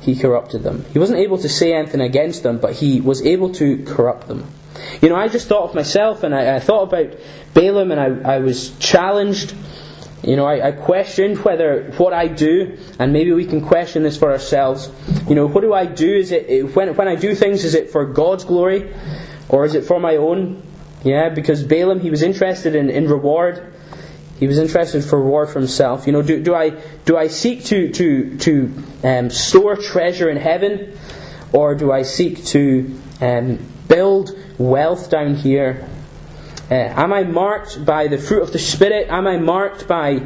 He 0.00 0.16
corrupted 0.16 0.62
them. 0.62 0.84
He 0.92 0.98
wasn't 0.98 1.18
able 1.18 1.38
to 1.38 1.48
say 1.48 1.74
anything 1.74 2.00
against 2.00 2.42
them, 2.42 2.58
but 2.58 2.74
he 2.74 3.00
was 3.00 3.20
able 3.26 3.52
to 3.54 3.84
corrupt 3.84 4.28
them. 4.28 4.46
You 5.00 5.08
know, 5.08 5.16
I 5.16 5.28
just 5.28 5.48
thought 5.48 5.68
of 5.68 5.74
myself 5.74 6.22
and 6.22 6.34
I, 6.34 6.56
I 6.56 6.60
thought 6.60 6.92
about 6.92 7.18
Balaam 7.54 7.90
and 7.90 8.00
I, 8.00 8.34
I 8.34 8.38
was 8.38 8.76
challenged. 8.78 9.54
You 10.22 10.36
know, 10.36 10.44
I, 10.44 10.68
I, 10.68 10.72
questioned 10.72 11.38
whether 11.44 11.92
what 11.98 12.12
I 12.12 12.26
do, 12.26 12.78
and 12.98 13.12
maybe 13.12 13.32
we 13.32 13.44
can 13.44 13.60
question 13.60 14.02
this 14.02 14.16
for 14.16 14.32
ourselves. 14.32 14.90
You 15.28 15.36
know, 15.36 15.46
what 15.46 15.60
do 15.60 15.72
I 15.72 15.86
do? 15.86 16.16
Is 16.16 16.32
it 16.32 16.74
when 16.74 16.96
when 16.96 17.06
I 17.06 17.14
do 17.14 17.34
things, 17.34 17.64
is 17.64 17.74
it 17.74 17.90
for 17.90 18.04
God's 18.06 18.44
glory, 18.44 18.92
or 19.48 19.64
is 19.64 19.74
it 19.74 19.84
for 19.84 20.00
my 20.00 20.16
own? 20.16 20.62
Yeah, 21.04 21.28
because 21.28 21.62
Balaam 21.62 22.00
he 22.00 22.10
was 22.10 22.22
interested 22.22 22.74
in, 22.74 22.90
in 22.90 23.08
reward. 23.08 23.72
He 24.40 24.46
was 24.48 24.58
interested 24.58 25.04
for 25.04 25.20
reward 25.20 25.48
for 25.48 25.60
himself. 25.60 26.06
You 26.06 26.12
know, 26.12 26.22
do, 26.22 26.42
do 26.42 26.54
I 26.54 26.70
do 27.04 27.16
I 27.16 27.28
seek 27.28 27.64
to 27.66 27.90
to 27.92 28.36
to 28.38 28.82
um, 29.04 29.30
store 29.30 29.76
treasure 29.76 30.28
in 30.28 30.36
heaven, 30.38 30.98
or 31.52 31.74
do 31.76 31.92
I 31.92 32.02
seek 32.02 32.44
to 32.46 32.98
um, 33.20 33.58
build 33.88 34.36
wealth 34.58 35.10
down 35.10 35.34
here? 35.34 35.88
Uh, 36.70 36.74
am 36.74 37.12
I 37.12 37.22
marked 37.22 37.84
by 37.84 38.08
the 38.08 38.18
fruit 38.18 38.42
of 38.42 38.52
the 38.52 38.58
Spirit? 38.58 39.08
Am 39.08 39.26
I 39.26 39.38
marked 39.38 39.86
by 39.86 40.16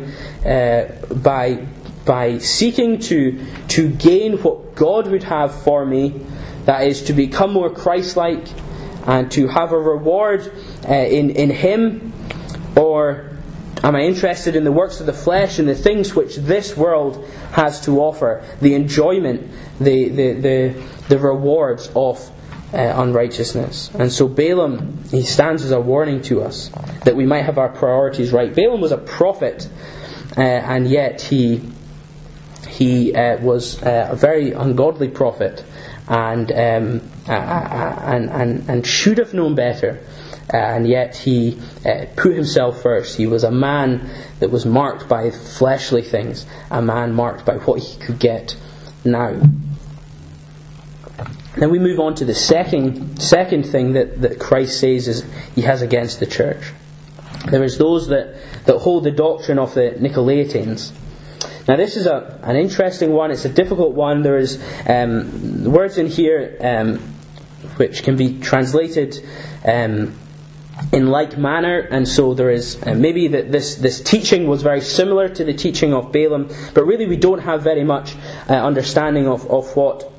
uh, 0.44 0.86
by 1.14 1.66
by 2.04 2.38
seeking 2.38 2.98
to 3.00 3.44
to 3.68 3.90
gain 3.90 4.38
what 4.38 4.74
God 4.74 5.06
would 5.08 5.24
have 5.24 5.62
for 5.62 5.84
me? 5.84 6.24
That 6.64 6.86
is 6.86 7.02
to 7.04 7.12
become 7.12 7.52
more 7.52 7.70
Christ-like 7.70 8.46
and 9.06 9.30
to 9.32 9.48
have 9.48 9.72
a 9.72 9.78
reward 9.78 10.52
uh, 10.88 10.94
in 10.94 11.30
in 11.30 11.50
Him, 11.50 12.12
or 12.76 13.30
Am 13.82 13.96
I 13.96 14.02
interested 14.02 14.56
in 14.56 14.64
the 14.64 14.72
works 14.72 15.00
of 15.00 15.06
the 15.06 15.14
flesh 15.14 15.58
and 15.58 15.66
the 15.66 15.74
things 15.74 16.14
which 16.14 16.36
this 16.36 16.76
world 16.76 17.26
has 17.52 17.80
to 17.82 18.00
offer? 18.00 18.44
The 18.60 18.74
enjoyment, 18.74 19.50
the, 19.78 20.10
the, 20.10 20.32
the, 20.34 20.82
the 21.08 21.18
rewards 21.18 21.90
of 21.96 22.30
uh, 22.72 22.76
unrighteousness. 22.76 23.90
And 23.94 24.12
so 24.12 24.28
Balaam, 24.28 25.04
he 25.10 25.22
stands 25.22 25.64
as 25.64 25.70
a 25.70 25.80
warning 25.80 26.22
to 26.22 26.42
us 26.42 26.70
that 27.04 27.16
we 27.16 27.26
might 27.26 27.42
have 27.42 27.58
our 27.58 27.68
priorities 27.68 28.32
right. 28.32 28.54
Balaam 28.54 28.80
was 28.80 28.92
a 28.92 28.98
prophet, 28.98 29.68
uh, 30.36 30.40
and 30.40 30.88
yet 30.88 31.20
he, 31.20 31.62
he 32.68 33.14
uh, 33.14 33.38
was 33.38 33.82
uh, 33.82 34.08
a 34.10 34.16
very 34.16 34.52
ungodly 34.52 35.08
prophet 35.08 35.64
and, 36.08 36.50
um, 36.52 37.10
and, 37.26 38.30
and, 38.30 38.68
and 38.68 38.86
should 38.86 39.18
have 39.18 39.34
known 39.34 39.54
better. 39.54 40.00
Uh, 40.52 40.56
and 40.56 40.88
yet 40.88 41.16
he 41.16 41.60
uh, 41.86 42.06
put 42.16 42.34
himself 42.34 42.82
first. 42.82 43.16
He 43.16 43.28
was 43.28 43.44
a 43.44 43.52
man 43.52 44.10
that 44.40 44.50
was 44.50 44.66
marked 44.66 45.08
by 45.08 45.30
fleshly 45.30 46.02
things, 46.02 46.44
a 46.70 46.82
man 46.82 47.14
marked 47.14 47.44
by 47.44 47.58
what 47.58 47.80
he 47.80 47.96
could 48.00 48.18
get 48.18 48.56
now. 49.04 49.40
Then 51.56 51.70
we 51.70 51.78
move 51.78 51.98
on 51.98 52.14
to 52.16 52.24
the 52.24 52.34
second, 52.34 53.20
second 53.20 53.64
thing 53.64 53.92
that, 53.94 54.20
that 54.20 54.38
Christ 54.38 54.78
says 54.78 55.08
is 55.08 55.24
he 55.54 55.62
has 55.62 55.82
against 55.82 56.20
the 56.20 56.26
church. 56.26 56.72
There 57.50 57.64
is 57.64 57.78
those 57.78 58.08
that, 58.08 58.36
that 58.66 58.78
hold 58.78 59.04
the 59.04 59.10
doctrine 59.10 59.58
of 59.58 59.74
the 59.74 59.92
Nicolaitans. 59.98 60.92
Now, 61.66 61.76
this 61.76 61.96
is 61.96 62.06
a, 62.06 62.38
an 62.42 62.56
interesting 62.56 63.12
one. 63.12 63.30
It's 63.30 63.44
a 63.44 63.48
difficult 63.48 63.94
one. 63.94 64.22
There 64.22 64.38
is 64.38 64.62
um, 64.86 65.64
words 65.64 65.98
in 65.98 66.06
here 66.06 66.56
um, 66.60 66.98
which 67.76 68.02
can 68.02 68.16
be 68.16 68.38
translated 68.40 69.16
um, 69.64 70.14
in 70.92 71.06
like 71.08 71.36
manner, 71.36 71.78
and 71.78 72.06
so 72.06 72.34
there 72.34 72.50
is 72.50 72.80
uh, 72.86 72.94
maybe 72.94 73.28
that 73.28 73.52
this 73.52 73.76
this 73.76 74.00
teaching 74.00 74.46
was 74.46 74.62
very 74.62 74.80
similar 74.80 75.28
to 75.28 75.44
the 75.44 75.52
teaching 75.52 75.92
of 75.92 76.10
Balaam, 76.10 76.48
but 76.74 76.84
really 76.84 77.06
we 77.06 77.16
don't 77.16 77.40
have 77.40 77.62
very 77.62 77.84
much 77.84 78.16
uh, 78.48 78.54
understanding 78.54 79.26
of, 79.26 79.48
of 79.50 79.76
what 79.76 80.10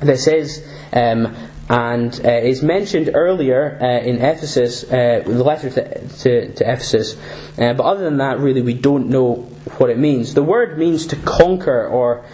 this 0.00 0.26
is. 0.26 0.66
Um, 0.92 1.34
and 1.70 2.18
uh, 2.24 2.30
is 2.30 2.62
mentioned 2.62 3.10
earlier 3.12 3.78
uh, 3.80 4.00
in 4.00 4.16
Ephesus, 4.16 4.84
uh, 4.84 5.22
the 5.26 5.44
letter 5.44 5.68
to, 5.68 6.08
to, 6.08 6.54
to 6.54 6.72
Ephesus. 6.72 7.14
Uh, 7.58 7.74
but 7.74 7.80
other 7.80 8.04
than 8.04 8.16
that, 8.18 8.38
really, 8.38 8.62
we 8.62 8.72
don't 8.72 9.08
know 9.08 9.34
what 9.76 9.90
it 9.90 9.98
means. 9.98 10.32
The 10.32 10.42
word 10.42 10.78
means 10.78 11.06
to 11.08 11.16
conquer 11.16 11.86
or 11.86 12.24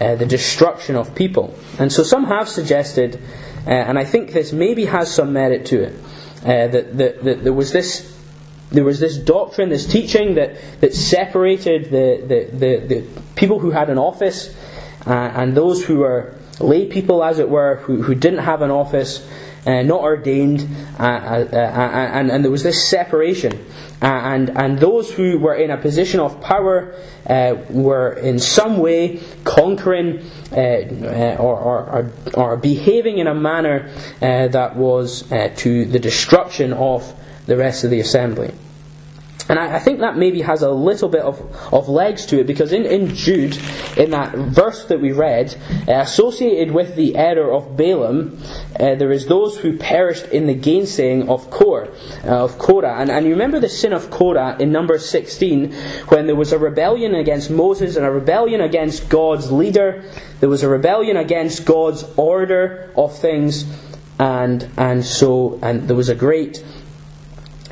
uh, 0.00 0.14
the 0.14 0.26
destruction 0.26 0.94
of 0.94 1.12
people. 1.14 1.54
And 1.80 1.92
so 1.92 2.04
some 2.04 2.24
have 2.26 2.48
suggested, 2.48 3.20
uh, 3.66 3.70
and 3.70 3.98
I 3.98 4.04
think 4.04 4.32
this 4.32 4.52
maybe 4.52 4.84
has 4.84 5.12
some 5.12 5.32
merit 5.32 5.66
to 5.66 5.82
it, 5.82 6.02
that, 6.42 6.96
that, 6.96 7.24
that, 7.24 7.42
there 7.42 7.52
was 7.52 7.72
this 7.72 8.14
there 8.70 8.84
was 8.84 8.98
this 8.98 9.16
doctrine, 9.16 9.68
this 9.68 9.86
teaching 9.86 10.34
that, 10.34 10.56
that 10.80 10.94
separated 10.94 11.84
the, 11.90 12.24
the, 12.26 12.56
the, 12.56 12.86
the 12.86 13.20
people 13.36 13.60
who 13.60 13.70
had 13.70 13.88
an 13.88 13.98
office 13.98 14.54
uh, 15.06 15.10
and 15.10 15.56
those 15.56 15.84
who 15.84 15.98
were 15.98 16.34
lay 16.60 16.86
people, 16.86 17.24
as 17.24 17.38
it 17.38 17.48
were, 17.48 17.76
who, 17.76 18.02
who 18.02 18.14
didn't 18.14 18.40
have 18.40 18.62
an 18.62 18.70
office, 18.70 19.26
uh, 19.66 19.82
not 19.82 20.00
ordained, 20.00 20.68
uh, 20.98 21.02
uh, 21.02 21.48
uh 21.52 21.56
and, 21.56 22.30
and 22.30 22.44
there 22.44 22.50
was 22.50 22.62
this 22.62 22.88
separation. 22.88 23.64
and, 24.02 24.50
and 24.50 24.78
those 24.78 25.10
who 25.10 25.38
were 25.38 25.54
in 25.54 25.70
a 25.70 25.78
position 25.78 26.20
of 26.20 26.38
power 26.42 26.94
were 27.70 28.12
in 28.12 28.38
some 28.38 28.78
way 28.78 29.22
conquering 29.44 30.30
or, 30.52 31.56
or, 31.58 32.12
or, 32.34 32.56
behaving 32.58 33.16
in 33.16 33.26
a 33.26 33.34
manner 33.34 33.90
that 34.20 34.76
was 34.76 35.22
to 35.56 35.86
the 35.86 35.98
destruction 35.98 36.74
of 36.74 37.10
the 37.46 37.56
rest 37.56 37.84
of 37.84 37.90
the 37.90 38.00
assembly. 38.00 38.52
And 39.48 39.58
I, 39.58 39.76
I, 39.76 39.78
think 39.78 40.00
that 40.00 40.16
maybe 40.16 40.40
has 40.40 40.62
a 40.62 40.70
little 40.70 41.08
bit 41.08 41.20
of, 41.20 41.40
of 41.72 41.88
legs 41.88 42.24
to 42.26 42.40
it 42.40 42.46
because 42.46 42.72
in, 42.72 42.86
in 42.86 43.14
Jude, 43.14 43.58
in 43.96 44.10
that 44.10 44.34
verse 44.34 44.86
that 44.86 45.00
we 45.00 45.12
read, 45.12 45.54
uh, 45.86 45.92
associated 45.92 46.74
with 46.74 46.96
the 46.96 47.16
error 47.16 47.52
of 47.52 47.76
Balaam, 47.76 48.38
uh, 48.80 48.94
there 48.94 49.12
is 49.12 49.26
those 49.26 49.58
who 49.58 49.76
perished 49.76 50.26
in 50.26 50.46
the 50.46 50.54
gainsaying 50.54 51.28
of 51.28 51.50
Core, 51.50 51.88
uh, 52.24 52.44
of 52.44 52.58
Korah. 52.58 52.96
And, 52.98 53.10
and 53.10 53.26
you 53.26 53.32
remember 53.32 53.60
the 53.60 53.68
sin 53.68 53.92
of 53.92 54.10
Korah 54.10 54.56
in 54.58 54.72
number 54.72 54.98
16 54.98 55.72
when 56.08 56.26
there 56.26 56.36
was 56.36 56.52
a 56.52 56.58
rebellion 56.58 57.14
against 57.14 57.50
Moses 57.50 57.96
and 57.96 58.06
a 58.06 58.10
rebellion 58.10 58.62
against 58.62 59.10
God's 59.10 59.52
leader. 59.52 60.04
There 60.40 60.48
was 60.48 60.62
a 60.62 60.68
rebellion 60.68 61.18
against 61.18 61.66
God's 61.66 62.04
order 62.16 62.90
of 62.96 63.16
things. 63.18 63.66
And, 64.18 64.70
and 64.78 65.04
so, 65.04 65.58
and 65.62 65.86
there 65.86 65.96
was 65.96 66.08
a 66.08 66.14
great 66.14 66.64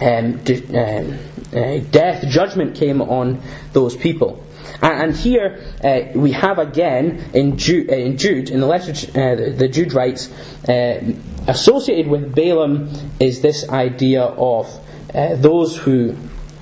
um, 0.00 0.40
um, 0.74 1.18
uh, 1.52 1.78
death, 1.90 2.26
judgment 2.28 2.76
came 2.76 3.02
on 3.02 3.40
those 3.72 3.96
people. 3.96 4.44
And, 4.80 5.14
here 5.14 5.62
uh, 5.84 6.18
we 6.18 6.32
have 6.32 6.58
again 6.58 7.30
in 7.34 7.56
Jude, 7.56 7.90
uh, 7.90 7.94
in, 7.94 8.16
Jude 8.16 8.50
in 8.50 8.60
the 8.60 8.66
letter 8.66 8.90
uh, 8.90 9.56
the, 9.56 9.68
Jude 9.68 9.92
writes, 9.92 10.30
uh, 10.68 11.14
associated 11.46 12.10
with 12.10 12.34
Balaam 12.34 12.90
is 13.20 13.42
this 13.42 13.68
idea 13.68 14.22
of 14.22 14.80
those 15.12 15.76
who, 15.76 16.12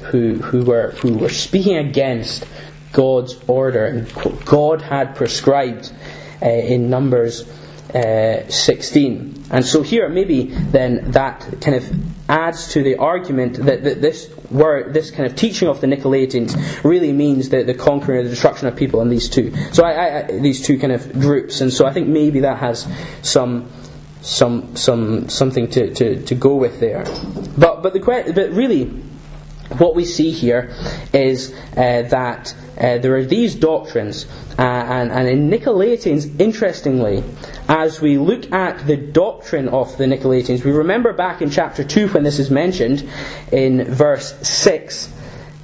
who, 0.03 0.35
who, 0.37 0.64
were, 0.64 0.90
who 1.03 1.14
were 1.14 1.31
speaking 1.31 1.76
against 1.76 2.44
God's 2.92 3.37
order 3.46 3.87
and 3.87 4.44
God 4.44 4.83
had 4.83 5.14
prescribed 5.14 5.92
in 6.42 6.90
Numbers 6.90 7.48
uh, 7.94 8.48
16. 8.48 9.44
And 9.50 9.64
so 9.64 9.83
here, 9.83 10.09
maybe 10.09 10.44
then 10.46 11.11
that 11.12 11.40
kind 11.61 11.76
of 11.76 11.90
adds 12.29 12.72
to 12.72 12.83
the 12.83 12.96
argument 12.96 13.57
that, 13.64 13.83
that 13.85 14.00
this 14.00 14.33
word, 14.50 14.94
this 14.94 15.11
kind 15.11 15.26
of 15.26 15.37
teaching 15.37 15.68
of 15.68 15.81
the 15.81 15.87
Nicolaitans 15.87 16.85
really 16.85 17.12
means 17.12 17.48
the, 17.48 17.62
the 17.64 17.74
conquering 17.74 18.20
or 18.20 18.22
the 18.24 18.31
destruction 18.31 18.68
of 18.68 18.76
people 18.76 19.00
in 19.00 19.09
these 19.09 19.29
two. 19.29 19.53
So 19.72 19.85
I, 19.85 20.18
I, 20.18 20.22
these 20.40 20.64
two 20.64 20.79
kind 20.79 20.92
of 20.92 21.12
groups. 21.12 21.61
And 21.61 21.72
so 21.72 21.87
I 21.87 21.92
think 21.92 22.09
maybe 22.09 22.40
that 22.40 22.59
has 22.59 22.87
some 23.22 23.70
some 24.22 24.76
some 24.76 25.31
something 25.31 25.66
to, 25.70 25.94
to, 25.94 26.22
to 26.22 26.35
go 26.35 26.55
with 26.55 26.79
there. 26.79 27.05
But 27.57 27.83
but 27.83 27.94
the 27.94 28.00
but 28.35 28.50
really 28.53 28.85
what 29.78 29.94
we 29.94 30.04
see 30.04 30.30
here 30.30 30.74
is 31.12 31.52
uh, 31.76 32.02
that 32.02 32.54
uh, 32.76 32.98
there 32.98 33.14
are 33.16 33.24
these 33.24 33.54
doctrines, 33.54 34.26
uh, 34.59 34.62
and, 34.62 35.12
and 35.12 35.28
in 35.28 35.50
Nicolaitans, 35.50 36.40
interestingly, 36.40 37.22
as 37.68 38.00
we 38.00 38.18
look 38.18 38.50
at 38.52 38.87
the 38.87 38.96
doctrine 38.96 39.68
of 39.68 39.96
the 39.98 40.04
Nicolaitans, 40.04 40.64
we 40.64 40.72
remember 40.72 41.12
back 41.12 41.42
in 41.42 41.50
chapter 41.50 41.85
2 41.85 42.09
when 42.09 42.24
this 42.24 42.38
is 42.38 42.50
mentioned, 42.50 43.09
in 43.52 43.85
verse 43.85 44.35
6, 44.48 45.12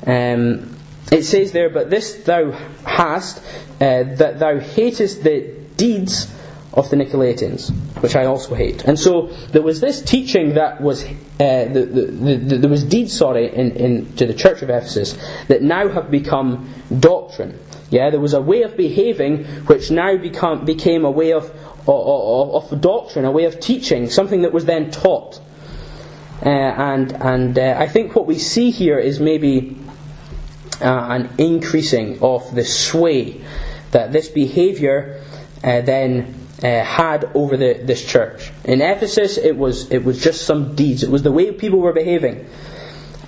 um, 0.06 0.76
it 1.10 1.22
says 1.22 1.52
there, 1.52 1.70
But 1.70 1.90
this 1.90 2.14
thou 2.24 2.50
hast, 2.84 3.38
uh, 3.80 4.04
that 4.14 4.38
thou 4.38 4.58
hatest 4.58 5.22
the 5.22 5.54
deeds 5.76 6.32
of 6.72 6.90
the 6.90 6.96
Nicolaitans, 6.96 7.74
which 8.00 8.14
I 8.14 8.26
also 8.26 8.54
hate. 8.54 8.84
And 8.84 8.98
so 8.98 9.28
there 9.52 9.62
was 9.62 9.80
this 9.80 10.02
teaching 10.02 10.54
that 10.54 10.80
was 10.80 11.04
uh, 11.04 11.08
the, 11.38 11.88
the, 11.90 12.36
the, 12.36 12.58
there 12.58 12.70
was 12.70 12.84
deeds, 12.84 13.16
sorry, 13.16 13.54
in, 13.54 13.72
in 13.72 14.16
to 14.16 14.26
the 14.26 14.34
church 14.34 14.62
of 14.62 14.70
Ephesus 14.70 15.16
that 15.48 15.62
now 15.62 15.88
have 15.88 16.10
become 16.10 16.68
doctrine. 16.98 17.58
Yeah, 17.90 18.10
there 18.10 18.20
was 18.20 18.34
a 18.34 18.42
way 18.42 18.62
of 18.62 18.76
behaving 18.76 19.44
which 19.66 19.90
now 19.90 20.16
become, 20.16 20.64
became 20.64 21.04
a 21.04 21.10
way 21.10 21.32
of, 21.32 21.44
of, 21.88 22.72
of 22.72 22.80
doctrine, 22.80 23.24
a 23.24 23.30
way 23.30 23.44
of 23.44 23.60
teaching, 23.60 24.10
something 24.10 24.42
that 24.42 24.52
was 24.52 24.64
then 24.64 24.90
taught. 24.90 25.40
Uh, 26.44 26.48
and 26.50 27.12
and 27.12 27.58
uh, 27.58 27.76
I 27.78 27.88
think 27.88 28.14
what 28.14 28.26
we 28.26 28.38
see 28.38 28.70
here 28.70 28.98
is 28.98 29.20
maybe 29.20 29.78
uh, 30.82 30.84
an 30.84 31.30
increasing 31.38 32.18
of 32.20 32.54
the 32.54 32.64
sway 32.64 33.40
that 33.92 34.12
this 34.12 34.28
behaviour 34.28 35.22
uh, 35.64 35.80
then 35.80 36.45
uh, 36.62 36.82
had 36.82 37.30
over 37.34 37.56
the, 37.56 37.74
this 37.74 38.04
church. 38.04 38.50
In 38.64 38.80
Ephesus, 38.80 39.38
it 39.38 39.56
was, 39.56 39.90
it 39.90 40.04
was 40.04 40.22
just 40.22 40.46
some 40.46 40.74
deeds, 40.74 41.02
it 41.02 41.10
was 41.10 41.22
the 41.22 41.32
way 41.32 41.52
people 41.52 41.80
were 41.80 41.92
behaving. 41.92 42.48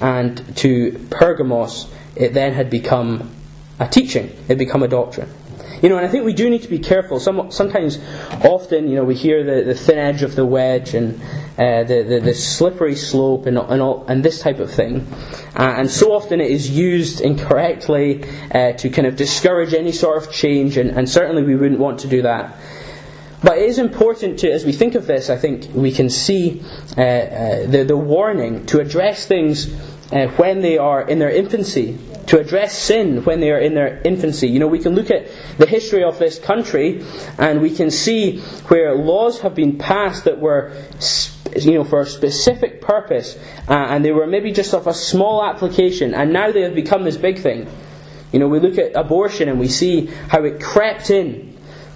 And 0.00 0.56
to 0.58 1.06
Pergamos, 1.10 1.90
it 2.16 2.32
then 2.32 2.52
had 2.52 2.70
become 2.70 3.30
a 3.78 3.88
teaching, 3.88 4.26
it 4.26 4.46
had 4.46 4.58
become 4.58 4.82
a 4.82 4.88
doctrine. 4.88 5.28
You 5.82 5.88
know, 5.88 5.96
and 5.96 6.04
I 6.04 6.08
think 6.08 6.24
we 6.24 6.32
do 6.32 6.50
need 6.50 6.62
to 6.62 6.68
be 6.68 6.80
careful. 6.80 7.20
Some, 7.20 7.52
sometimes, 7.52 7.98
often, 8.44 8.88
you 8.88 8.96
know, 8.96 9.04
we 9.04 9.14
hear 9.14 9.44
the, 9.44 9.64
the 9.64 9.74
thin 9.74 9.96
edge 9.96 10.22
of 10.22 10.34
the 10.34 10.44
wedge 10.44 10.94
and 10.94 11.20
uh, 11.56 11.84
the, 11.84 12.02
the, 12.02 12.20
the, 12.20 12.34
slippery 12.34 12.96
slope 12.96 13.46
and, 13.46 13.56
and, 13.56 13.80
all, 13.80 14.04
and 14.08 14.24
this 14.24 14.40
type 14.40 14.58
of 14.58 14.72
thing. 14.72 15.06
Uh, 15.54 15.74
and 15.76 15.88
so 15.88 16.12
often 16.12 16.40
it 16.40 16.50
is 16.50 16.68
used 16.68 17.20
incorrectly 17.20 18.24
uh, 18.52 18.72
to 18.72 18.90
kind 18.90 19.06
of 19.06 19.14
discourage 19.14 19.72
any 19.72 19.92
sort 19.92 20.20
of 20.20 20.32
change, 20.32 20.76
and, 20.76 20.90
and 20.90 21.08
certainly 21.08 21.44
we 21.44 21.54
wouldn't 21.54 21.80
want 21.80 22.00
to 22.00 22.08
do 22.08 22.22
that. 22.22 22.56
But 23.42 23.58
it 23.58 23.68
is 23.68 23.78
important 23.78 24.40
to, 24.40 24.50
as 24.50 24.64
we 24.64 24.72
think 24.72 24.94
of 24.94 25.06
this, 25.06 25.30
I 25.30 25.36
think 25.36 25.68
we 25.72 25.92
can 25.92 26.10
see 26.10 26.62
uh, 26.96 27.00
uh, 27.00 27.66
the, 27.66 27.84
the 27.84 27.96
warning 27.96 28.66
to 28.66 28.80
address 28.80 29.26
things 29.26 29.72
uh, 30.12 30.26
when 30.36 30.60
they 30.60 30.76
are 30.76 31.02
in 31.02 31.18
their 31.18 31.30
infancy, 31.30 31.98
to 32.26 32.40
address 32.40 32.76
sin 32.76 33.24
when 33.24 33.40
they 33.40 33.52
are 33.52 33.58
in 33.58 33.74
their 33.74 34.00
infancy. 34.04 34.48
You 34.48 34.58
know, 34.58 34.66
we 34.66 34.80
can 34.80 34.94
look 34.94 35.10
at 35.10 35.28
the 35.56 35.66
history 35.66 36.02
of 36.02 36.18
this 36.18 36.38
country 36.38 37.04
and 37.38 37.60
we 37.60 37.74
can 37.74 37.90
see 37.90 38.38
where 38.68 38.94
laws 38.96 39.40
have 39.40 39.54
been 39.54 39.78
passed 39.78 40.24
that 40.24 40.40
were, 40.40 40.74
you 41.56 41.74
know, 41.74 41.84
for 41.84 42.00
a 42.00 42.06
specific 42.06 42.80
purpose 42.80 43.38
uh, 43.68 43.72
and 43.72 44.04
they 44.04 44.12
were 44.12 44.26
maybe 44.26 44.50
just 44.50 44.74
of 44.74 44.86
a 44.86 44.94
small 44.94 45.44
application 45.44 46.12
and 46.12 46.32
now 46.32 46.50
they 46.50 46.62
have 46.62 46.74
become 46.74 47.04
this 47.04 47.16
big 47.16 47.38
thing. 47.38 47.68
You 48.32 48.40
know, 48.40 48.48
we 48.48 48.60
look 48.60 48.78
at 48.78 48.92
abortion 48.94 49.48
and 49.48 49.60
we 49.60 49.68
see 49.68 50.06
how 50.06 50.44
it 50.44 50.60
crept 50.60 51.10
in 51.10 51.47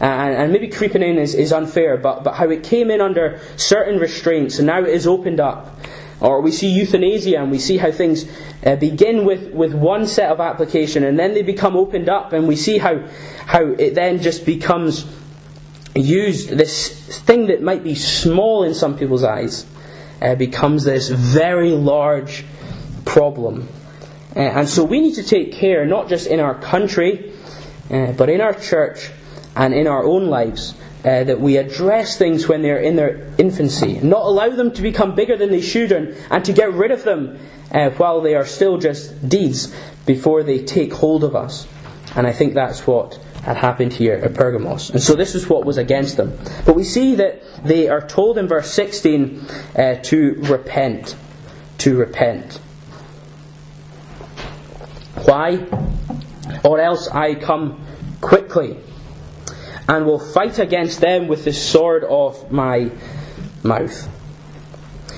and, 0.02 0.34
and, 0.34 0.52
maybe 0.52 0.66
creeping 0.66 1.00
in 1.00 1.16
is, 1.16 1.32
is 1.32 1.52
unfair, 1.52 1.96
but, 1.96 2.24
but 2.24 2.34
how 2.34 2.50
it 2.50 2.64
came 2.64 2.90
in 2.90 3.00
under 3.00 3.40
certain 3.56 4.00
restraints 4.00 4.58
and 4.58 4.66
now 4.66 4.80
it 4.80 4.88
is 4.88 5.06
opened 5.06 5.38
up. 5.38 5.78
Or 6.20 6.40
we 6.40 6.50
see 6.50 6.68
euthanasia 6.68 7.38
and 7.38 7.52
we 7.52 7.60
see 7.60 7.76
how 7.76 7.92
things 7.92 8.26
uh, 8.66 8.74
begin 8.76 9.24
with, 9.24 9.52
with 9.54 9.74
one 9.74 10.08
set 10.08 10.30
of 10.30 10.40
application 10.40 11.04
and 11.04 11.16
then 11.16 11.34
they 11.34 11.42
become 11.42 11.76
opened 11.76 12.08
up 12.08 12.32
and 12.32 12.48
we 12.48 12.56
see 12.56 12.78
how, 12.78 12.98
how 13.46 13.64
it 13.64 13.94
then 13.94 14.20
just 14.20 14.44
becomes 14.44 15.06
used, 15.94 16.50
this 16.50 17.20
thing 17.20 17.46
that 17.46 17.62
might 17.62 17.84
be 17.84 17.94
small 17.94 18.64
in 18.64 18.74
some 18.74 18.98
people's 18.98 19.22
eyes, 19.22 19.66
uh, 20.20 20.34
becomes 20.34 20.82
this 20.82 21.10
very 21.10 21.70
large 21.70 22.44
problem. 23.04 23.68
Uh, 24.34 24.40
and 24.40 24.68
so 24.68 24.82
we 24.82 25.00
need 25.00 25.14
to 25.14 25.22
take 25.22 25.52
care, 25.52 25.86
not 25.86 26.08
just 26.08 26.26
in 26.26 26.40
our 26.40 26.56
country, 26.56 27.32
uh, 27.88 28.10
but 28.12 28.28
in 28.28 28.40
our 28.40 28.54
church 28.54 29.12
and 29.54 29.74
in 29.74 29.86
our 29.86 30.04
own 30.04 30.26
lives, 30.26 30.74
uh, 31.04 31.24
that 31.24 31.40
we 31.40 31.56
address 31.56 32.16
things 32.16 32.46
when 32.46 32.62
they're 32.62 32.80
in 32.80 32.96
their 32.96 33.32
infancy, 33.38 33.98
not 34.00 34.22
allow 34.22 34.48
them 34.48 34.72
to 34.72 34.82
become 34.82 35.14
bigger 35.14 35.36
than 35.36 35.50
they 35.50 35.60
should, 35.60 35.90
and, 35.92 36.14
and 36.30 36.44
to 36.44 36.52
get 36.52 36.72
rid 36.72 36.90
of 36.90 37.02
them 37.04 37.38
uh, 37.72 37.90
while 37.90 38.20
they 38.20 38.34
are 38.34 38.46
still 38.46 38.78
just 38.78 39.28
deeds 39.28 39.74
before 40.06 40.42
they 40.42 40.64
take 40.64 40.92
hold 40.92 41.24
of 41.24 41.34
us. 41.34 41.66
And 42.14 42.26
I 42.26 42.32
think 42.32 42.54
that's 42.54 42.86
what 42.86 43.18
had 43.42 43.56
happened 43.56 43.92
here 43.92 44.14
at 44.14 44.34
Pergamos. 44.34 44.90
And 44.90 45.02
so 45.02 45.14
this 45.14 45.34
is 45.34 45.48
what 45.48 45.64
was 45.64 45.76
against 45.76 46.16
them. 46.16 46.38
But 46.64 46.76
we 46.76 46.84
see 46.84 47.16
that 47.16 47.42
they 47.64 47.88
are 47.88 48.06
told 48.06 48.38
in 48.38 48.46
verse 48.46 48.70
16 48.70 49.44
uh, 49.74 49.94
to 49.96 50.34
repent. 50.42 51.16
To 51.78 51.96
repent. 51.96 52.60
Why? 55.24 55.66
Or 56.62 56.80
else 56.80 57.08
I 57.08 57.34
come 57.34 57.84
quickly 58.20 58.78
and 59.88 60.06
will 60.06 60.18
fight 60.18 60.58
against 60.58 61.00
them 61.00 61.28
with 61.28 61.44
the 61.44 61.52
sword 61.52 62.04
of 62.04 62.50
my 62.50 62.90
mouth. 63.62 64.08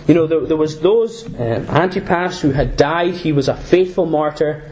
You 0.07 0.14
know, 0.14 0.27
there, 0.27 0.40
there 0.40 0.57
was 0.57 0.81
those, 0.81 1.27
um, 1.27 1.66
Antipas, 1.68 2.40
who 2.40 2.50
had 2.50 2.77
died. 2.77 3.14
He 3.14 3.33
was 3.33 3.48
a 3.48 3.57
faithful 3.57 4.07
martyr. 4.07 4.70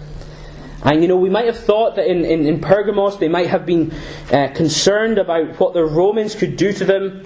And 0.85 1.00
you 1.00 1.09
know, 1.09 1.16
we 1.16 1.31
might 1.31 1.46
have 1.46 1.59
thought 1.59 1.96
that 1.96 2.07
in, 2.07 2.24
in, 2.24 2.46
in 2.46 2.61
Pergamos 2.61 3.18
they 3.18 3.28
might 3.28 3.48
have 3.48 3.64
been 3.64 3.92
uh, 4.33 4.48
concerned 4.48 5.18
about 5.18 5.59
what 5.61 5.74
the 5.74 5.85
Romans 5.85 6.35
could 6.35 6.57
do 6.57 6.72
to 6.72 6.85
them, 6.85 7.24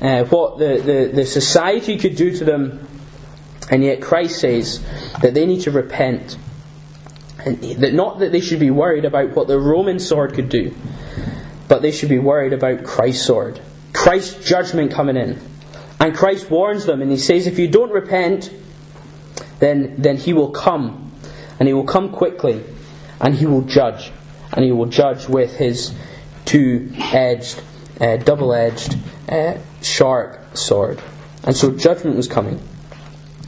uh, 0.00 0.24
what 0.24 0.58
the, 0.58 0.80
the, 0.84 1.16
the 1.16 1.26
society 1.26 1.96
could 1.96 2.16
do 2.16 2.36
to 2.36 2.44
them. 2.44 2.86
And 3.70 3.82
yet 3.82 4.00
Christ 4.00 4.40
says 4.40 4.84
that 5.20 5.34
they 5.34 5.46
need 5.46 5.62
to 5.62 5.70
repent. 5.70 6.36
And 7.44 7.60
that 7.80 7.94
not 7.94 8.18
that 8.18 8.30
they 8.30 8.40
should 8.40 8.60
be 8.60 8.70
worried 8.70 9.04
about 9.04 9.30
what 9.30 9.48
the 9.48 9.58
Roman 9.58 9.98
sword 9.98 10.34
could 10.34 10.48
do, 10.48 10.74
but 11.68 11.82
they 11.82 11.92
should 11.92 12.08
be 12.08 12.18
worried 12.18 12.52
about 12.52 12.84
Christ's 12.84 13.26
sword. 13.26 13.60
Christ's 13.92 14.44
judgment 14.44 14.90
coming 14.92 15.16
in. 15.16 15.40
And 16.00 16.14
Christ 16.14 16.50
warns 16.50 16.86
them 16.86 17.02
and 17.02 17.10
he 17.10 17.16
says, 17.16 17.46
if 17.46 17.58
you 17.58 17.68
don't 17.68 17.90
repent, 17.90 18.52
then, 19.58 19.96
then 19.98 20.16
he 20.16 20.32
will 20.32 20.50
come. 20.50 21.12
And 21.58 21.68
he 21.68 21.74
will 21.74 21.84
come 21.84 22.10
quickly. 22.10 22.64
And 23.20 23.34
he 23.34 23.46
will 23.46 23.62
judge. 23.62 24.12
And 24.52 24.64
he 24.64 24.72
will 24.72 24.86
judge 24.86 25.28
with 25.28 25.56
his 25.56 25.92
two 26.44 26.90
edged, 26.96 27.60
uh, 28.00 28.16
double 28.16 28.54
edged, 28.54 28.96
uh, 29.28 29.58
sharp 29.82 30.56
sword. 30.56 31.02
And 31.44 31.56
so 31.56 31.72
judgment 31.72 32.16
was 32.16 32.28
coming. 32.28 32.60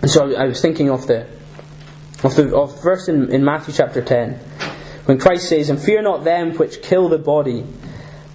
And 0.03 0.11
so 0.11 0.35
I 0.35 0.47
was 0.47 0.61
thinking 0.61 0.91
of 0.91 1.07
the, 1.07 1.27
of 2.25 2.35
the 2.35 2.55
of 2.55 2.83
verse 2.83 3.09
in, 3.09 3.33
in 3.33 3.45
Matthew 3.45 3.75
chapter 3.75 4.03
10, 4.03 4.35
when 5.05 5.19
Christ 5.19 5.49
says, 5.49 5.71
And 5.71 5.81
fear 5.81 6.03
not 6.03 6.25
them 6.25 6.57
which 6.57 6.83
kill 6.83 7.09
the 7.09 7.19
body, 7.19 7.65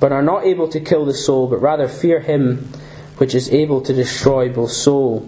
but 0.06 0.12
are 0.12 0.22
not 0.22 0.46
able 0.46 0.68
to 0.68 0.80
kill 0.80 1.04
the 1.04 1.16
soul, 1.16 1.48
but 1.48 1.60
rather 1.60 1.88
fear 1.88 2.20
him 2.20 2.72
which 3.18 3.34
is 3.34 3.50
able 3.50 3.82
to 3.82 3.92
destroy 3.92 4.48
both 4.48 4.70
soul 4.70 5.28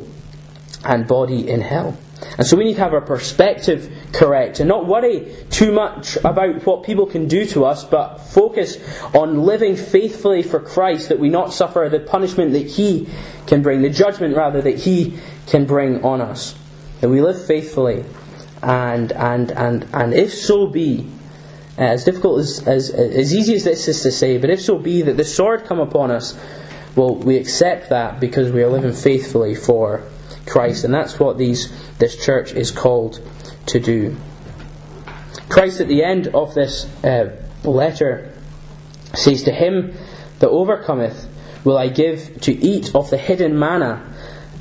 and 0.86 1.08
body 1.08 1.50
in 1.50 1.62
hell. 1.62 1.98
And 2.38 2.46
so 2.46 2.56
we 2.56 2.66
need 2.66 2.76
to 2.76 2.82
have 2.82 2.94
our 2.94 3.02
perspective 3.02 3.92
correct 4.14 4.60
and 4.60 4.70
not 4.70 4.86
worry 4.86 5.36
too 5.50 5.72
much 5.72 6.16
about 6.18 6.64
what 6.68 6.84
people 6.84 7.08
can 7.08 7.28
do 7.28 7.48
to 7.48 7.66
us, 7.66 7.86
but 7.86 8.20
focus 8.20 8.78
on 9.16 9.42
living 9.42 9.76
faithfully 9.76 10.44
for 10.44 10.60
Christ 10.60 11.10
that 11.10 11.18
we 11.18 11.30
not 11.30 11.54
suffer 11.54 11.90
the 11.90 12.00
punishment 12.00 12.52
that 12.52 12.68
He 12.68 13.10
can 13.48 13.64
bring, 13.64 13.82
the 13.82 13.90
judgment 13.90 14.36
rather 14.36 14.62
that 14.62 14.78
He 14.78 15.18
can 15.48 15.66
bring 15.66 16.04
on 16.04 16.22
us. 16.22 16.54
That 17.02 17.10
we 17.10 17.20
live 17.20 17.44
faithfully 17.48 18.06
and 18.62 19.12
and 19.12 19.52
and 19.52 19.88
and 19.92 20.14
if 20.14 20.36
so 20.36 20.68
be 20.68 21.10
as 21.78 22.04
difficult 22.04 22.40
as, 22.40 22.68
as 22.68 22.90
as 22.90 23.34
easy 23.34 23.56
as 23.56 23.64
this 23.64 23.88
is 23.88 24.02
to 24.02 24.12
say, 24.12 24.38
but 24.38 24.50
if 24.50 24.62
so 24.62 24.78
be 24.78 25.02
that 25.04 25.18
the 25.18 25.24
sword 25.24 25.66
come 25.66 25.80
upon 25.80 26.12
us, 26.12 26.38
well, 26.96 27.16
we 27.16 27.38
accept 27.38 27.90
that 27.90 28.20
because 28.20 28.52
we 28.52 28.64
are 28.64 28.70
living 28.70 28.94
faithfully 28.94 29.54
for 29.54 30.04
Christ, 30.48 30.84
and 30.84 30.94
that's 30.94 31.20
what 31.20 31.38
these 31.38 31.72
this 32.00 32.24
church 32.24 32.54
is 32.54 32.72
called 32.72 33.22
to 33.68 33.80
do. 33.80 34.16
Christ, 35.50 35.80
at 35.80 35.88
the 35.88 36.04
end 36.04 36.28
of 36.28 36.54
this 36.56 36.86
uh, 37.04 37.36
letter, 37.64 38.34
says 39.14 39.44
to 39.44 39.52
him 39.52 39.94
that 40.40 40.50
overcometh, 40.50 41.28
will 41.64 41.78
I 41.78 41.90
give 41.90 42.42
to 42.42 42.54
eat 42.54 42.96
of 42.96 43.10
the 43.10 43.18
hidden 43.18 43.58
manna, 43.58 44.04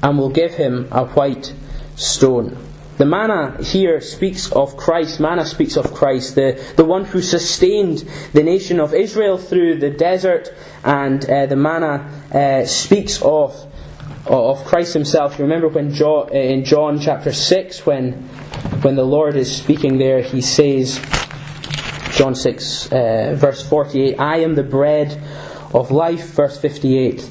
and 0.02 0.18
will 0.18 0.30
give 0.30 0.54
him 0.54 0.88
a 0.92 1.06
white 1.06 1.54
stone. 1.96 2.65
The 2.96 3.04
manna 3.04 3.62
here 3.62 4.00
speaks 4.00 4.50
of 4.52 4.76
Christ. 4.78 5.20
Manna 5.20 5.44
speaks 5.44 5.76
of 5.76 5.92
Christ, 5.92 6.34
the, 6.34 6.62
the 6.76 6.84
one 6.84 7.04
who 7.04 7.20
sustained 7.20 8.08
the 8.32 8.42
nation 8.42 8.80
of 8.80 8.94
Israel 8.94 9.36
through 9.36 9.80
the 9.80 9.90
desert, 9.90 10.54
and 10.82 11.22
uh, 11.28 11.44
the 11.44 11.56
manna 11.56 12.10
uh, 12.32 12.64
speaks 12.64 13.20
of, 13.20 13.54
of 14.26 14.64
Christ 14.64 14.94
himself. 14.94 15.38
You 15.38 15.44
remember 15.44 15.68
when 15.68 15.92
John, 15.92 16.30
uh, 16.30 16.38
in 16.38 16.64
John 16.64 16.98
chapter 16.98 17.34
6, 17.34 17.84
when, 17.84 18.12
when 18.80 18.96
the 18.96 19.04
Lord 19.04 19.36
is 19.36 19.54
speaking 19.54 19.98
there, 19.98 20.22
he 20.22 20.40
says, 20.40 20.98
John 22.12 22.34
6, 22.34 22.92
uh, 22.92 23.34
verse 23.36 23.68
48, 23.68 24.18
I 24.18 24.38
am 24.38 24.54
the 24.54 24.62
bread 24.62 25.22
of 25.74 25.90
life, 25.90 26.30
verse 26.30 26.58
58. 26.58 27.30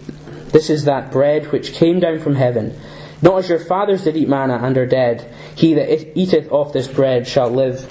This 0.52 0.70
is 0.70 0.86
that 0.86 1.12
bread 1.12 1.52
which 1.52 1.74
came 1.74 2.00
down 2.00 2.20
from 2.20 2.36
heaven 2.36 2.80
not 3.26 3.40
as 3.40 3.50
your 3.50 3.60
fathers 3.60 4.04
did 4.04 4.16
eat 4.16 4.30
manna 4.30 4.60
and 4.62 4.78
are 4.78 4.86
dead. 4.86 5.34
He 5.56 5.74
that 5.74 6.18
eateth 6.18 6.48
of 6.52 6.72
this 6.72 6.88
bread 6.88 7.28
shall 7.28 7.50
live 7.50 7.86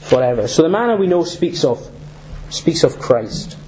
forever. 0.00 0.48
So 0.48 0.62
the 0.62 0.70
manna 0.70 0.96
we 0.96 1.06
know 1.06 1.24
speaks 1.24 1.62
of 1.62 1.78
speaks 2.48 2.82
of 2.82 2.98
Christ. 2.98 3.58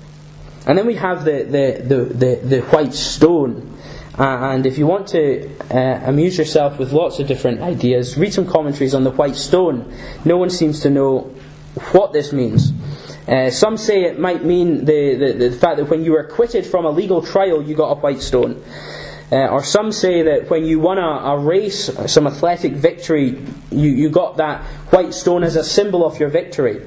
And 0.67 0.79
then 0.79 0.87
we 0.87 0.95
have 0.95 1.25
the, 1.25 1.43
the, 1.45 1.83
the, 1.83 2.05
the, 2.05 2.35
the 2.37 2.61
white 2.63 2.95
stone. 2.95 3.79
Uh, 4.19 4.53
and 4.53 4.67
if 4.67 4.79
you 4.79 4.87
want 4.87 5.09
to 5.09 5.49
uh, 5.71 6.01
amuse 6.05 6.39
yourself 6.39 6.79
with 6.79 6.93
lots 6.93 7.19
of 7.19 7.27
different 7.27 7.61
ideas, 7.61 8.17
read 8.17 8.33
some 8.33 8.47
commentaries 8.47 8.95
on 8.95 9.05
the 9.05 9.11
white 9.11 9.37
stone. 9.37 9.95
No 10.25 10.39
one 10.39 10.51
seems 10.51 10.81
to 10.81 10.91
know 10.91 11.35
what 11.93 12.13
this 12.13 12.33
means. 12.33 12.73
Uh, 13.29 13.51
some 13.51 13.77
say 13.77 14.05
it 14.05 14.19
might 14.19 14.45
mean 14.45 14.85
the, 14.85 15.15
the, 15.15 15.49
the 15.51 15.53
fact 15.53 15.77
that 15.77 15.85
when 15.87 16.05
you 16.05 16.13
were 16.13 16.21
acquitted 16.21 16.67
from 16.67 16.85
a 16.85 16.91
legal 16.91 17.23
trial, 17.23 17.63
you 17.63 17.75
got 17.75 17.91
a 17.91 18.01
white 18.01 18.21
stone. 18.21 18.63
Uh, 19.33 19.47
or 19.47 19.62
some 19.62 19.93
say 19.93 20.23
that 20.23 20.51
when 20.51 20.64
you 20.64 20.81
won 20.81 20.99
a, 20.99 21.03
a, 21.03 21.38
race, 21.38 21.88
some 22.07 22.27
athletic 22.27 22.73
victory, 22.73 23.40
you, 23.71 23.90
you 23.90 24.11
got 24.11 24.38
that 24.38 24.61
white 24.90 25.14
stone 25.14 25.45
as 25.45 25.55
a 25.55 25.62
symbol 25.62 26.05
of 26.05 26.19
your 26.19 26.29
victory. 26.29 26.85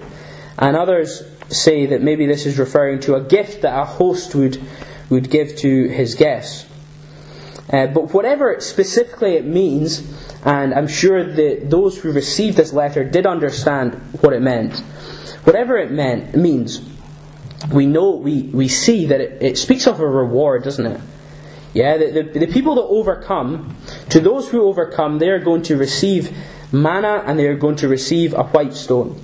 And 0.58 0.76
others 0.76 1.24
say 1.48 1.86
that 1.86 2.02
maybe 2.02 2.26
this 2.26 2.46
is 2.46 2.60
referring 2.60 3.00
to 3.02 3.16
a 3.16 3.22
gift 3.22 3.62
that 3.62 3.80
a 3.80 3.86
host 3.86 4.36
would, 4.36 4.62
would 5.10 5.30
give 5.30 5.56
to 5.58 5.88
his 5.88 6.16
guests. 6.16 6.70
Uh, 7.72 7.88
but 7.88 8.14
whatever 8.14 8.60
specifically 8.60 9.36
it 9.36 9.46
means, 9.46 10.04
and 10.44 10.74
I'm 10.74 10.88
sure 10.88 11.24
that 11.24 11.70
those 11.70 11.98
who 11.98 12.12
received 12.12 12.58
this 12.58 12.74
letter 12.74 13.06
did 13.06 13.26
understand 13.26 13.96
what 14.20 14.34
it 14.34 14.42
meant. 14.42 14.80
Whatever 15.46 15.78
it 15.78 15.92
meant 15.92 16.36
means, 16.36 16.82
we 17.72 17.86
know 17.86 18.12
we, 18.12 18.44
we 18.44 18.68
see 18.68 19.06
that 19.06 19.22
it, 19.22 19.42
it 19.42 19.58
speaks 19.58 19.88
of 19.88 20.02
a 20.02 20.08
reward, 20.08 20.64
doesn't 20.64 20.86
it? 20.86 21.02
Yeah, 21.74 21.98
the, 21.98 22.22
the, 22.22 22.40
the 22.40 22.48
people 22.48 22.76
that 22.76 22.84
overcome, 22.84 23.76
to 24.10 24.20
those 24.20 24.50
who 24.50 24.64
overcome, 24.64 25.18
they 25.18 25.30
are 25.30 25.40
going 25.40 25.64
to 25.64 25.76
receive 25.76 26.36
manna 26.72 27.24
and 27.26 27.38
they 27.40 27.48
are 27.48 27.56
going 27.56 27.78
to 27.78 27.88
receive 27.88 28.34
a 28.34 28.44
white 28.44 28.74
stone. 28.74 29.20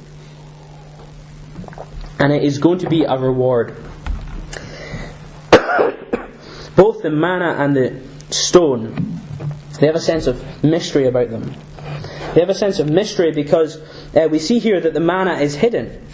And 2.18 2.34
it 2.34 2.44
is 2.44 2.58
going 2.58 2.80
to 2.80 2.90
be 2.90 3.04
a 3.04 3.18
reward. 3.18 3.76
Both 6.76 7.04
the 7.04 7.12
manna 7.12 7.56
and 7.58 7.76
the 7.76 8.02
stone, 8.32 9.20
they 9.80 9.86
have 9.86 9.96
a 9.96 10.02
sense 10.02 10.26
of 10.26 10.64
mystery 10.64 11.06
about 11.06 11.30
them. 11.30 11.54
They 12.34 12.42
have 12.42 12.50
a 12.50 12.56
sense 12.56 12.80
of 12.80 12.90
mystery 12.90 13.32
because 13.32 13.78
uh, 14.16 14.28
we 14.30 14.40
see 14.40 14.60
here 14.60 14.80
that 14.82 14.94
the 14.94 15.00
manna 15.00 15.34
is 15.36 15.56
hidden. 15.56 16.06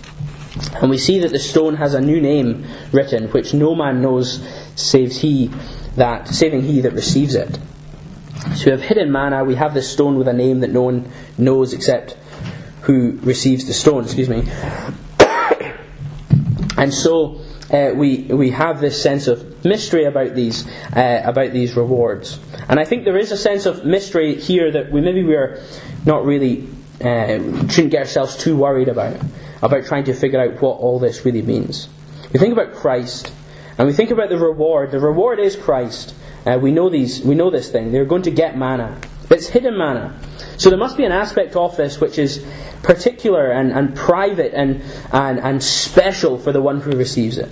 And 0.81 0.89
we 0.89 0.97
see 0.97 1.19
that 1.19 1.31
the 1.31 1.39
stone 1.39 1.75
has 1.75 1.93
a 1.93 2.01
new 2.01 2.19
name 2.21 2.65
written, 2.91 3.29
which 3.31 3.53
no 3.53 3.75
man 3.75 4.01
knows 4.01 4.45
saves 4.75 5.17
he 5.17 5.51
that 5.95 6.27
saving 6.27 6.61
he 6.61 6.81
that 6.81 6.93
receives 6.93 7.35
it. 7.35 7.59
So 8.55 8.65
we 8.65 8.71
have 8.71 8.81
hidden 8.81 9.11
manna, 9.11 9.43
we 9.43 9.55
have 9.55 9.73
this 9.73 9.91
stone 9.91 10.17
with 10.17 10.27
a 10.27 10.33
name 10.33 10.59
that 10.59 10.71
no 10.71 10.83
one 10.83 11.09
knows 11.37 11.73
except 11.73 12.17
who 12.81 13.17
receives 13.23 13.65
the 13.65 13.73
stone, 13.73 14.03
excuse 14.03 14.29
me. 14.29 14.47
and 16.77 16.93
so 16.93 17.41
uh, 17.71 17.91
we 17.95 18.23
we 18.23 18.51
have 18.51 18.79
this 18.79 19.01
sense 19.01 19.27
of 19.27 19.65
mystery 19.65 20.05
about 20.05 20.35
these 20.35 20.67
uh, 20.95 21.21
about 21.25 21.51
these 21.51 21.75
rewards, 21.75 22.39
and 22.69 22.79
I 22.79 22.85
think 22.85 23.05
there 23.05 23.17
is 23.17 23.31
a 23.31 23.37
sense 23.37 23.65
of 23.65 23.83
mystery 23.85 24.35
here 24.35 24.71
that 24.71 24.91
we 24.91 25.01
maybe 25.01 25.23
we're 25.23 25.63
not 26.05 26.25
really 26.25 26.67
uh, 27.01 27.67
shouldn't 27.67 27.91
get 27.91 28.01
ourselves 28.01 28.37
too 28.37 28.55
worried 28.55 28.87
about 28.87 29.19
about 29.63 29.85
trying 29.85 30.03
to 30.03 30.13
figure 30.13 30.39
out 30.39 30.61
what 30.61 30.77
all 30.77 30.99
this 30.99 31.25
really 31.25 31.41
means. 31.41 31.89
We 32.31 32.39
think 32.39 32.53
about 32.53 32.75
Christ, 32.75 33.31
and 33.77 33.87
we 33.87 33.93
think 33.93 34.11
about 34.11 34.29
the 34.29 34.37
reward. 34.37 34.91
The 34.91 34.99
reward 34.99 35.39
is 35.39 35.55
Christ. 35.55 36.15
Uh, 36.45 36.59
we 36.61 36.71
know 36.71 36.89
these. 36.89 37.21
We 37.21 37.35
know 37.35 37.49
this 37.49 37.69
thing. 37.69 37.91
They're 37.91 38.05
going 38.05 38.23
to 38.23 38.31
get 38.31 38.57
manna. 38.57 38.99
It's 39.29 39.47
hidden 39.47 39.77
manna. 39.77 40.17
So 40.57 40.69
there 40.69 40.79
must 40.79 40.97
be 40.97 41.03
an 41.03 41.11
aspect 41.11 41.55
of 41.55 41.75
this 41.75 41.99
which 41.99 42.17
is 42.17 42.45
particular 42.83 43.51
and, 43.51 43.71
and 43.71 43.95
private 43.95 44.53
and, 44.53 44.83
and, 45.11 45.39
and 45.39 45.63
special 45.63 46.37
for 46.37 46.51
the 46.51 46.61
one 46.61 46.79
who 46.79 46.91
receives 46.91 47.37
it. 47.37 47.51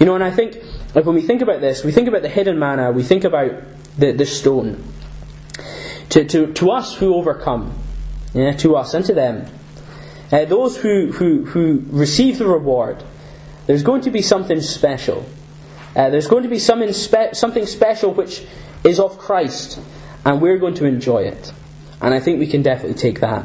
You 0.00 0.06
know, 0.06 0.14
and 0.14 0.24
I 0.24 0.30
think 0.30 0.56
like 0.94 1.04
when 1.04 1.14
we 1.14 1.22
think 1.22 1.42
about 1.42 1.60
this, 1.60 1.84
we 1.84 1.92
think 1.92 2.08
about 2.08 2.22
the 2.22 2.28
hidden 2.28 2.58
manna, 2.58 2.90
we 2.90 3.02
think 3.02 3.24
about 3.24 3.52
the, 3.98 4.12
the 4.12 4.26
stone. 4.26 4.82
To, 6.10 6.24
to, 6.24 6.52
to 6.54 6.70
us 6.70 6.94
who 6.94 7.14
overcome, 7.14 7.78
yeah, 8.34 8.52
to 8.54 8.76
us 8.76 8.94
and 8.94 9.04
to 9.04 9.14
them, 9.14 9.46
uh, 10.32 10.44
those 10.46 10.76
who, 10.76 11.12
who, 11.12 11.44
who 11.44 11.84
receive 11.90 12.38
the 12.38 12.46
reward, 12.46 13.04
there's 13.66 13.82
going 13.82 14.00
to 14.02 14.10
be 14.10 14.22
something 14.22 14.60
special. 14.60 15.26
Uh, 15.94 16.10
there's 16.10 16.28
going 16.28 16.44
to 16.44 16.48
be 16.48 16.58
something, 16.58 16.92
spe- 16.92 17.34
something 17.34 17.66
special 17.66 18.12
which 18.12 18.44
is 18.84 19.00
of 19.00 19.18
Christ, 19.18 19.80
and 20.24 20.40
we're 20.40 20.58
going 20.58 20.74
to 20.74 20.84
enjoy 20.84 21.24
it. 21.24 21.52
And 22.00 22.14
I 22.14 22.20
think 22.20 22.38
we 22.38 22.46
can 22.46 22.62
definitely 22.62 22.98
take 22.98 23.20
that 23.20 23.44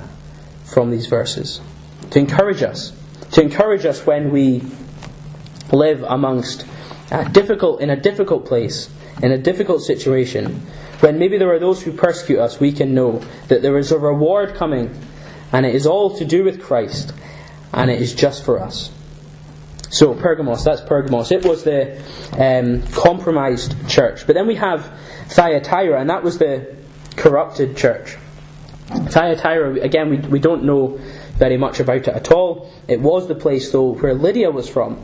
from 0.64 0.92
these 0.92 1.08
verses 1.08 1.62
to 2.12 2.20
encourage 2.20 2.64
us, 2.64 2.94
to 3.32 3.42
encourage 3.42 3.86
us 3.86 4.06
when 4.06 4.32
we 4.32 4.62
live 5.72 6.04
amongst 6.04 6.66
uh, 7.12 7.24
difficult 7.26 7.82
in 7.82 7.90
a 7.90 7.96
difficult 7.96 8.46
place, 8.46 8.90
in 9.22 9.32
a 9.32 9.38
difficult 9.38 9.82
situation. 9.82 10.62
When 11.00 11.20
maybe 11.20 11.38
there 11.38 11.52
are 11.52 11.60
those 11.60 11.84
who 11.84 11.92
persecute 11.92 12.40
us, 12.40 12.60
we 12.60 12.72
can 12.72 12.94
know 12.94 13.20
that 13.48 13.62
there 13.62 13.78
is 13.78 13.92
a 13.92 14.00
reward 14.00 14.56
coming, 14.56 14.98
and 15.52 15.66
it 15.66 15.76
is 15.76 15.86
all 15.86 16.18
to 16.18 16.26
do 16.26 16.44
with 16.44 16.62
Christ, 16.62 17.14
and 17.74 17.92
it 17.92 18.02
is 18.02 18.14
just 18.14 18.44
for 18.46 18.60
us. 18.60 18.92
So, 19.90 20.14
Pergamos, 20.14 20.64
that's 20.64 20.82
Pergamos. 20.82 21.32
It 21.32 21.46
was 21.46 21.64
the 21.64 22.02
um, 22.34 22.82
compromised 22.94 23.74
church. 23.88 24.26
But 24.26 24.34
then 24.36 24.48
we 24.48 24.56
have 24.56 24.92
Thyatira, 25.30 26.00
and 26.00 26.10
that 26.10 26.24
was 26.24 26.38
the 26.38 26.76
corrupted 27.16 27.78
church. 27.78 28.18
Thyatira, 28.88 29.82
again, 29.82 30.10
we, 30.10 30.18
we 30.18 30.40
don't 30.40 30.64
know 30.64 31.00
very 31.38 31.58
much 31.58 31.80
about 31.80 31.98
it 31.98 32.10
at 32.10 32.32
all. 32.32 32.72
It 32.88 33.02
was 33.02 33.28
the 33.28 33.36
place, 33.36 33.72
though, 33.72 33.94
where 33.94 34.14
Lydia 34.14 34.52
was 34.52 34.70
from. 34.70 35.04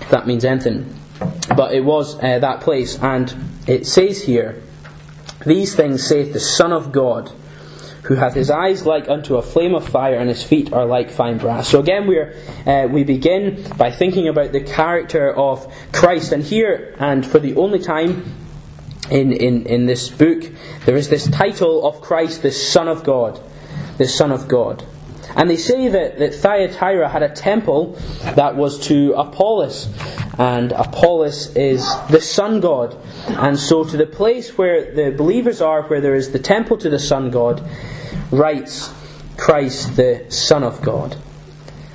If 0.00 0.10
that 0.10 0.26
means 0.26 0.44
anything. 0.44 0.98
But 1.56 1.74
it 1.74 1.84
was 1.84 2.16
uh, 2.16 2.38
that 2.40 2.60
place, 2.60 2.98
and 3.00 3.34
it 3.66 3.86
says 3.86 4.22
here, 4.22 4.62
These 5.46 5.74
things 5.74 6.06
saith 6.06 6.32
the 6.32 6.40
Son 6.40 6.72
of 6.72 6.92
God 6.92 7.30
who 8.04 8.14
hath 8.14 8.34
his 8.34 8.50
eyes 8.50 8.84
like 8.86 9.08
unto 9.08 9.36
a 9.36 9.42
flame 9.42 9.74
of 9.74 9.88
fire, 9.88 10.16
and 10.16 10.28
his 10.28 10.42
feet 10.42 10.72
are 10.72 10.86
like 10.86 11.10
fine 11.10 11.38
brass. 11.38 11.68
So 11.68 11.80
again, 11.80 12.06
we 12.06 12.20
uh, 12.20 12.86
we 12.88 13.04
begin 13.04 13.64
by 13.76 13.90
thinking 13.90 14.28
about 14.28 14.52
the 14.52 14.60
character 14.60 15.32
of 15.32 15.72
Christ, 15.92 16.32
and 16.32 16.42
here, 16.42 16.94
and 16.98 17.26
for 17.26 17.38
the 17.38 17.56
only 17.56 17.78
time 17.78 18.22
in, 19.10 19.32
in, 19.32 19.66
in 19.66 19.86
this 19.86 20.08
book, 20.08 20.44
there 20.86 20.96
is 20.96 21.08
this 21.08 21.28
title 21.28 21.86
of 21.86 22.00
Christ, 22.00 22.42
the 22.42 22.50
Son 22.50 22.88
of 22.88 23.04
God, 23.04 23.40
the 23.98 24.08
Son 24.08 24.32
of 24.32 24.48
God. 24.48 24.84
And 25.36 25.50
they 25.50 25.56
say 25.56 25.88
that, 25.88 26.18
that 26.18 26.34
Thyatira 26.34 27.08
had 27.08 27.22
a 27.22 27.28
temple 27.28 27.98
that 28.36 28.56
was 28.56 28.78
to 28.86 29.12
Apollos, 29.14 29.88
and 30.38 30.72
Apollos 30.72 31.54
is 31.56 31.84
the 32.08 32.20
sun 32.20 32.60
god. 32.60 32.96
And 33.28 33.58
so, 33.58 33.84
to 33.84 33.96
the 33.96 34.06
place 34.06 34.56
where 34.56 34.94
the 34.94 35.10
believers 35.10 35.60
are, 35.60 35.82
where 35.82 36.00
there 36.00 36.14
is 36.14 36.32
the 36.32 36.38
temple 36.38 36.76
to 36.78 36.88
the 36.88 36.98
sun 36.98 37.30
god, 37.30 37.62
writes 38.30 38.92
Christ, 39.36 39.96
the 39.96 40.26
Son 40.28 40.62
of 40.62 40.80
God. 40.82 41.16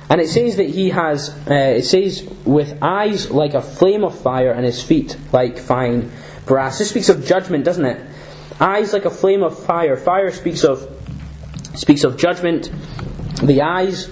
And 0.08 0.20
it 0.20 0.28
says 0.28 0.56
that 0.56 0.68
he 0.68 0.90
has, 0.90 1.30
uh, 1.48 1.54
it 1.54 1.84
says, 1.84 2.28
with 2.44 2.82
eyes 2.82 3.30
like 3.30 3.54
a 3.54 3.62
flame 3.62 4.02
of 4.02 4.18
fire 4.18 4.50
and 4.50 4.64
his 4.64 4.82
feet 4.82 5.16
like 5.32 5.56
fine 5.56 6.10
brass. 6.46 6.78
This 6.78 6.90
speaks 6.90 7.08
of 7.08 7.24
judgment, 7.24 7.64
doesn't 7.64 7.84
it? 7.84 8.04
Eyes 8.60 8.92
like 8.92 9.04
a 9.04 9.10
flame 9.10 9.42
of 9.44 9.56
fire. 9.64 9.96
Fire 9.96 10.32
speaks 10.32 10.64
of 10.64 10.88
speaks 11.74 12.02
of 12.02 12.18
judgment. 12.18 12.70
The 13.42 13.62
eyes, 13.62 14.08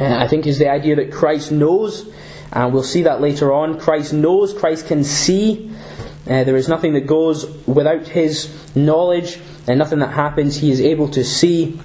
uh, 0.00 0.16
I 0.18 0.26
think, 0.26 0.46
is 0.46 0.58
the 0.58 0.68
idea 0.68 0.96
that 0.96 1.12
Christ 1.12 1.52
knows, 1.52 2.08
and 2.52 2.72
we'll 2.72 2.82
see 2.82 3.02
that 3.02 3.20
later 3.20 3.52
on. 3.52 3.78
Christ 3.78 4.12
knows, 4.12 4.52
Christ 4.52 4.86
can 4.86 5.04
see. 5.04 5.70
Uh, 6.26 6.42
there 6.42 6.56
is 6.56 6.68
nothing 6.68 6.94
that 6.94 7.06
goes 7.06 7.46
without 7.66 8.08
his 8.08 8.50
knowledge, 8.74 9.38
and 9.68 9.78
nothing 9.78 10.00
that 10.00 10.12
happens 10.12 10.56
he 10.56 10.72
is 10.72 10.80
able 10.80 11.08
to 11.10 11.24
see. 11.24 11.78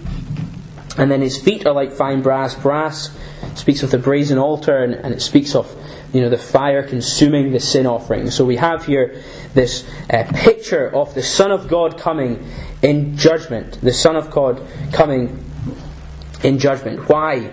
And 0.97 1.11
then 1.11 1.21
his 1.21 1.37
feet 1.37 1.67
are 1.67 1.73
like 1.73 1.91
fine 1.91 2.21
brass. 2.21 2.55
Brass 2.55 3.15
speaks 3.55 3.83
of 3.83 3.91
the 3.91 3.99
brazen 3.99 4.37
altar, 4.37 4.83
and, 4.83 4.95
and 4.95 5.13
it 5.13 5.21
speaks 5.21 5.53
of 5.53 5.75
you 6.13 6.21
know 6.21 6.29
the 6.29 6.37
fire 6.37 6.81
consuming 6.81 7.51
the 7.51 7.59
sin 7.59 7.85
offering. 7.85 8.31
So 8.31 8.43
we 8.43 8.55
have 8.55 8.85
here 8.85 9.21
this 9.53 9.87
uh, 10.09 10.23
picture 10.33 10.93
of 10.93 11.13
the 11.13 11.21
Son 11.21 11.51
of 11.51 11.67
God 11.67 11.99
coming 11.99 12.43
in 12.81 13.17
judgment. 13.17 13.79
The 13.81 13.93
Son 13.93 14.15
of 14.15 14.31
God 14.31 14.65
coming 14.91 15.48
in 16.43 16.59
judgment. 16.59 17.09
Why? 17.09 17.51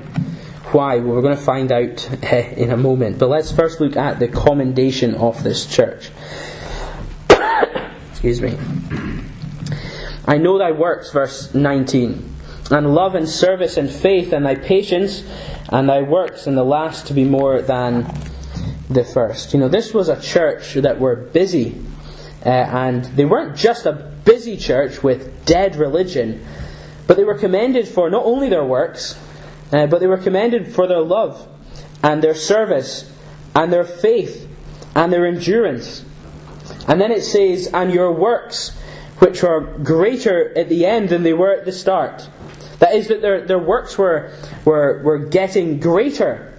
Why? 0.73 0.97
Well, 0.97 1.15
we're 1.15 1.23
going 1.23 1.37
to 1.37 1.43
find 1.43 1.71
out 1.73 2.09
uh, 2.25 2.37
in 2.37 2.71
a 2.71 2.77
moment. 2.77 3.19
But 3.19 3.29
let's 3.29 3.53
first 3.53 3.81
look 3.81 3.97
at 3.97 4.19
the 4.19 4.29
commendation 4.29 5.15
of 5.15 5.43
this 5.43 5.67
church. 5.67 6.11
Excuse 8.11 8.41
me. 8.41 8.59
I 10.27 10.39
know 10.39 10.59
thy 10.59 10.73
works, 10.73 11.13
verse 11.13 11.55
19, 11.55 12.35
and 12.71 12.95
love 12.95 13.15
and 13.15 13.29
service 13.29 13.77
and 13.77 13.89
faith 13.89 14.33
and 14.33 14.45
thy 14.45 14.57
patience 14.57 15.23
and 15.69 15.89
thy 15.89 16.03
works 16.03 16.47
and 16.47 16.57
the 16.57 16.65
last 16.65 17.07
to 17.07 17.15
be 17.15 17.25
more 17.25 17.63
than 17.63 18.13
the 18.91 19.05
first. 19.05 19.53
You 19.53 19.61
know, 19.61 19.69
this 19.69 19.95
was 19.95 20.09
a 20.09 20.21
church 20.21 20.75
that 20.75 20.99
were 20.99 21.17
busy, 21.17 21.81
uh, 22.45 22.49
and 22.49 23.05
they 23.05 23.25
weren't 23.25 23.57
just 23.57 23.87
a 23.87 23.93
busy 23.93 24.57
church 24.57 25.03
with 25.03 25.45
dead 25.45 25.77
religion, 25.77 26.45
but 27.07 27.17
they 27.17 27.25
were 27.25 27.39
commended 27.39 27.89
for 27.89 28.11
not 28.11 28.25
only 28.25 28.49
their 28.49 28.65
works, 28.65 29.19
uh, 29.73 29.87
but 29.87 30.01
they 30.01 30.07
were 30.07 30.19
commended 30.19 30.75
for 30.75 30.87
their 30.87 31.01
love 31.01 31.47
and 32.03 32.23
their 32.23 32.35
service 32.35 33.11
and 33.55 33.73
their 33.73 33.85
faith 33.85 34.49
and 34.95 35.13
their 35.13 35.27
endurance. 35.27 36.05
And 36.89 37.01
then 37.01 37.11
it 37.11 37.23
says, 37.23 37.69
and 37.73 37.93
your 37.93 38.13
works 38.13 38.77
which 39.19 39.43
are 39.43 39.61
greater 39.61 40.57
at 40.57 40.69
the 40.69 40.85
end 40.85 41.09
than 41.09 41.23
they 41.23 41.33
were 41.33 41.53
at 41.53 41.65
the 41.65 41.73
start. 41.73 42.29
That 42.79 42.95
is, 42.95 43.09
that 43.09 43.23
their, 43.23 43.47
their 43.47 43.59
works 43.59 43.97
were, 43.97 44.33
were, 44.65 45.03
were 45.03 45.19
getting 45.19 45.81
greater. 45.81 46.55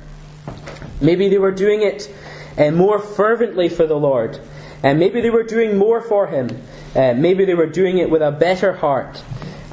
Maybe 1.00 1.30
they 1.30 1.38
were 1.38 1.52
doing 1.52 1.84
it 1.84 2.12
uh, 2.58 2.72
more 2.72 3.00
fervently 3.00 3.70
for 3.70 3.86
the 3.86 3.96
Lord. 3.96 4.40
And 4.82 5.00
maybe 5.00 5.22
they 5.22 5.30
were 5.30 5.44
doing 5.44 5.78
more 5.78 6.02
for 6.02 6.28
Him. 6.28 6.50
Uh, 6.96 7.14
maybe 7.14 7.46
they 7.46 7.54
were 7.54 7.68
doing 7.68 8.00
it 8.00 8.10
with 8.10 8.22
a 8.22 8.32
better 8.32 8.74
heart. 8.74 9.24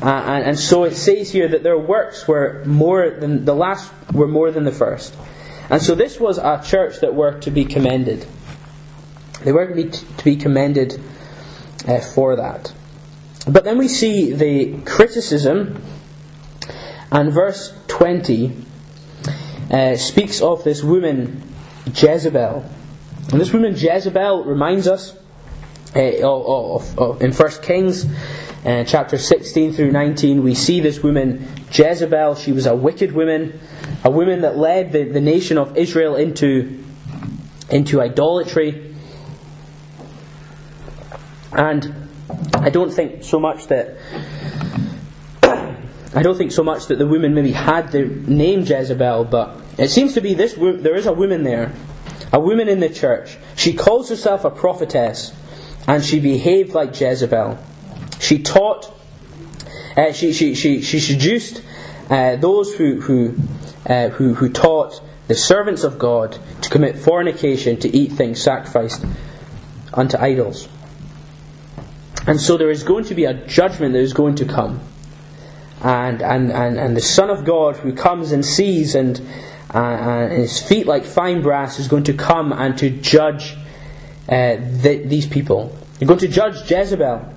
Uh, 0.05 0.23
and, 0.27 0.45
and 0.45 0.59
so 0.59 0.85
it 0.85 0.95
says 0.95 1.33
here 1.33 1.49
that 1.49 1.63
their 1.63 1.79
works 1.79 2.29
were 2.29 2.63
more 2.67 3.09
than 3.09 3.47
the 3.47 3.55
last 3.55 3.91
were 4.13 4.29
more 4.29 4.51
than 4.51 4.65
the 4.65 4.73
first. 4.73 5.17
And 5.71 5.81
so 5.81 5.95
this 5.95 6.21
was 6.21 6.37
a 6.37 6.61
church 6.63 7.01
that 7.01 7.15
were 7.15 7.41
to 7.41 7.51
be 7.51 7.65
commended. 7.65 8.27
They 9.43 9.53
were 9.53 9.67
to 9.67 9.75
be, 9.75 9.89
to 9.89 10.25
be 10.25 10.37
commended 10.37 11.01
uh, 11.89 12.01
for 12.01 12.37
that. 12.37 12.75
But 13.49 13.65
then 13.65 13.79
we 13.79 13.89
see 13.89 14.35
the 14.35 14.79
criticism, 14.83 15.83
and 17.11 17.33
verse 17.33 17.73
20 17.89 18.57
uh, 19.71 19.97
speaks 19.97 20.43
of 20.43 20.65
this 20.65 20.83
woman 20.83 21.51
Jezebel. 21.87 22.63
And 23.33 23.41
this 23.41 23.55
woman 23.55 23.75
Jezebel 23.75 24.45
reminds 24.45 24.87
us 24.87 25.17
uh, 25.97 26.01
of, 26.23 26.99
of, 26.99 27.23
in 27.23 27.33
1 27.33 27.51
Kings 27.63 28.05
uh, 28.65 28.83
chapter 28.85 29.19
16 29.19 29.75
through 29.75 29.91
19, 29.91 30.43
we 30.43 30.55
see 30.55 30.81
this 30.81 31.03
woman 31.03 31.47
Jezebel. 31.71 32.37
She 32.37 32.53
was 32.53 32.65
a 32.65 32.75
wicked 32.75 33.13
woman, 33.13 33.61
a 34.03 34.11
woman 34.11 34.41
that 34.41 34.57
led 34.57 34.93
the, 34.93 35.05
the 35.05 35.21
nation 35.21 35.59
of 35.59 35.77
Israel 35.77 36.17
into, 36.17 36.83
into 37.69 38.01
idolatry. 38.01 38.95
And 41.53 42.09
I 42.55 42.71
don't 42.71 42.91
think 42.91 43.23
so 43.23 43.39
much 43.39 43.67
that 43.67 43.99
I 46.15 46.23
don't 46.23 46.39
think 46.39 46.53
so 46.53 46.63
much 46.63 46.87
that 46.87 46.97
the 46.97 47.07
woman 47.07 47.35
maybe 47.35 47.53
had 47.53 47.93
the 47.93 48.07
name 48.07 48.61
Jezebel, 48.61 49.25
but 49.25 49.61
it 49.77 49.91
seems 49.91 50.15
to 50.15 50.23
be 50.23 50.33
this. 50.33 50.55
There 50.55 50.95
is 50.95 51.05
a 51.07 51.13
woman 51.13 51.43
there, 51.43 51.73
a 52.33 52.41
woman 52.41 52.69
in 52.69 52.81
the 52.81 52.89
church. 52.89 53.37
She 53.57 53.75
calls 53.75 54.09
herself 54.09 54.47
a 54.47 54.51
prophetess, 54.51 55.35
and 55.87 56.03
she 56.03 56.19
behaved 56.19 56.73
like 56.73 56.99
Jezebel. 56.99 57.59
She 58.25 58.39
taught. 58.39 58.91
Uh, 59.97 60.13
she, 60.13 60.33
she, 60.33 60.55
she, 60.55 60.81
she 60.81 60.99
seduced 60.99 61.63
uh, 62.09 62.37
those 62.37 62.75
who 62.75 63.01
who, 63.01 63.37
uh, 63.87 64.09
who 64.09 64.33
who 64.35 64.49
taught 64.49 65.03
the 65.29 65.35
servants 65.35 65.85
of 65.85 65.99
God 65.99 66.39
to 66.63 66.71
commit 66.71 66.99
fornication, 66.99 67.79
to 67.81 67.95
eat 67.95 68.13
things 68.13 68.43
sacrificed 68.43 69.05
unto 69.93 70.17
idols. 70.17 70.69
And 72.27 72.41
so 72.41 72.57
there 72.57 72.71
is 72.71 72.83
going 72.83 73.05
to 73.05 73.15
be 73.15 73.27
a 73.27 73.35
judgment 73.35 73.93
that 73.93 74.01
is 74.01 74.15
going 74.15 74.37
to 74.37 74.47
come. 74.47 74.81
And, 75.83 76.23
and, 76.23 76.51
and, 76.51 76.79
and 76.79 76.97
the 76.97 77.03
Son 77.03 77.29
of 77.29 77.45
God 77.45 77.77
who 77.77 77.93
comes 77.93 78.33
and 78.33 78.45
sees 78.45 78.95
and, 78.95 79.21
uh, 79.75 79.79
and 79.79 80.33
his 80.33 80.63
feet 80.63 80.87
like 80.87 81.05
fine 81.05 81.43
brass 81.43 81.79
is 81.79 81.89
going 81.89 82.05
to 82.05 82.15
come 82.15 82.53
and 82.53 82.79
to 82.79 82.89
judge 82.89 83.55
uh, 84.29 84.57
the, 84.57 85.03
these 85.05 85.27
people. 85.27 85.77
You're 86.01 86.09
going 86.09 86.21
to 86.21 86.29
judge 86.29 86.71
Jezebel. 86.71 87.34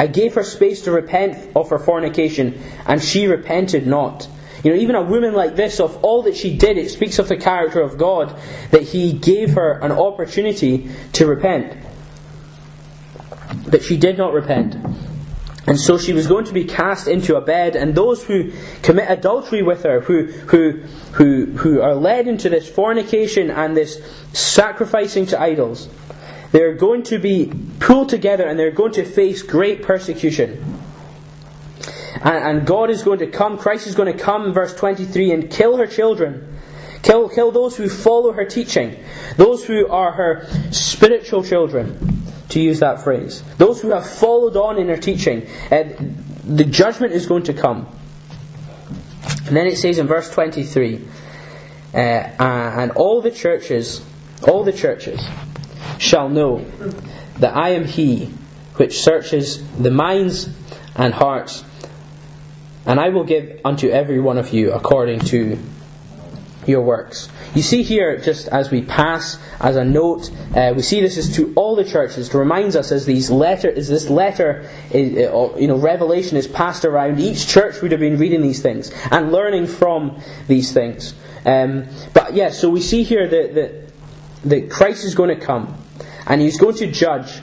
I 0.00 0.06
gave 0.06 0.32
her 0.32 0.44
space 0.44 0.80
to 0.84 0.92
repent 0.92 1.54
of 1.54 1.68
her 1.68 1.78
fornication, 1.78 2.58
and 2.86 3.02
she 3.02 3.26
repented 3.26 3.86
not. 3.86 4.26
You 4.64 4.70
know, 4.70 4.78
even 4.78 4.94
a 4.94 5.02
woman 5.02 5.34
like 5.34 5.56
this, 5.56 5.78
of 5.78 6.02
all 6.02 6.22
that 6.22 6.34
she 6.34 6.56
did, 6.56 6.78
it 6.78 6.90
speaks 6.90 7.18
of 7.18 7.28
the 7.28 7.36
character 7.36 7.82
of 7.82 7.98
God, 7.98 8.34
that 8.70 8.80
He 8.80 9.12
gave 9.12 9.52
her 9.56 9.72
an 9.72 9.92
opportunity 9.92 10.90
to 11.12 11.26
repent. 11.26 11.76
But 13.70 13.82
she 13.82 13.98
did 13.98 14.16
not 14.16 14.32
repent. 14.32 14.74
And 15.66 15.78
so 15.78 15.98
she 15.98 16.14
was 16.14 16.26
going 16.26 16.46
to 16.46 16.54
be 16.54 16.64
cast 16.64 17.06
into 17.06 17.36
a 17.36 17.42
bed, 17.42 17.76
and 17.76 17.94
those 17.94 18.24
who 18.24 18.52
commit 18.80 19.10
adultery 19.10 19.62
with 19.62 19.82
her, 19.82 20.00
who, 20.00 20.28
who, 20.46 20.80
who, 21.12 21.44
who 21.58 21.82
are 21.82 21.94
led 21.94 22.26
into 22.26 22.48
this 22.48 22.66
fornication 22.66 23.50
and 23.50 23.76
this 23.76 24.00
sacrificing 24.32 25.26
to 25.26 25.38
idols, 25.38 25.90
they're 26.52 26.74
going 26.74 27.04
to 27.04 27.18
be 27.18 27.52
pulled 27.78 28.08
together 28.08 28.46
and 28.46 28.58
they're 28.58 28.70
going 28.70 28.92
to 28.92 29.04
face 29.04 29.42
great 29.42 29.82
persecution. 29.82 30.80
And, 32.22 32.58
and 32.58 32.66
God 32.66 32.90
is 32.90 33.02
going 33.02 33.20
to 33.20 33.26
come, 33.26 33.56
Christ 33.56 33.86
is 33.86 33.94
going 33.94 34.12
to 34.12 34.18
come, 34.18 34.52
verse 34.52 34.74
23, 34.74 35.32
and 35.32 35.50
kill 35.50 35.76
her 35.76 35.86
children. 35.86 36.58
Kill, 37.02 37.28
kill 37.30 37.50
those 37.50 37.76
who 37.76 37.88
follow 37.88 38.32
her 38.32 38.44
teaching, 38.44 39.02
those 39.36 39.64
who 39.64 39.88
are 39.88 40.12
her 40.12 40.46
spiritual 40.70 41.42
children 41.42 42.24
to 42.50 42.60
use 42.60 42.80
that 42.80 43.02
phrase. 43.02 43.42
Those 43.56 43.80
who 43.80 43.90
have 43.90 44.06
followed 44.06 44.56
on 44.56 44.76
in 44.76 44.88
her 44.88 44.98
teaching, 44.98 45.48
the 45.70 46.64
judgment 46.64 47.14
is 47.14 47.26
going 47.26 47.44
to 47.44 47.54
come. 47.54 47.86
And 49.46 49.56
then 49.56 49.66
it 49.66 49.76
says 49.76 49.98
in 49.98 50.06
verse 50.06 50.30
23, 50.30 51.08
uh, 51.94 51.96
and 51.96 52.90
all 52.92 53.22
the 53.22 53.30
churches, 53.30 54.04
all 54.46 54.62
the 54.62 54.72
churches 54.72 55.20
shall 56.00 56.28
know 56.28 56.64
that 57.38 57.54
I 57.54 57.70
am 57.70 57.84
he 57.84 58.30
which 58.76 59.00
searches 59.00 59.62
the 59.76 59.90
minds 59.90 60.48
and 60.96 61.12
hearts, 61.12 61.62
and 62.86 62.98
I 62.98 63.10
will 63.10 63.24
give 63.24 63.60
unto 63.64 63.88
every 63.88 64.18
one 64.18 64.38
of 64.38 64.52
you 64.52 64.72
according 64.72 65.20
to 65.20 65.58
your 66.66 66.80
works. 66.80 67.28
You 67.54 67.62
see 67.62 67.82
here, 67.82 68.18
just 68.18 68.48
as 68.48 68.70
we 68.70 68.82
pass, 68.82 69.38
as 69.60 69.76
a 69.76 69.84
note, 69.84 70.30
uh, 70.54 70.72
we 70.74 70.82
see 70.82 71.00
this 71.00 71.18
is 71.18 71.34
to 71.36 71.52
all 71.54 71.76
the 71.76 71.84
churches 71.84 72.30
to 72.30 72.38
remind 72.38 72.76
us 72.76 72.92
as 72.92 73.04
these 73.04 73.30
letter, 73.30 73.70
as 73.70 73.88
this 73.88 74.08
letter, 74.08 74.68
is, 74.90 75.28
uh, 75.28 75.56
you 75.58 75.66
know, 75.66 75.76
revelation 75.76 76.36
is 76.36 76.46
passed 76.46 76.84
around. 76.84 77.20
Each 77.20 77.46
church 77.46 77.82
would 77.82 77.90
have 77.92 78.00
been 78.00 78.18
reading 78.18 78.40
these 78.40 78.62
things 78.62 78.90
and 79.10 79.32
learning 79.32 79.66
from 79.66 80.20
these 80.48 80.72
things. 80.72 81.14
Um, 81.44 81.86
but 82.14 82.34
yeah, 82.34 82.50
so 82.50 82.70
we 82.70 82.80
see 82.80 83.02
here 83.02 83.28
that, 83.28 83.54
that 83.54 83.90
that 84.44 84.70
Christ 84.70 85.04
is 85.04 85.14
going 85.14 85.28
to 85.28 85.44
come, 85.44 85.76
and 86.30 86.40
He's 86.40 86.58
going 86.58 86.76
to 86.76 86.90
judge, 86.90 87.40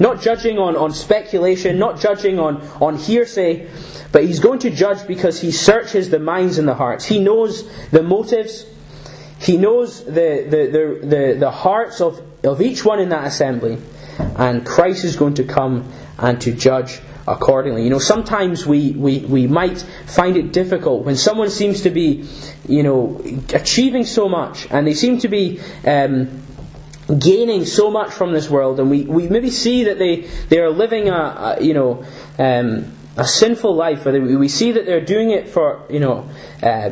not 0.00 0.20
judging 0.20 0.58
on, 0.58 0.74
on 0.74 0.92
speculation, 0.92 1.78
not 1.78 2.00
judging 2.00 2.40
on 2.40 2.56
on 2.80 2.96
hearsay. 2.96 3.68
But 4.12 4.24
he's 4.24 4.40
going 4.40 4.58
to 4.60 4.70
judge 4.70 5.06
because 5.06 5.40
he 5.40 5.52
searches 5.52 6.10
the 6.10 6.18
minds 6.18 6.58
and 6.58 6.66
the 6.66 6.74
hearts. 6.74 7.04
He 7.04 7.20
knows 7.20 7.68
the 7.90 8.02
motives. 8.02 8.66
He 9.38 9.56
knows 9.56 10.04
the, 10.04 10.10
the, 10.50 11.00
the, 11.00 11.06
the, 11.06 11.36
the 11.38 11.50
hearts 11.50 12.00
of, 12.00 12.20
of 12.44 12.60
each 12.60 12.84
one 12.84 12.98
in 12.98 13.10
that 13.10 13.26
assembly. 13.26 13.78
And 14.18 14.66
Christ 14.66 15.04
is 15.04 15.16
going 15.16 15.34
to 15.34 15.44
come 15.44 15.90
and 16.18 16.40
to 16.42 16.52
judge 16.52 17.00
accordingly. 17.26 17.84
You 17.84 17.90
know, 17.90 17.98
sometimes 18.00 18.66
we, 18.66 18.90
we, 18.92 19.20
we 19.20 19.46
might 19.46 19.78
find 20.06 20.36
it 20.36 20.52
difficult 20.52 21.04
when 21.04 21.16
someone 21.16 21.48
seems 21.48 21.82
to 21.82 21.90
be, 21.90 22.28
you 22.68 22.82
know, 22.82 23.22
achieving 23.54 24.04
so 24.04 24.28
much 24.28 24.66
and 24.70 24.86
they 24.86 24.94
seem 24.94 25.18
to 25.18 25.28
be 25.28 25.60
um, 25.86 26.42
gaining 27.18 27.64
so 27.64 27.90
much 27.90 28.12
from 28.12 28.32
this 28.32 28.48
world, 28.48 28.78
and 28.80 28.90
we, 28.90 29.02
we 29.04 29.28
maybe 29.28 29.50
see 29.50 29.84
that 29.84 29.98
they, 29.98 30.28
they 30.48 30.58
are 30.58 30.70
living 30.70 31.08
a, 31.08 31.56
a 31.58 31.62
you 31.62 31.74
know, 31.74 32.04
um, 32.38 32.92
a 33.16 33.24
sinful 33.24 33.74
life, 33.74 34.06
or 34.06 34.12
we 34.20 34.48
see 34.48 34.72
that 34.72 34.86
they're 34.86 35.04
doing 35.04 35.30
it 35.30 35.48
for, 35.48 35.84
you 35.90 36.00
know, 36.00 36.28
uh, 36.62 36.90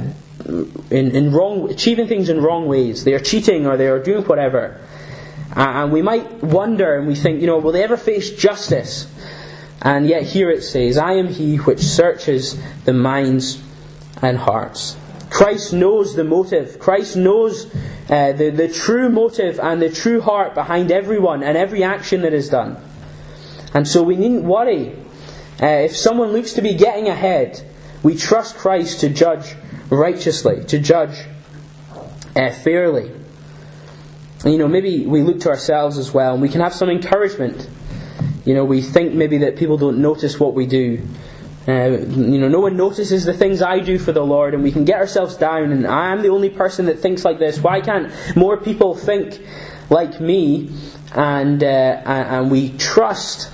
in, 0.91 1.15
in 1.15 1.33
wrong, 1.33 1.71
achieving 1.71 2.07
things 2.07 2.29
in 2.29 2.41
wrong 2.41 2.67
ways. 2.67 3.05
They 3.05 3.15
are 3.15 3.21
cheating 3.21 3.67
or 3.67 3.77
they 3.77 3.89
are 3.89 3.99
doing 3.99 4.25
whatever. 4.25 4.81
And 5.55 5.93
we 5.93 6.03
might 6.03 6.43
wonder 6.43 6.97
and 6.97 7.07
we 7.07 7.15
think, 7.15 7.41
you 7.41 7.47
know, 7.47 7.59
will 7.59 7.73
they 7.73 7.83
ever 7.83 7.97
face 7.97 8.31
justice? 8.31 9.13
And 9.81 10.07
yet 10.07 10.23
here 10.23 10.51
it 10.51 10.63
says, 10.63 10.99
I 10.99 11.15
am 11.15 11.29
he 11.29 11.57
which 11.57 11.81
searches 11.81 12.61
the 12.85 12.93
minds 12.93 13.63
and 14.21 14.37
hearts. 14.37 14.97
Christ 15.39 15.73
knows 15.73 16.17
the 16.17 16.25
motive. 16.25 16.81
Christ 16.81 17.15
knows 17.15 17.73
uh, 18.11 18.33
the, 18.33 18.51
the 18.51 18.69
true 18.69 19.09
motive 19.09 19.61
and 19.61 19.81
the 19.81 19.89
true 19.89 20.21
heart 20.21 20.53
behind 20.53 20.91
everyone 20.91 21.45
and 21.45 21.57
every 21.57 21.85
action 21.85 22.23
that 22.23 22.33
is 22.33 22.49
done. 22.49 22.77
And 23.73 23.87
so 23.87 24.03
we 24.03 24.17
needn't 24.17 24.43
worry 24.43 24.97
uh, 25.63 25.67
if 25.87 25.97
someone 25.97 26.33
looks 26.33 26.55
to 26.55 26.61
be 26.61 26.75
getting 26.75 27.07
ahead, 27.07 27.63
we 28.03 28.17
trust 28.17 28.57
Christ 28.57 28.99
to 29.03 29.11
judge 29.11 29.55
righteously, 29.91 30.65
to 30.65 30.81
judge 30.81 31.17
uh, 32.35 32.51
fairly. 32.51 33.13
You 34.45 34.59
know, 34.59 34.67
maybe 34.67 35.07
we 35.07 35.23
look 35.23 35.39
to 35.43 35.51
ourselves 35.51 35.99
as 35.99 36.13
well, 36.13 36.33
and 36.33 36.43
we 36.43 36.49
can 36.49 36.63
have 36.63 36.75
some 36.75 36.91
encouragement. 36.91 37.71
You 38.45 38.55
know, 38.55 38.65
we 38.65 38.83
think 38.83 39.15
maybe 39.15 39.39
that 39.39 39.55
people 39.55 39.79
don't 39.79 39.99
notice 39.99 40.41
what 40.41 40.55
we 40.55 40.67
do. 40.67 41.07
Uh, 41.69 41.99
you 41.99 42.39
know, 42.39 42.49
no 42.49 42.61
one 42.61 42.79
notices 42.79 43.27
the 43.27 43.35
things 43.35 43.61
I 43.61 43.81
do 43.81 43.99
for 43.99 44.11
the 44.11 44.25
Lord, 44.25 44.55
and 44.55 44.63
we 44.63 44.73
can 44.73 44.87
get 44.87 44.99
ourselves 44.99 45.37
down. 45.37 45.71
And 45.71 45.87
I'm 45.87 46.23
the 46.23 46.31
only 46.31 46.49
person 46.49 46.87
that 46.87 47.01
thinks 47.01 47.27
like 47.27 47.39
this. 47.39 47.59
Why 47.59 47.83
can't 47.83 48.11
more 48.35 48.57
people 48.57 48.95
think 48.95 49.39
like 49.91 50.19
me? 50.19 50.71
And 51.15 51.63
uh, 51.63 51.67
and 51.67 52.51
we 52.51 52.71
trust 52.79 53.51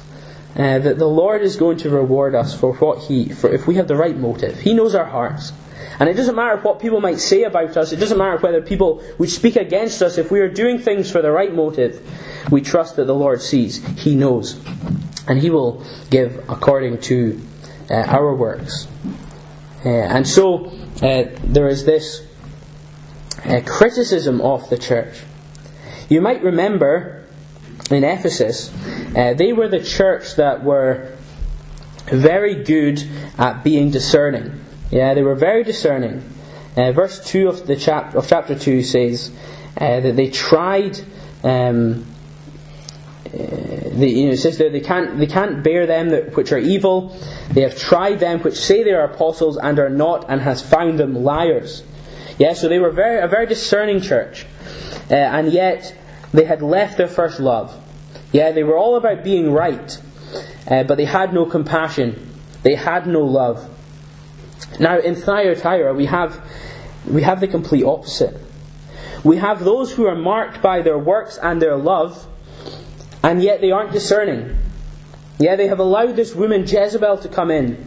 uh, 0.54 0.78
that 0.78 0.98
the 0.98 1.08
Lord 1.08 1.42
is 1.42 1.56
going 1.56 1.78
to 1.78 1.90
reward 1.90 2.36
us 2.36 2.54
for 2.58 2.74
what 2.74 3.00
He, 3.00 3.30
for 3.30 3.52
if 3.52 3.66
we 3.66 3.74
have 3.76 3.88
the 3.88 3.96
right 3.96 4.16
motive. 4.16 4.60
He 4.60 4.74
knows 4.74 4.94
our 4.94 5.06
hearts. 5.06 5.52
And 5.98 6.08
it 6.08 6.14
doesn't 6.14 6.34
matter 6.34 6.56
what 6.60 6.80
people 6.80 7.00
might 7.00 7.20
say 7.20 7.42
about 7.42 7.76
us, 7.76 7.92
it 7.92 7.96
doesn't 7.96 8.18
matter 8.18 8.38
whether 8.38 8.60
people 8.60 9.02
would 9.18 9.30
speak 9.30 9.56
against 9.56 10.02
us, 10.02 10.18
if 10.18 10.30
we 10.30 10.40
are 10.40 10.48
doing 10.48 10.78
things 10.78 11.10
for 11.10 11.22
the 11.22 11.30
right 11.30 11.52
motive, 11.52 12.00
we 12.50 12.60
trust 12.60 12.96
that 12.96 13.06
the 13.06 13.14
Lord 13.14 13.42
sees, 13.42 13.84
He 13.98 14.14
knows. 14.14 14.60
And 15.28 15.38
He 15.38 15.50
will 15.50 15.84
give 16.10 16.44
according 16.48 17.00
to 17.02 17.40
our 17.90 18.34
works. 18.34 18.88
Uh, 19.84 19.88
and 19.88 20.26
so 20.26 20.66
uh, 21.02 21.24
there 21.44 21.68
is 21.68 21.84
this 21.84 22.26
uh, 23.44 23.60
criticism 23.66 24.40
of 24.40 24.68
the 24.70 24.78
church. 24.78 25.22
You 26.08 26.20
might 26.20 26.42
remember 26.42 27.24
in 27.90 28.04
Ephesus, 28.04 28.72
uh, 29.14 29.34
they 29.34 29.52
were 29.52 29.68
the 29.68 29.82
church 29.82 30.36
that 30.36 30.64
were 30.64 31.16
very 32.06 32.62
good 32.62 33.02
at 33.38 33.62
being 33.62 33.90
discerning. 33.90 34.64
Yeah, 34.90 35.14
they 35.14 35.22
were 35.22 35.34
very 35.34 35.64
discerning. 35.64 36.22
Uh, 36.76 36.92
verse 36.92 37.24
2 37.26 37.48
of, 37.48 37.66
the 37.66 37.76
chap- 37.76 38.14
of 38.14 38.26
chapter 38.26 38.58
2 38.58 38.82
says 38.82 39.30
uh, 39.78 40.00
that 40.00 40.16
they 40.16 40.30
tried. 40.30 40.98
Um, 41.42 42.02
uh, 42.02 42.13
they, 43.34 44.08
you 44.08 44.26
know, 44.26 44.32
it 44.32 44.38
says 44.38 44.58
that 44.58 44.72
they 44.72 44.80
can't, 44.80 45.18
they 45.18 45.26
can't 45.26 45.62
bear 45.62 45.86
them 45.86 46.10
that, 46.10 46.36
which 46.36 46.52
are 46.52 46.58
evil. 46.58 47.16
They 47.50 47.62
have 47.62 47.78
tried 47.78 48.20
them 48.20 48.40
which 48.40 48.56
say 48.56 48.82
they 48.82 48.92
are 48.92 49.04
apostles 49.04 49.56
and 49.56 49.78
are 49.78 49.88
not, 49.88 50.26
and 50.28 50.40
has 50.40 50.62
found 50.62 50.98
them 50.98 51.22
liars. 51.22 51.82
Yeah, 52.38 52.54
so 52.54 52.68
they 52.68 52.78
were 52.78 52.90
very, 52.90 53.20
a 53.20 53.28
very 53.28 53.46
discerning 53.46 54.00
church. 54.00 54.46
Uh, 55.10 55.14
and 55.14 55.52
yet, 55.52 55.94
they 56.32 56.44
had 56.44 56.62
left 56.62 56.96
their 56.96 57.08
first 57.08 57.38
love. 57.38 57.80
Yeah, 58.32 58.50
they 58.50 58.64
were 58.64 58.76
all 58.76 58.96
about 58.96 59.22
being 59.22 59.52
right, 59.52 60.00
uh, 60.68 60.82
but 60.82 60.96
they 60.96 61.04
had 61.04 61.32
no 61.32 61.46
compassion. 61.46 62.34
They 62.62 62.74
had 62.74 63.06
no 63.06 63.20
love. 63.20 63.70
Now, 64.80 64.98
in 64.98 65.14
Thyatira, 65.14 65.94
we 65.94 66.06
have, 66.06 66.42
we 67.06 67.22
have 67.22 67.40
the 67.40 67.46
complete 67.46 67.84
opposite. 67.84 68.36
We 69.22 69.36
have 69.36 69.62
those 69.62 69.92
who 69.92 70.06
are 70.06 70.16
marked 70.16 70.60
by 70.60 70.82
their 70.82 70.98
works 70.98 71.38
and 71.40 71.62
their 71.62 71.76
love, 71.76 72.26
and 73.24 73.42
yet 73.42 73.62
they 73.62 73.70
aren't 73.70 73.90
discerning. 73.90 74.54
Yeah, 75.38 75.56
they 75.56 75.66
have 75.66 75.78
allowed 75.78 76.14
this 76.14 76.34
woman 76.34 76.66
Jezebel 76.66 77.18
to 77.18 77.28
come 77.28 77.50
in, 77.50 77.82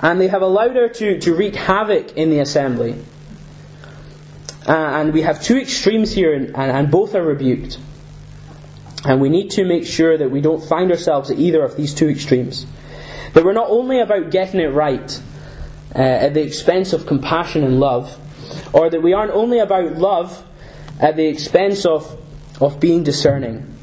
and 0.00 0.20
they 0.20 0.28
have 0.28 0.42
allowed 0.42 0.76
her 0.76 0.88
to, 0.88 1.18
to 1.18 1.34
wreak 1.34 1.56
havoc 1.56 2.12
in 2.12 2.28
the 2.28 2.40
assembly. 2.40 3.02
Uh, 4.68 4.72
and 4.72 5.14
we 5.14 5.22
have 5.22 5.42
two 5.42 5.56
extremes 5.56 6.12
here, 6.12 6.34
and, 6.34 6.54
and 6.54 6.90
both 6.90 7.14
are 7.14 7.24
rebuked. 7.24 7.78
And 9.06 9.18
we 9.18 9.30
need 9.30 9.50
to 9.52 9.64
make 9.64 9.86
sure 9.86 10.18
that 10.18 10.30
we 10.30 10.42
don't 10.42 10.62
find 10.62 10.90
ourselves 10.90 11.30
at 11.30 11.38
either 11.38 11.64
of 11.64 11.76
these 11.76 11.94
two 11.94 12.10
extremes. 12.10 12.66
That 13.32 13.44
we're 13.44 13.54
not 13.54 13.70
only 13.70 14.00
about 14.00 14.30
getting 14.30 14.60
it 14.60 14.68
right 14.74 15.22
uh, 15.94 15.98
at 15.98 16.34
the 16.34 16.42
expense 16.42 16.92
of 16.92 17.06
compassion 17.06 17.64
and 17.64 17.80
love, 17.80 18.18
or 18.74 18.90
that 18.90 19.02
we 19.02 19.14
aren't 19.14 19.32
only 19.32 19.58
about 19.58 19.94
love 19.94 20.44
at 21.00 21.16
the 21.16 21.26
expense 21.26 21.86
of, 21.86 22.20
of 22.60 22.78
being 22.78 23.04
discerning. 23.04 23.75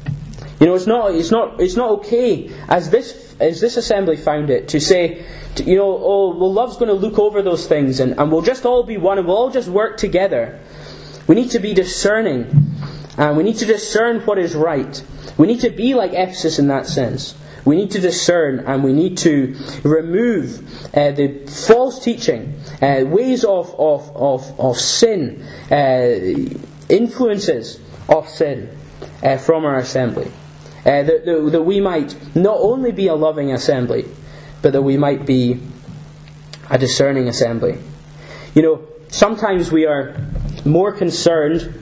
You 0.60 0.66
know, 0.66 0.74
it's 0.74 0.86
not, 0.86 1.14
it's 1.14 1.30
not, 1.30 1.60
it's 1.60 1.76
not 1.76 1.90
okay, 1.90 2.50
as 2.68 2.90
this, 2.90 3.34
as 3.40 3.60
this 3.60 3.76
assembly 3.76 4.16
found 4.16 4.50
it, 4.50 4.68
to 4.68 4.80
say, 4.80 5.26
to, 5.56 5.64
you 5.64 5.76
know, 5.76 5.98
oh, 6.02 6.36
well, 6.36 6.52
love's 6.52 6.76
going 6.76 6.88
to 6.88 6.94
look 6.94 7.18
over 7.18 7.42
those 7.42 7.66
things 7.66 8.00
and, 8.00 8.18
and 8.18 8.30
we'll 8.30 8.42
just 8.42 8.64
all 8.64 8.84
be 8.84 8.96
one 8.96 9.18
and 9.18 9.26
we'll 9.26 9.36
all 9.36 9.50
just 9.50 9.68
work 9.68 9.96
together. 9.96 10.60
We 11.26 11.34
need 11.34 11.50
to 11.50 11.58
be 11.58 11.74
discerning. 11.74 12.70
And 13.16 13.36
we 13.36 13.44
need 13.44 13.58
to 13.58 13.66
discern 13.66 14.20
what 14.20 14.38
is 14.38 14.54
right. 14.54 15.02
We 15.36 15.46
need 15.46 15.60
to 15.60 15.70
be 15.70 15.94
like 15.94 16.12
Ephesus 16.12 16.58
in 16.58 16.68
that 16.68 16.86
sense. 16.86 17.34
We 17.64 17.76
need 17.76 17.92
to 17.92 18.00
discern 18.00 18.60
and 18.60 18.84
we 18.84 18.92
need 18.92 19.16
to 19.18 19.56
remove 19.82 20.60
uh, 20.94 21.12
the 21.12 21.46
false 21.46 22.02
teaching, 22.04 22.60
uh, 22.82 23.04
ways 23.06 23.44
of, 23.44 23.74
of, 23.78 24.14
of, 24.16 24.60
of 24.60 24.76
sin, 24.76 25.42
uh, 25.70 26.56
influences 26.88 27.80
of 28.08 28.28
sin 28.28 28.76
uh, 29.22 29.38
from 29.38 29.64
our 29.64 29.78
assembly. 29.78 30.30
Uh, 30.84 31.02
that, 31.02 31.24
that, 31.24 31.48
that 31.52 31.62
we 31.62 31.80
might 31.80 32.14
not 32.36 32.58
only 32.60 32.92
be 32.92 33.06
a 33.06 33.14
loving 33.14 33.50
assembly, 33.52 34.04
but 34.60 34.74
that 34.74 34.82
we 34.82 34.98
might 34.98 35.24
be 35.24 35.60
a 36.68 36.76
discerning 36.76 37.26
assembly. 37.28 37.78
You 38.54 38.62
know, 38.62 38.86
sometimes 39.08 39.72
we 39.72 39.86
are 39.86 40.14
more 40.64 40.92
concerned 40.92 41.80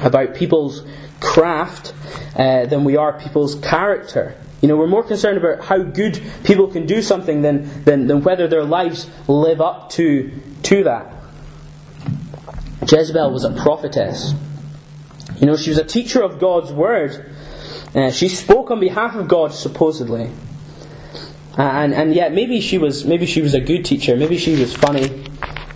about 0.00 0.34
people's 0.34 0.84
craft 1.20 1.94
uh, 2.36 2.66
than 2.66 2.84
we 2.84 2.96
are 2.96 3.18
people's 3.18 3.54
character. 3.56 4.36
You 4.60 4.68
know, 4.68 4.76
we're 4.76 4.86
more 4.86 5.04
concerned 5.04 5.38
about 5.38 5.64
how 5.64 5.78
good 5.78 6.20
people 6.44 6.68
can 6.68 6.86
do 6.86 7.02
something 7.02 7.42
than, 7.42 7.84
than, 7.84 8.06
than 8.06 8.22
whether 8.22 8.48
their 8.48 8.64
lives 8.64 9.08
live 9.28 9.60
up 9.60 9.90
to, 9.90 10.32
to 10.64 10.84
that. 10.84 11.12
Jezebel 12.88 13.30
was 13.30 13.44
a 13.44 13.52
prophetess. 13.52 14.32
You 15.38 15.46
know, 15.46 15.56
she 15.56 15.70
was 15.70 15.78
a 15.78 15.84
teacher 15.84 16.22
of 16.22 16.38
God's 16.38 16.72
word. 16.72 17.35
Uh, 17.94 18.10
she 18.10 18.28
spoke 18.28 18.70
on 18.70 18.80
behalf 18.80 19.14
of 19.14 19.28
God, 19.28 19.52
supposedly. 19.52 20.30
Uh, 21.56 21.62
and, 21.62 21.94
and 21.94 22.14
yet, 22.14 22.32
maybe 22.32 22.60
she 22.60 22.76
was 22.76 23.04
maybe 23.06 23.24
she 23.24 23.40
was 23.40 23.54
a 23.54 23.60
good 23.60 23.84
teacher. 23.84 24.16
Maybe 24.16 24.36
she 24.36 24.60
was 24.60 24.74
funny. 24.74 25.24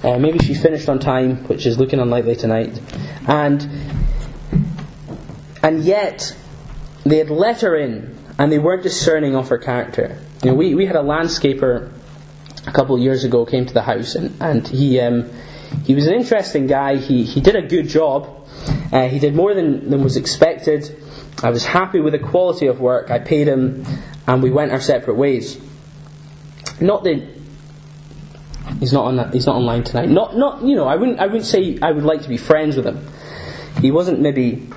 Uh, 0.02 0.18
maybe 0.18 0.38
she 0.38 0.54
finished 0.54 0.88
on 0.88 0.98
time, 0.98 1.44
which 1.48 1.66
is 1.66 1.78
looking 1.78 2.00
unlikely 2.00 2.36
tonight. 2.36 2.78
And 3.26 3.66
and 5.62 5.82
yet, 5.82 6.36
they 7.04 7.18
had 7.18 7.30
let 7.30 7.62
her 7.62 7.76
in, 7.76 8.16
and 8.38 8.52
they 8.52 8.58
weren't 8.58 8.82
discerning 8.82 9.34
of 9.34 9.48
her 9.48 9.58
character. 9.58 10.18
You 10.42 10.50
know, 10.50 10.56
we, 10.56 10.74
we 10.74 10.86
had 10.86 10.96
a 10.96 11.02
landscaper 11.02 11.92
a 12.66 12.72
couple 12.72 12.94
of 12.94 13.02
years 13.02 13.24
ago 13.24 13.46
came 13.46 13.66
to 13.66 13.74
the 13.74 13.82
house, 13.82 14.14
and, 14.14 14.34
and 14.40 14.66
he 14.66 15.00
um, 15.00 15.30
he 15.84 15.94
was 15.94 16.06
an 16.06 16.14
interesting 16.14 16.66
guy. 16.66 16.96
He 16.96 17.24
he 17.24 17.40
did 17.40 17.56
a 17.56 17.62
good 17.62 17.88
job. 17.88 18.36
Uh, 18.92 19.08
he 19.08 19.18
did 19.18 19.34
more 19.34 19.54
than, 19.54 19.88
than 19.88 20.02
was 20.02 20.16
expected. 20.16 20.96
I 21.42 21.50
was 21.50 21.64
happy 21.64 22.00
with 22.00 22.12
the 22.12 22.18
quality 22.18 22.66
of 22.66 22.80
work. 22.80 23.10
I 23.10 23.18
paid 23.18 23.48
him, 23.48 23.84
and 24.26 24.42
we 24.42 24.50
went 24.50 24.72
our 24.72 24.80
separate 24.80 25.14
ways. 25.14 25.58
Not 26.80 27.04
that 27.04 27.26
he's 28.78 28.92
not 28.92 29.04
on 29.06 29.16
that, 29.16 29.32
he's 29.32 29.46
not 29.46 29.56
online 29.56 29.84
tonight. 29.84 30.08
Not 30.08 30.36
not 30.36 30.62
you 30.62 30.76
know 30.76 30.86
I 30.86 30.96
wouldn't 30.96 31.18
I 31.18 31.26
wouldn't 31.26 31.46
say 31.46 31.78
I 31.80 31.92
would 31.92 32.04
like 32.04 32.22
to 32.22 32.28
be 32.28 32.36
friends 32.36 32.76
with 32.76 32.86
him. 32.86 33.06
He 33.80 33.90
wasn't 33.90 34.20
maybe 34.20 34.68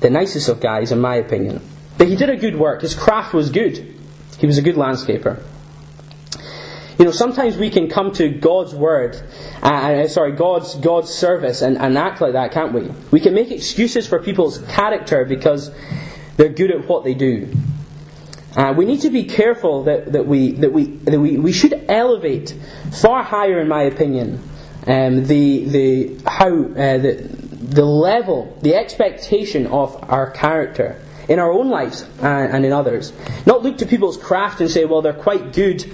the 0.00 0.10
nicest 0.10 0.48
of 0.48 0.60
guys, 0.60 0.92
in 0.92 1.00
my 1.00 1.16
opinion. 1.16 1.60
But 1.96 2.08
he 2.08 2.14
did 2.14 2.30
a 2.30 2.36
good 2.36 2.56
work. 2.56 2.82
His 2.82 2.94
craft 2.94 3.34
was 3.34 3.50
good. 3.50 3.94
He 4.38 4.46
was 4.46 4.58
a 4.58 4.62
good 4.62 4.76
landscaper. 4.76 5.42
You 6.98 7.04
know, 7.04 7.10
sometimes 7.12 7.56
we 7.56 7.70
can 7.70 7.88
come 7.88 8.10
to 8.14 8.28
God's 8.28 8.74
word, 8.74 9.22
uh, 9.62 9.66
uh, 9.66 10.08
sorry, 10.08 10.32
God's 10.32 10.74
God's 10.74 11.10
service, 11.10 11.62
and, 11.62 11.78
and 11.78 11.96
act 11.96 12.20
like 12.20 12.32
that, 12.32 12.50
can't 12.50 12.72
we? 12.72 12.90
We 13.12 13.20
can 13.20 13.34
make 13.34 13.52
excuses 13.52 14.08
for 14.08 14.20
people's 14.20 14.58
character 14.62 15.24
because 15.24 15.70
they're 16.36 16.48
good 16.48 16.72
at 16.72 16.88
what 16.88 17.04
they 17.04 17.14
do. 17.14 17.54
Uh, 18.56 18.74
we 18.76 18.84
need 18.84 19.00
to 19.02 19.10
be 19.10 19.22
careful 19.22 19.84
that, 19.84 20.12
that 20.12 20.26
we 20.26 20.52
that 20.52 20.72
we 20.72 20.86
that 20.86 21.20
we, 21.20 21.38
we 21.38 21.52
should 21.52 21.84
elevate 21.88 22.56
far 23.00 23.22
higher, 23.22 23.60
in 23.60 23.68
my 23.68 23.82
opinion, 23.82 24.42
um, 24.88 25.24
the 25.24 25.64
the 25.66 26.20
how 26.26 26.48
uh, 26.48 26.98
the 26.98 27.28
the 27.60 27.84
level, 27.84 28.58
the 28.62 28.74
expectation 28.74 29.68
of 29.68 30.02
our 30.10 30.32
character 30.32 31.00
in 31.28 31.38
our 31.38 31.52
own 31.52 31.68
lives 31.68 32.02
and, 32.20 32.52
and 32.52 32.64
in 32.64 32.72
others. 32.72 33.12
Not 33.46 33.62
look 33.62 33.78
to 33.78 33.86
people's 33.86 34.16
craft 34.16 34.60
and 34.60 34.70
say, 34.70 34.84
well, 34.84 35.02
they're 35.02 35.12
quite 35.12 35.52
good 35.52 35.84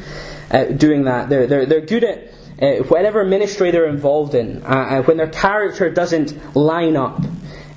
at 0.54 0.78
doing 0.78 1.04
that. 1.04 1.28
They're, 1.28 1.46
they're, 1.46 1.66
they're 1.66 1.80
good 1.80 2.04
at 2.04 2.32
uh, 2.62 2.84
whatever 2.84 3.24
ministry 3.24 3.72
they're 3.72 3.88
involved 3.88 4.34
in. 4.34 4.62
Uh, 4.62 5.02
when 5.02 5.16
their 5.16 5.28
character 5.28 5.90
doesn't 5.90 6.54
line 6.54 6.96
up. 6.96 7.20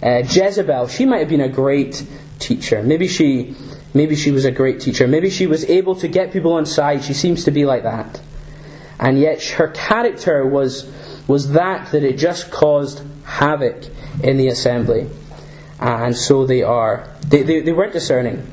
Uh, 0.01 0.21
Jezebel, 0.23 0.87
she 0.87 1.05
might 1.05 1.17
have 1.17 1.29
been 1.29 1.41
a 1.41 1.49
great 1.49 2.05
teacher. 2.37 2.83
Maybe 2.83 3.07
she, 3.07 3.55
maybe 3.95 4.15
she 4.15 4.29
was 4.29 4.45
a 4.45 4.51
great 4.51 4.79
teacher. 4.79 5.07
Maybe 5.07 5.31
she 5.31 5.47
was 5.47 5.65
able 5.65 5.95
to 5.95 6.07
get 6.07 6.31
people 6.31 6.53
on 6.53 6.67
side. 6.67 7.03
She 7.03 7.15
seems 7.15 7.45
to 7.45 7.51
be 7.51 7.65
like 7.65 7.81
that. 7.81 8.21
And 8.99 9.19
yet 9.19 9.43
her 9.43 9.69
character 9.69 10.45
was, 10.45 10.85
was 11.27 11.51
that 11.53 11.91
that 11.91 12.03
it 12.03 12.19
just 12.19 12.51
caused 12.51 13.01
havoc 13.23 13.85
in 14.21 14.37
the 14.37 14.49
assembly. 14.49 15.09
And 15.79 16.15
so 16.15 16.45
they 16.45 16.61
are. 16.61 17.09
They, 17.27 17.41
they, 17.41 17.61
they 17.61 17.73
weren't 17.73 17.93
discerning. 17.93 18.45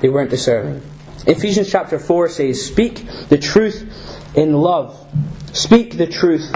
They 0.00 0.08
weren't 0.08 0.30
discerning. 0.30 0.82
Ephesians 1.26 1.70
chapter 1.70 1.98
4 1.98 2.28
says, 2.28 2.64
Speak 2.64 3.06
the 3.28 3.38
truth 3.38 3.84
in 4.34 4.52
love. 4.52 5.06
Speak 5.52 5.96
the 5.96 6.06
truth 6.06 6.54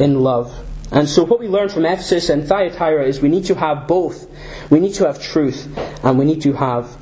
in 0.00 0.20
love. 0.20 0.54
And 0.92 1.08
so, 1.08 1.24
what 1.24 1.40
we 1.40 1.48
learn 1.48 1.68
from 1.68 1.84
Ephesus 1.84 2.30
and 2.30 2.46
Thyatira 2.46 3.06
is 3.06 3.20
we 3.20 3.28
need 3.28 3.44
to 3.46 3.54
have 3.54 3.88
both. 3.88 4.30
We 4.70 4.80
need 4.80 4.94
to 4.94 5.06
have 5.06 5.20
truth 5.20 5.68
and 6.04 6.18
we 6.18 6.24
need 6.24 6.42
to 6.42 6.52
have 6.52 6.96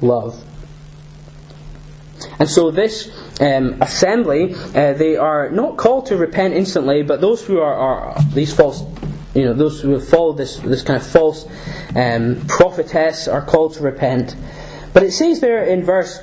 love. 0.00 0.42
And 2.38 2.48
so, 2.48 2.70
this 2.70 3.10
um, 3.40 3.80
assembly, 3.82 4.54
uh, 4.54 4.94
they 4.94 5.16
are 5.16 5.50
not 5.50 5.76
called 5.76 6.06
to 6.06 6.16
repent 6.16 6.54
instantly, 6.54 7.02
but 7.02 7.20
those 7.20 7.44
who 7.44 7.58
are, 7.60 7.74
are 7.74 8.22
these 8.32 8.54
false 8.54 8.82
you 9.34 9.44
know, 9.44 9.54
those 9.54 9.80
who 9.80 9.92
have 9.92 10.08
followed 10.08 10.38
this, 10.38 10.56
this 10.58 10.82
kind 10.82 11.00
of 11.00 11.06
false 11.06 11.46
um, 11.94 12.44
prophetess 12.48 13.28
are 13.28 13.42
called 13.42 13.74
to 13.74 13.82
repent. 13.82 14.34
But 14.92 15.04
it 15.04 15.12
says 15.12 15.40
there 15.40 15.64
in 15.64 15.84
verse 15.84 16.20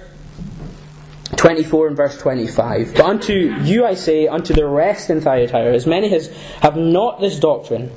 24 1.35 1.87
and 1.87 1.97
verse 1.97 2.17
25, 2.17 2.93
But 2.95 3.05
unto 3.05 3.33
you 3.33 3.85
I 3.85 3.95
say, 3.95 4.27
unto 4.27 4.53
the 4.53 4.65
rest 4.65 5.09
in 5.09 5.21
Thyatira, 5.21 5.73
as 5.73 5.85
many 5.85 6.13
as 6.15 6.27
have 6.61 6.77
not 6.77 7.19
this 7.19 7.39
doctrine, 7.39 7.89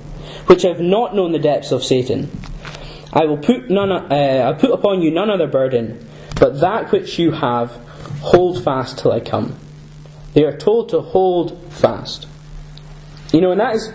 which 0.47 0.63
have 0.63 0.81
not 0.81 1.15
known 1.15 1.33
the 1.33 1.39
depths 1.39 1.71
of 1.73 1.85
Satan, 1.85 2.31
I 3.13 3.27
will 3.27 3.39
put, 3.39 3.71
none, 3.71 3.91
uh, 3.91 4.53
I 4.55 4.59
put 4.59 4.71
upon 4.71 5.03
you 5.03 5.11
none 5.11 5.31
other 5.31 5.47
burden, 5.47 6.09
but 6.39 6.61
that 6.61 6.93
which 6.93 7.19
you 7.19 7.33
have, 7.33 7.71
hold 8.21 8.63
fast 8.63 8.99
till 8.99 9.13
I 9.13 9.21
come. 9.21 9.57
They 10.35 10.45
are 10.45 10.57
told 10.57 10.91
to 10.91 11.01
hold 11.01 11.73
fast. 11.73 12.27
You 13.33 13.41
know, 13.41 13.53
and 13.53 13.61
that 13.61 13.75
is 13.77 13.93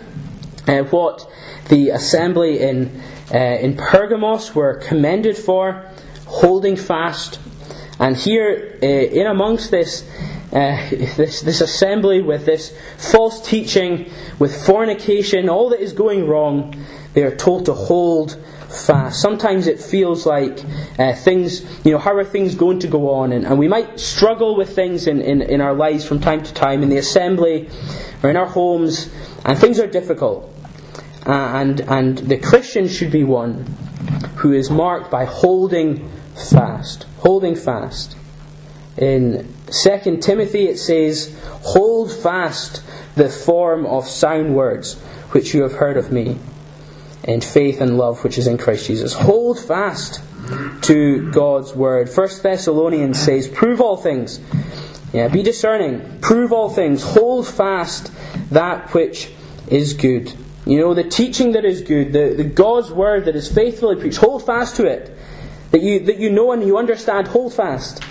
uh, 0.67 0.83
what 0.83 1.29
the 1.69 1.89
assembly 1.89 2.59
in, 2.59 3.01
uh, 3.33 3.37
in 3.37 3.77
Pergamos 3.77 4.53
were 4.53 4.75
commended 4.75 5.37
for, 5.37 5.89
holding 6.25 6.75
fast. 6.75 7.39
And 7.99 8.17
here, 8.17 8.77
uh, 8.81 8.85
in 8.85 9.27
amongst 9.27 9.71
this, 9.71 10.07
uh, 10.51 10.89
this, 10.91 11.41
this 11.41 11.61
assembly 11.61 12.21
with 12.21 12.45
this 12.45 12.75
false 12.97 13.45
teaching, 13.45 14.11
with 14.39 14.65
fornication, 14.65 15.49
all 15.49 15.69
that 15.69 15.79
is 15.79 15.93
going 15.93 16.27
wrong, 16.27 16.85
they 17.13 17.23
are 17.23 17.35
told 17.35 17.65
to 17.65 17.73
hold 17.73 18.37
fast. 18.69 19.21
Sometimes 19.21 19.67
it 19.67 19.79
feels 19.79 20.25
like 20.25 20.59
uh, 20.99 21.13
things, 21.13 21.61
you 21.85 21.91
know, 21.91 21.97
how 21.97 22.15
are 22.15 22.25
things 22.25 22.55
going 22.55 22.79
to 22.79 22.87
go 22.87 23.11
on? 23.13 23.31
And, 23.31 23.45
and 23.45 23.57
we 23.57 23.67
might 23.67 23.99
struggle 23.99 24.55
with 24.55 24.75
things 24.75 25.07
in, 25.07 25.21
in, 25.21 25.41
in 25.41 25.61
our 25.61 25.73
lives 25.73 26.05
from 26.05 26.19
time 26.19 26.43
to 26.43 26.53
time 26.53 26.83
in 26.83 26.89
the 26.89 26.97
assembly 26.97 27.69
or 28.21 28.29
in 28.29 28.35
our 28.35 28.45
homes, 28.45 29.09
and 29.45 29.57
things 29.57 29.79
are 29.79 29.87
difficult. 29.87 30.51
Uh, 31.25 31.31
and, 31.31 31.79
and 31.81 32.17
the 32.17 32.37
Christian 32.37 32.87
should 32.87 33.11
be 33.11 33.23
one 33.23 33.63
who 34.37 34.53
is 34.53 34.69
marked 34.69 35.09
by 35.09 35.25
holding 35.25 36.11
fast. 36.35 37.05
Holding 37.19 37.55
fast. 37.55 38.15
In 38.97 39.53
2 39.83 40.17
Timothy 40.17 40.67
it 40.67 40.77
says, 40.77 41.37
Hold 41.63 42.11
fast 42.11 42.83
the 43.15 43.29
form 43.29 43.85
of 43.85 44.07
sound 44.07 44.55
words 44.55 44.99
which 45.31 45.53
you 45.53 45.63
have 45.63 45.73
heard 45.73 45.97
of 45.97 46.11
me 46.11 46.37
in 47.23 47.41
faith 47.41 47.81
and 47.81 47.97
love 47.97 48.23
which 48.23 48.37
is 48.37 48.47
in 48.47 48.57
Christ 48.57 48.87
Jesus. 48.87 49.13
Hold 49.13 49.59
fast 49.59 50.21
to 50.83 51.31
God's 51.31 51.73
word. 51.73 52.09
First 52.09 52.43
Thessalonians 52.43 53.19
says, 53.19 53.47
Prove 53.47 53.81
all 53.81 53.97
things. 53.97 54.39
Yeah, 55.11 55.27
be 55.27 55.43
discerning. 55.43 56.19
Prove 56.21 56.51
all 56.51 56.69
things. 56.69 57.01
Hold 57.01 57.47
fast 57.47 58.11
that 58.51 58.93
which 58.93 59.31
is 59.67 59.93
good. 59.93 60.33
You 60.65 60.79
know, 60.79 60.93
the 60.93 61.03
teaching 61.03 61.53
that 61.53 61.65
is 61.65 61.81
good, 61.81 62.11
the, 62.11 62.33
the 62.35 62.43
God's 62.43 62.91
word 62.91 63.25
that 63.25 63.35
is 63.35 63.51
faithfully 63.51 63.95
preached, 63.95 64.17
hold 64.17 64.45
fast 64.45 64.75
to 64.77 64.85
it. 64.85 65.15
That 65.75 65.83
you, 65.83 65.99
that 65.99 66.19
you 66.19 66.29
know 66.29 66.53
and 66.53 66.63
you 66.63 66.77
understand, 66.77 67.27
hold 67.27 67.53
fast. 67.53 68.01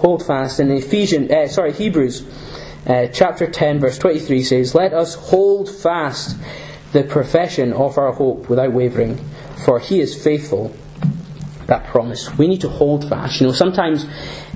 Hold 0.00 0.26
fast. 0.26 0.60
In 0.60 0.70
Ephesians, 0.70 1.30
uh, 1.30 1.48
sorry, 1.48 1.72
Hebrews 1.72 2.26
uh, 2.86 3.06
chapter 3.06 3.50
10, 3.50 3.80
verse 3.80 3.96
23 3.96 4.42
says, 4.42 4.74
Let 4.74 4.92
us 4.92 5.14
hold 5.14 5.70
fast 5.70 6.36
the 6.92 7.04
profession 7.04 7.72
of 7.72 7.96
our 7.96 8.12
hope 8.12 8.50
without 8.50 8.74
wavering, 8.74 9.18
for 9.64 9.78
he 9.78 9.98
is 10.00 10.22
faithful. 10.22 10.76
That 11.68 11.86
promise. 11.86 12.36
We 12.36 12.48
need 12.48 12.60
to 12.60 12.68
hold 12.68 13.08
fast. 13.08 13.40
You 13.40 13.46
know, 13.46 13.54
sometimes 13.54 14.04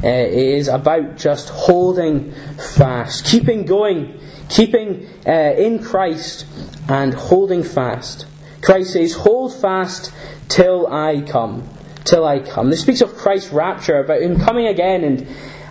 uh, 0.04 0.08
it 0.08 0.34
is 0.34 0.68
about 0.68 1.16
just 1.16 1.48
holding 1.48 2.34
fast, 2.76 3.24
keeping 3.24 3.64
going, 3.64 4.20
keeping 4.50 5.08
uh, 5.26 5.54
in 5.56 5.82
Christ, 5.82 6.44
and 6.90 7.14
holding 7.14 7.62
fast. 7.62 8.26
Christ 8.60 8.92
says, 8.92 9.14
Hold 9.14 9.54
fast 9.54 10.12
till 10.50 10.86
I 10.88 11.22
come. 11.22 11.66
Till 12.04 12.24
I 12.24 12.40
come. 12.40 12.70
This 12.70 12.80
speaks 12.80 13.00
of 13.00 13.14
Christ's 13.14 13.52
rapture, 13.52 13.98
about 13.98 14.22
Him 14.22 14.40
coming 14.40 14.66
again, 14.66 15.04
and, 15.04 15.26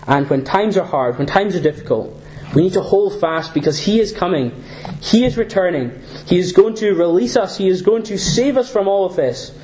and 0.08 0.30
when 0.30 0.44
times 0.44 0.78
are 0.78 0.86
hard, 0.86 1.18
when 1.18 1.28
times 1.28 1.56
are 1.56 1.62
difficult, 1.62 2.16
we 2.54 2.64
need 2.64 2.74
to 2.74 2.82
hold 2.82 3.20
fast 3.20 3.54
because 3.54 3.80
He 3.80 4.00
is 4.00 4.12
coming. 4.12 4.64
He 5.02 5.26
is 5.26 5.38
returning. 5.38 6.00
He 6.26 6.38
is 6.38 6.52
going 6.52 6.76
to 6.76 6.94
release 6.94 7.36
us. 7.36 7.58
He 7.58 7.68
is 7.68 7.82
going 7.82 8.04
to 8.04 8.18
save 8.18 8.58
us 8.58 8.72
from 8.72 8.88
all 8.88 9.06
of 9.06 9.16
this. 9.16 9.58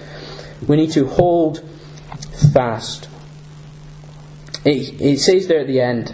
We 0.68 0.76
need 0.78 0.91
to 0.91 1.07
hold 1.07 1.63
fast. 2.53 3.09
It, 4.63 4.99
it 4.99 5.20
says 5.20 5.47
there 5.47 5.59
at 5.59 5.68
the 5.68 5.82
end, 5.82 6.13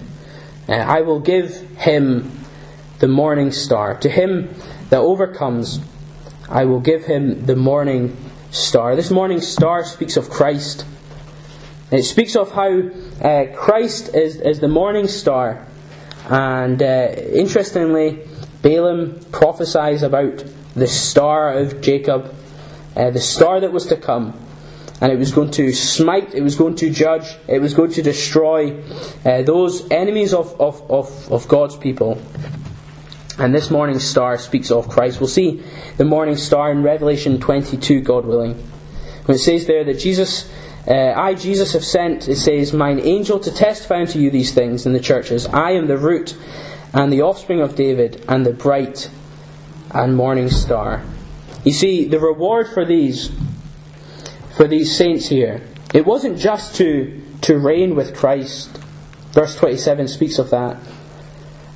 uh, 0.68 0.74
I 0.74 1.02
will 1.02 1.20
give 1.20 1.56
him 1.78 2.32
the 3.00 3.08
morning 3.08 3.52
star. 3.52 3.98
To 4.00 4.10
him 4.10 4.54
that 4.90 5.00
overcomes, 5.00 5.80
I 6.50 6.66
will 6.66 6.80
give 6.80 7.06
him 7.06 7.46
the 7.46 7.56
morning 7.56 8.18
star. 8.52 8.98
This 8.98 9.10
morning 9.10 9.40
star 9.40 9.86
speaks 9.86 10.18
of 10.18 10.30
Christ. 10.30 10.86
It 11.90 12.04
speaks 12.04 12.36
of 12.36 12.52
how 12.52 12.90
uh, 13.22 13.46
Christ 13.56 14.14
is, 14.14 14.36
is 14.36 14.60
the 14.60 14.68
morning 14.68 15.08
star. 15.08 15.66
And 16.30 16.82
uh, 16.82 17.14
interestingly, 17.34 18.28
Balaam 18.62 19.20
prophesies 19.32 20.04
about 20.04 20.44
the 20.76 20.88
star 20.88 21.54
of 21.54 21.82
Jacob, 21.82 22.36
uh, 22.96 23.10
the 23.10 23.22
star 23.22 23.62
that 23.62 23.72
was 23.72 23.86
to 23.88 23.96
come. 23.96 24.38
And 25.00 25.12
it 25.12 25.18
was 25.18 25.32
going 25.32 25.52
to 25.52 25.74
smite, 25.74 26.36
it 26.36 26.42
was 26.42 26.56
going 26.56 26.76
to 26.76 26.90
judge, 26.90 27.38
it 27.48 27.60
was 27.60 27.74
going 27.74 27.92
to 27.94 28.02
destroy 28.04 28.80
uh, 29.26 29.42
those 29.42 29.90
enemies 29.90 30.34
of, 30.34 30.60
of, 30.62 30.90
of, 30.92 31.32
of 31.32 31.48
God's 31.48 31.76
people. 31.76 32.22
And 33.42 33.56
this 33.56 33.72
morning 33.72 33.98
star 33.98 34.38
speaks 34.38 34.70
of 34.70 34.88
Christ. 34.88 35.20
We'll 35.20 35.28
see 35.28 35.64
the 35.98 36.06
morning 36.06 36.36
star 36.36 36.72
in 36.72 36.84
Revelation 36.84 37.40
22, 37.40 38.02
God 38.02 38.24
willing. 38.24 38.54
When 39.26 39.36
it 39.36 39.40
says 39.40 39.66
there 39.66 39.84
that 39.84 39.98
Jesus, 39.98 40.48
uh, 40.88 41.14
I, 41.18 41.34
Jesus, 41.34 41.74
have 41.74 41.84
sent, 41.84 42.28
it 42.28 42.36
says, 42.36 42.72
mine 42.72 43.00
angel 43.00 43.40
to 43.40 43.52
testify 43.52 44.02
unto 44.02 44.20
you 44.20 44.30
these 44.30 44.54
things 44.54 44.86
in 44.86 44.94
the 44.94 45.00
churches. 45.00 45.48
I 45.48 45.72
am 45.72 45.88
the 45.88 45.98
root 45.98 46.38
and 46.94 47.12
the 47.12 47.24
offspring 47.24 47.62
of 47.62 47.74
David, 47.74 48.24
and 48.28 48.46
the 48.46 48.54
bright 48.54 49.10
and 49.90 50.16
morning 50.16 50.52
star. 50.52 51.04
You 51.64 51.72
see, 51.72 52.08
the 52.08 52.20
reward 52.20 52.68
for 52.72 52.86
these, 52.86 53.32
for 54.56 54.68
these 54.68 54.96
saints 54.96 55.30
here, 55.30 55.64
it 55.96 56.06
wasn't 56.06 56.38
just 56.38 56.76
to, 56.76 57.20
to 57.42 57.58
reign 57.58 57.96
with 57.96 58.16
Christ. 58.16 58.78
Verse 59.32 59.56
27 59.56 60.10
speaks 60.10 60.38
of 60.38 60.52
that. 60.52 60.78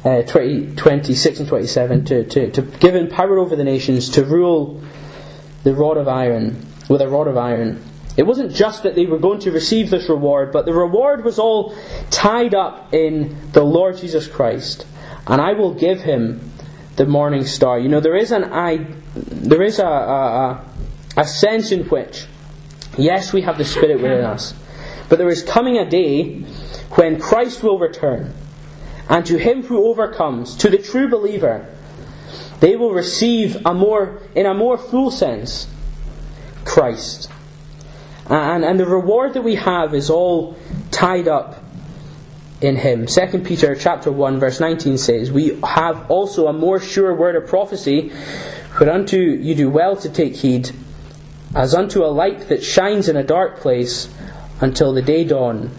Uh, 0.06 0.22
20, 0.22 0.76
26 0.76 1.40
and 1.40 1.50
27, 1.50 2.06
to, 2.06 2.24
to, 2.26 2.52
to 2.52 2.62
give 2.62 2.96
him 2.96 3.08
power 3.08 3.40
over 3.40 3.56
the 3.56 3.64
nations, 3.64 4.08
to 4.10 4.24
rule 4.24 4.80
the 5.64 5.74
rod 5.74 5.98
of 5.98 6.08
iron, 6.08 6.64
with 6.88 7.02
a 7.02 7.10
rod 7.10 7.28
of 7.28 7.36
iron. 7.36 7.84
It 8.16 8.24
wasn't 8.24 8.54
just 8.54 8.84
that 8.84 8.94
they 8.94 9.08
were 9.08 9.18
going 9.18 9.40
to 9.40 9.52
receive 9.52 9.90
this 9.90 10.08
reward, 10.08 10.54
but 10.54 10.68
the 10.68 10.74
reward 10.74 11.26
was 11.26 11.40
all 11.40 11.76
tied 12.12 12.54
up 12.54 12.94
in 12.94 13.52
the 13.52 13.64
Lord 13.64 13.98
Jesus 13.98 14.28
Christ 14.28 14.86
and 15.28 15.42
I 15.42 15.54
will 15.54 15.74
give 15.74 16.02
him 16.02 16.52
the 16.96 17.06
morning 17.06 17.46
star. 17.46 17.80
You 17.80 17.90
know, 17.90 18.00
there 18.00 18.16
is 18.16 18.32
an 18.32 18.46
I, 18.46 18.88
there 19.16 19.64
is 19.64 19.80
a, 19.80 19.86
a, 19.86 20.66
a 21.18 21.26
sense 21.26 21.72
in 21.72 21.84
which, 21.86 22.26
yes, 22.98 23.34
we 23.34 23.42
have 23.42 23.58
the 23.58 23.66
Spirit 23.66 24.02
within 24.02 24.24
us, 24.24 24.54
but 25.10 25.18
there 25.18 25.30
is 25.30 25.44
coming 25.44 25.78
a 25.78 25.90
day 25.90 26.42
when 26.92 27.20
Christ 27.20 27.64
will 27.64 27.80
return, 27.80 28.34
and 29.10 29.26
to 29.26 29.38
him 29.38 29.64
who 29.64 29.86
overcomes, 29.86 30.56
to 30.58 30.70
the 30.70 30.78
true 30.78 31.08
believer, 31.08 31.68
they 32.60 32.76
will 32.76 32.94
receive 32.94 33.58
a 33.66 33.74
more, 33.74 34.22
in 34.34 34.46
a 34.46 34.54
more 34.54 34.78
full 34.78 35.12
sense, 35.12 35.68
Christ. 36.64 37.30
And, 38.28 38.66
and 38.66 38.80
the 38.80 38.86
reward 38.86 39.34
that 39.34 39.44
we 39.44 39.56
have 39.56 39.94
is 39.94 40.10
all 40.10 40.58
tied 40.92 41.28
up 41.28 41.64
in 42.62 42.78
him. 42.78 43.06
2 43.06 43.40
Peter 43.40 43.76
chapter 43.76 44.12
1 44.12 44.40
verse 44.40 44.60
19 44.60 44.98
says, 44.98 45.32
We 45.32 45.60
have 45.62 46.10
also 46.10 46.48
a 46.48 46.54
more 46.54 46.80
sure 46.80 47.14
word 47.14 47.36
of 47.36 47.48
prophecy, 47.48 48.12
whereunto 48.80 49.18
you 49.18 49.54
do 49.54 49.70
well 49.70 49.96
to 49.98 50.10
take 50.10 50.38
heed, 50.38 50.72
as 51.54 51.76
unto 51.76 52.04
a 52.04 52.08
light 52.08 52.50
that 52.50 52.64
shines 52.64 53.08
in 53.08 53.16
a 53.16 53.24
dark 53.24 53.60
place 53.60 54.10
until 54.62 54.94
the 54.94 55.02
day 55.02 55.24
dawn 55.24 55.70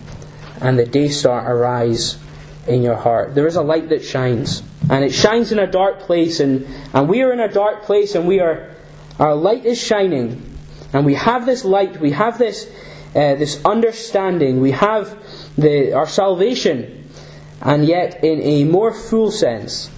and 0.60 0.78
the 0.78 0.86
day 0.86 1.08
star 1.08 1.50
arise 1.50 2.18
in 2.66 2.82
your 2.82 2.96
heart. 2.96 3.34
There 3.34 3.46
is 3.46 3.56
a 3.56 3.62
light 3.62 3.88
that 3.90 4.04
shines, 4.04 4.62
and 4.90 5.04
it 5.04 5.12
shines 5.12 5.52
in 5.52 5.58
a 5.58 5.66
dark 5.66 6.00
place, 6.00 6.40
and, 6.40 6.66
and 6.92 7.08
we 7.08 7.22
are 7.22 7.32
in 7.32 7.40
a 7.40 7.52
dark 7.52 7.84
place, 7.84 8.14
and 8.14 8.26
we 8.26 8.40
are 8.40 8.70
our 9.18 9.34
light 9.34 9.64
is 9.64 9.80
shining, 9.80 10.58
and 10.92 11.06
we 11.06 11.14
have 11.14 11.46
this 11.46 11.64
light, 11.64 12.00
we 12.00 12.10
have 12.10 12.38
this 12.38 12.66
uh, 13.16 13.34
this 13.36 13.64
understanding, 13.64 14.60
we 14.60 14.72
have 14.72 15.16
the, 15.56 15.94
our 15.94 16.06
salvation, 16.06 17.08
and 17.62 17.86
yet 17.86 18.22
in 18.22 18.42
a 18.42 18.64
more 18.64 18.92
full 18.92 19.30
sense, 19.30 19.90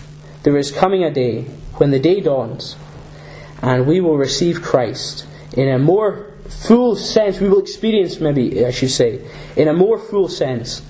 there 0.44 0.56
is 0.56 0.70
coming 0.70 1.02
a 1.02 1.10
day 1.10 1.42
when 1.78 1.90
the 1.90 1.98
day 1.98 2.20
dawns, 2.20 2.76
and 3.60 3.88
we 3.88 4.00
will 4.00 4.16
receive 4.16 4.62
Christ 4.62 5.26
in 5.54 5.68
a 5.68 5.80
more 5.80 6.32
full 6.48 6.94
sense. 6.94 7.40
We 7.40 7.48
will 7.48 7.58
experience, 7.58 8.20
maybe 8.20 8.64
I 8.64 8.70
should 8.70 8.92
say, 8.92 9.20
in 9.56 9.66
a 9.66 9.72
more 9.72 9.98
full 9.98 10.28
sense, 10.28 10.82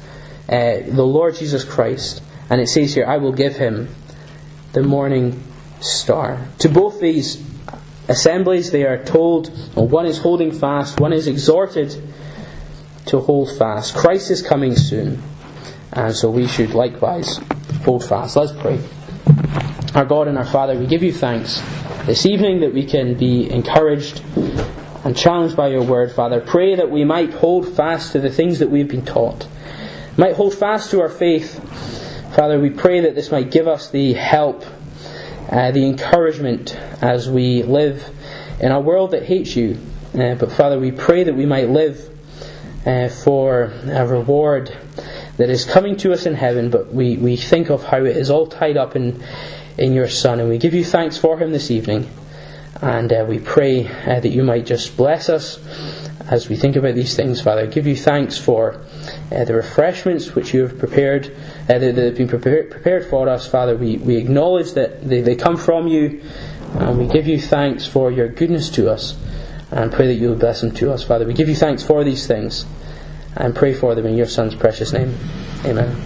uh, 0.49 0.79
the 0.87 1.05
Lord 1.05 1.35
Jesus 1.35 1.65
Christ. 1.65 2.23
And 2.51 2.61
it 2.61 2.69
says 2.69 2.95
here, 2.95 3.07
I 3.07 3.19
will 3.19 3.33
give 3.33 3.57
him 3.57 3.89
the 4.73 4.83
morning 4.83 5.43
star. 5.81 6.47
To 6.61 6.69
both 6.69 7.01
these 7.01 7.43
assemblies, 8.09 8.71
they 8.71 8.85
are 8.85 9.03
told, 9.05 9.49
one 9.75 10.07
is 10.07 10.19
holding 10.19 10.53
fast, 10.53 10.99
one 10.99 11.13
is 11.13 11.27
exhorted 11.27 11.95
to 13.07 13.21
hold 13.21 13.57
fast. 13.57 13.95
Christ 13.95 14.31
is 14.31 14.43
coming 14.43 14.75
soon, 14.75 15.23
and 15.93 16.15
so 16.15 16.31
we 16.31 16.47
should 16.47 16.71
likewise 16.71 17.39
hold 17.85 18.05
fast. 18.05 18.37
Let's 18.37 18.53
pray. 18.53 18.81
Our 19.95 20.05
God 20.05 20.29
and 20.29 20.39
our 20.39 20.47
Father, 20.47 20.79
we 20.79 20.87
give 20.87 21.03
you 21.03 21.13
thanks 21.13 21.63
this 22.07 22.27
evening 22.27 22.61
that 22.61 22.73
we 22.73 22.85
can 22.85 23.15
be 23.15 23.51
encouraged 23.51 24.23
and 25.05 25.17
challenged 25.17 25.57
by 25.57 25.69
your 25.69 25.83
word, 25.83 26.13
Father. 26.13 26.41
Pray 26.41 26.75
that 26.75 26.91
we 26.91 27.05
might 27.05 27.33
hold 27.33 27.69
fast 27.69 28.13
to 28.13 28.21
the 28.21 28.31
things 28.31 28.59
that 28.59 28.71
we've 28.71 28.89
been 28.89 29.05
taught, 29.05 29.47
might 30.19 30.35
hold 30.35 30.53
fast 30.53 30.91
to 30.91 31.01
our 31.01 31.09
faith. 31.09 31.55
Father, 32.35 32.59
we 32.59 32.71
pray 32.71 33.01
that 33.03 33.15
this 33.15 33.31
might 33.31 33.53
give 33.53 33.69
us 33.69 33.91
the 33.91 34.15
help, 34.15 34.65
uh, 35.49 35.71
the 35.71 35.87
encouragement 35.87 36.75
as 37.01 37.31
we 37.31 37.63
live 37.63 38.05
in 38.61 38.73
a 38.73 38.81
world 38.81 39.13
that 39.13 39.23
hates 39.23 39.55
you. 39.55 39.79
Uh, 40.13 40.35
but 40.35 40.51
Father, 40.51 40.79
we 40.81 40.91
pray 40.91 41.23
that 41.23 41.35
we 41.35 41.47
might 41.47 41.71
live 41.71 42.11
uh, 42.85 43.09
for 43.09 43.73
a 43.87 44.05
reward 44.09 44.77
that 45.37 45.51
is 45.51 45.65
coming 45.65 45.97
to 45.99 46.13
us 46.13 46.27
in 46.27 46.35
heaven, 46.35 46.69
but 46.69 46.93
we, 46.93 47.17
we 47.17 47.37
think 47.37 47.71
of 47.71 47.85
how 47.85 47.99
it 47.99 48.17
is 48.17 48.29
all 48.29 48.49
tied 48.49 48.77
up 48.77 48.97
in, 48.97 49.23
in 49.79 49.93
your 49.93 50.09
Son. 50.09 50.41
And 50.41 50.49
we 50.49 50.59
give 50.59 50.75
you 50.75 50.85
thanks 50.85 51.17
for 51.17 51.39
him 51.39 51.53
this 51.53 51.71
evening. 51.71 52.11
And 52.83 53.13
uh, 53.13 53.25
we 53.29 53.39
pray 53.39 53.87
uh, 53.87 54.19
that 54.19 54.31
you 54.31 54.43
might 54.43 54.67
just 54.67 54.97
bless 54.97 55.29
us 55.29 55.59
as 56.31 56.49
we 56.49 56.57
think 56.57 56.77
about 56.77 56.95
these 56.95 57.17
things, 57.17 57.41
Father. 57.41 57.63
I 57.63 57.67
Give 57.67 57.87
you 57.87 57.97
thanks 57.97 58.39
for 58.39 58.81
uh, 59.33 59.45
the 59.45 59.55
refreshments 59.55 60.35
which 60.35 60.53
you 60.53 60.63
have 60.63 60.79
prepared, 60.79 61.35
uh, 61.69 61.79
that, 61.79 61.97
have 61.97 62.17
been 62.17 62.29
prepared, 62.29 62.71
prepared 62.71 63.09
for 63.09 63.29
us, 63.29 63.47
Father. 63.47 63.77
We, 63.77 63.97
we 63.97 64.17
acknowledge 64.17 64.73
that 64.73 65.09
they, 65.09 65.23
they 65.23 65.37
come 65.37 65.57
from 65.57 65.89
you, 65.89 66.23
and 66.75 66.99
we 66.99 67.07
give 67.07 67.27
you 67.27 67.41
thanks 67.41 67.87
for 67.87 68.11
your 68.13 68.29
goodness 68.29 68.69
to 68.71 68.91
us, 68.91 69.17
and 69.71 69.91
pray 69.91 70.07
that 70.07 70.15
you 70.15 70.29
will 70.29 70.37
bless 70.37 70.61
them 70.61 70.73
to 70.73 70.93
us, 70.93 71.03
Father. 71.03 71.27
We 71.27 71.35
give 71.35 71.49
you 71.49 71.57
thanks 71.57 71.83
for 71.83 72.05
these 72.05 72.27
things, 72.27 72.67
and 73.37 73.55
pray 73.55 73.73
for 73.73 73.95
them 73.95 74.07
in 74.07 74.17
your 74.17 74.27
Son's 74.27 74.55
precious 74.55 74.93
name. 74.93 75.17
Amen. 75.65 75.99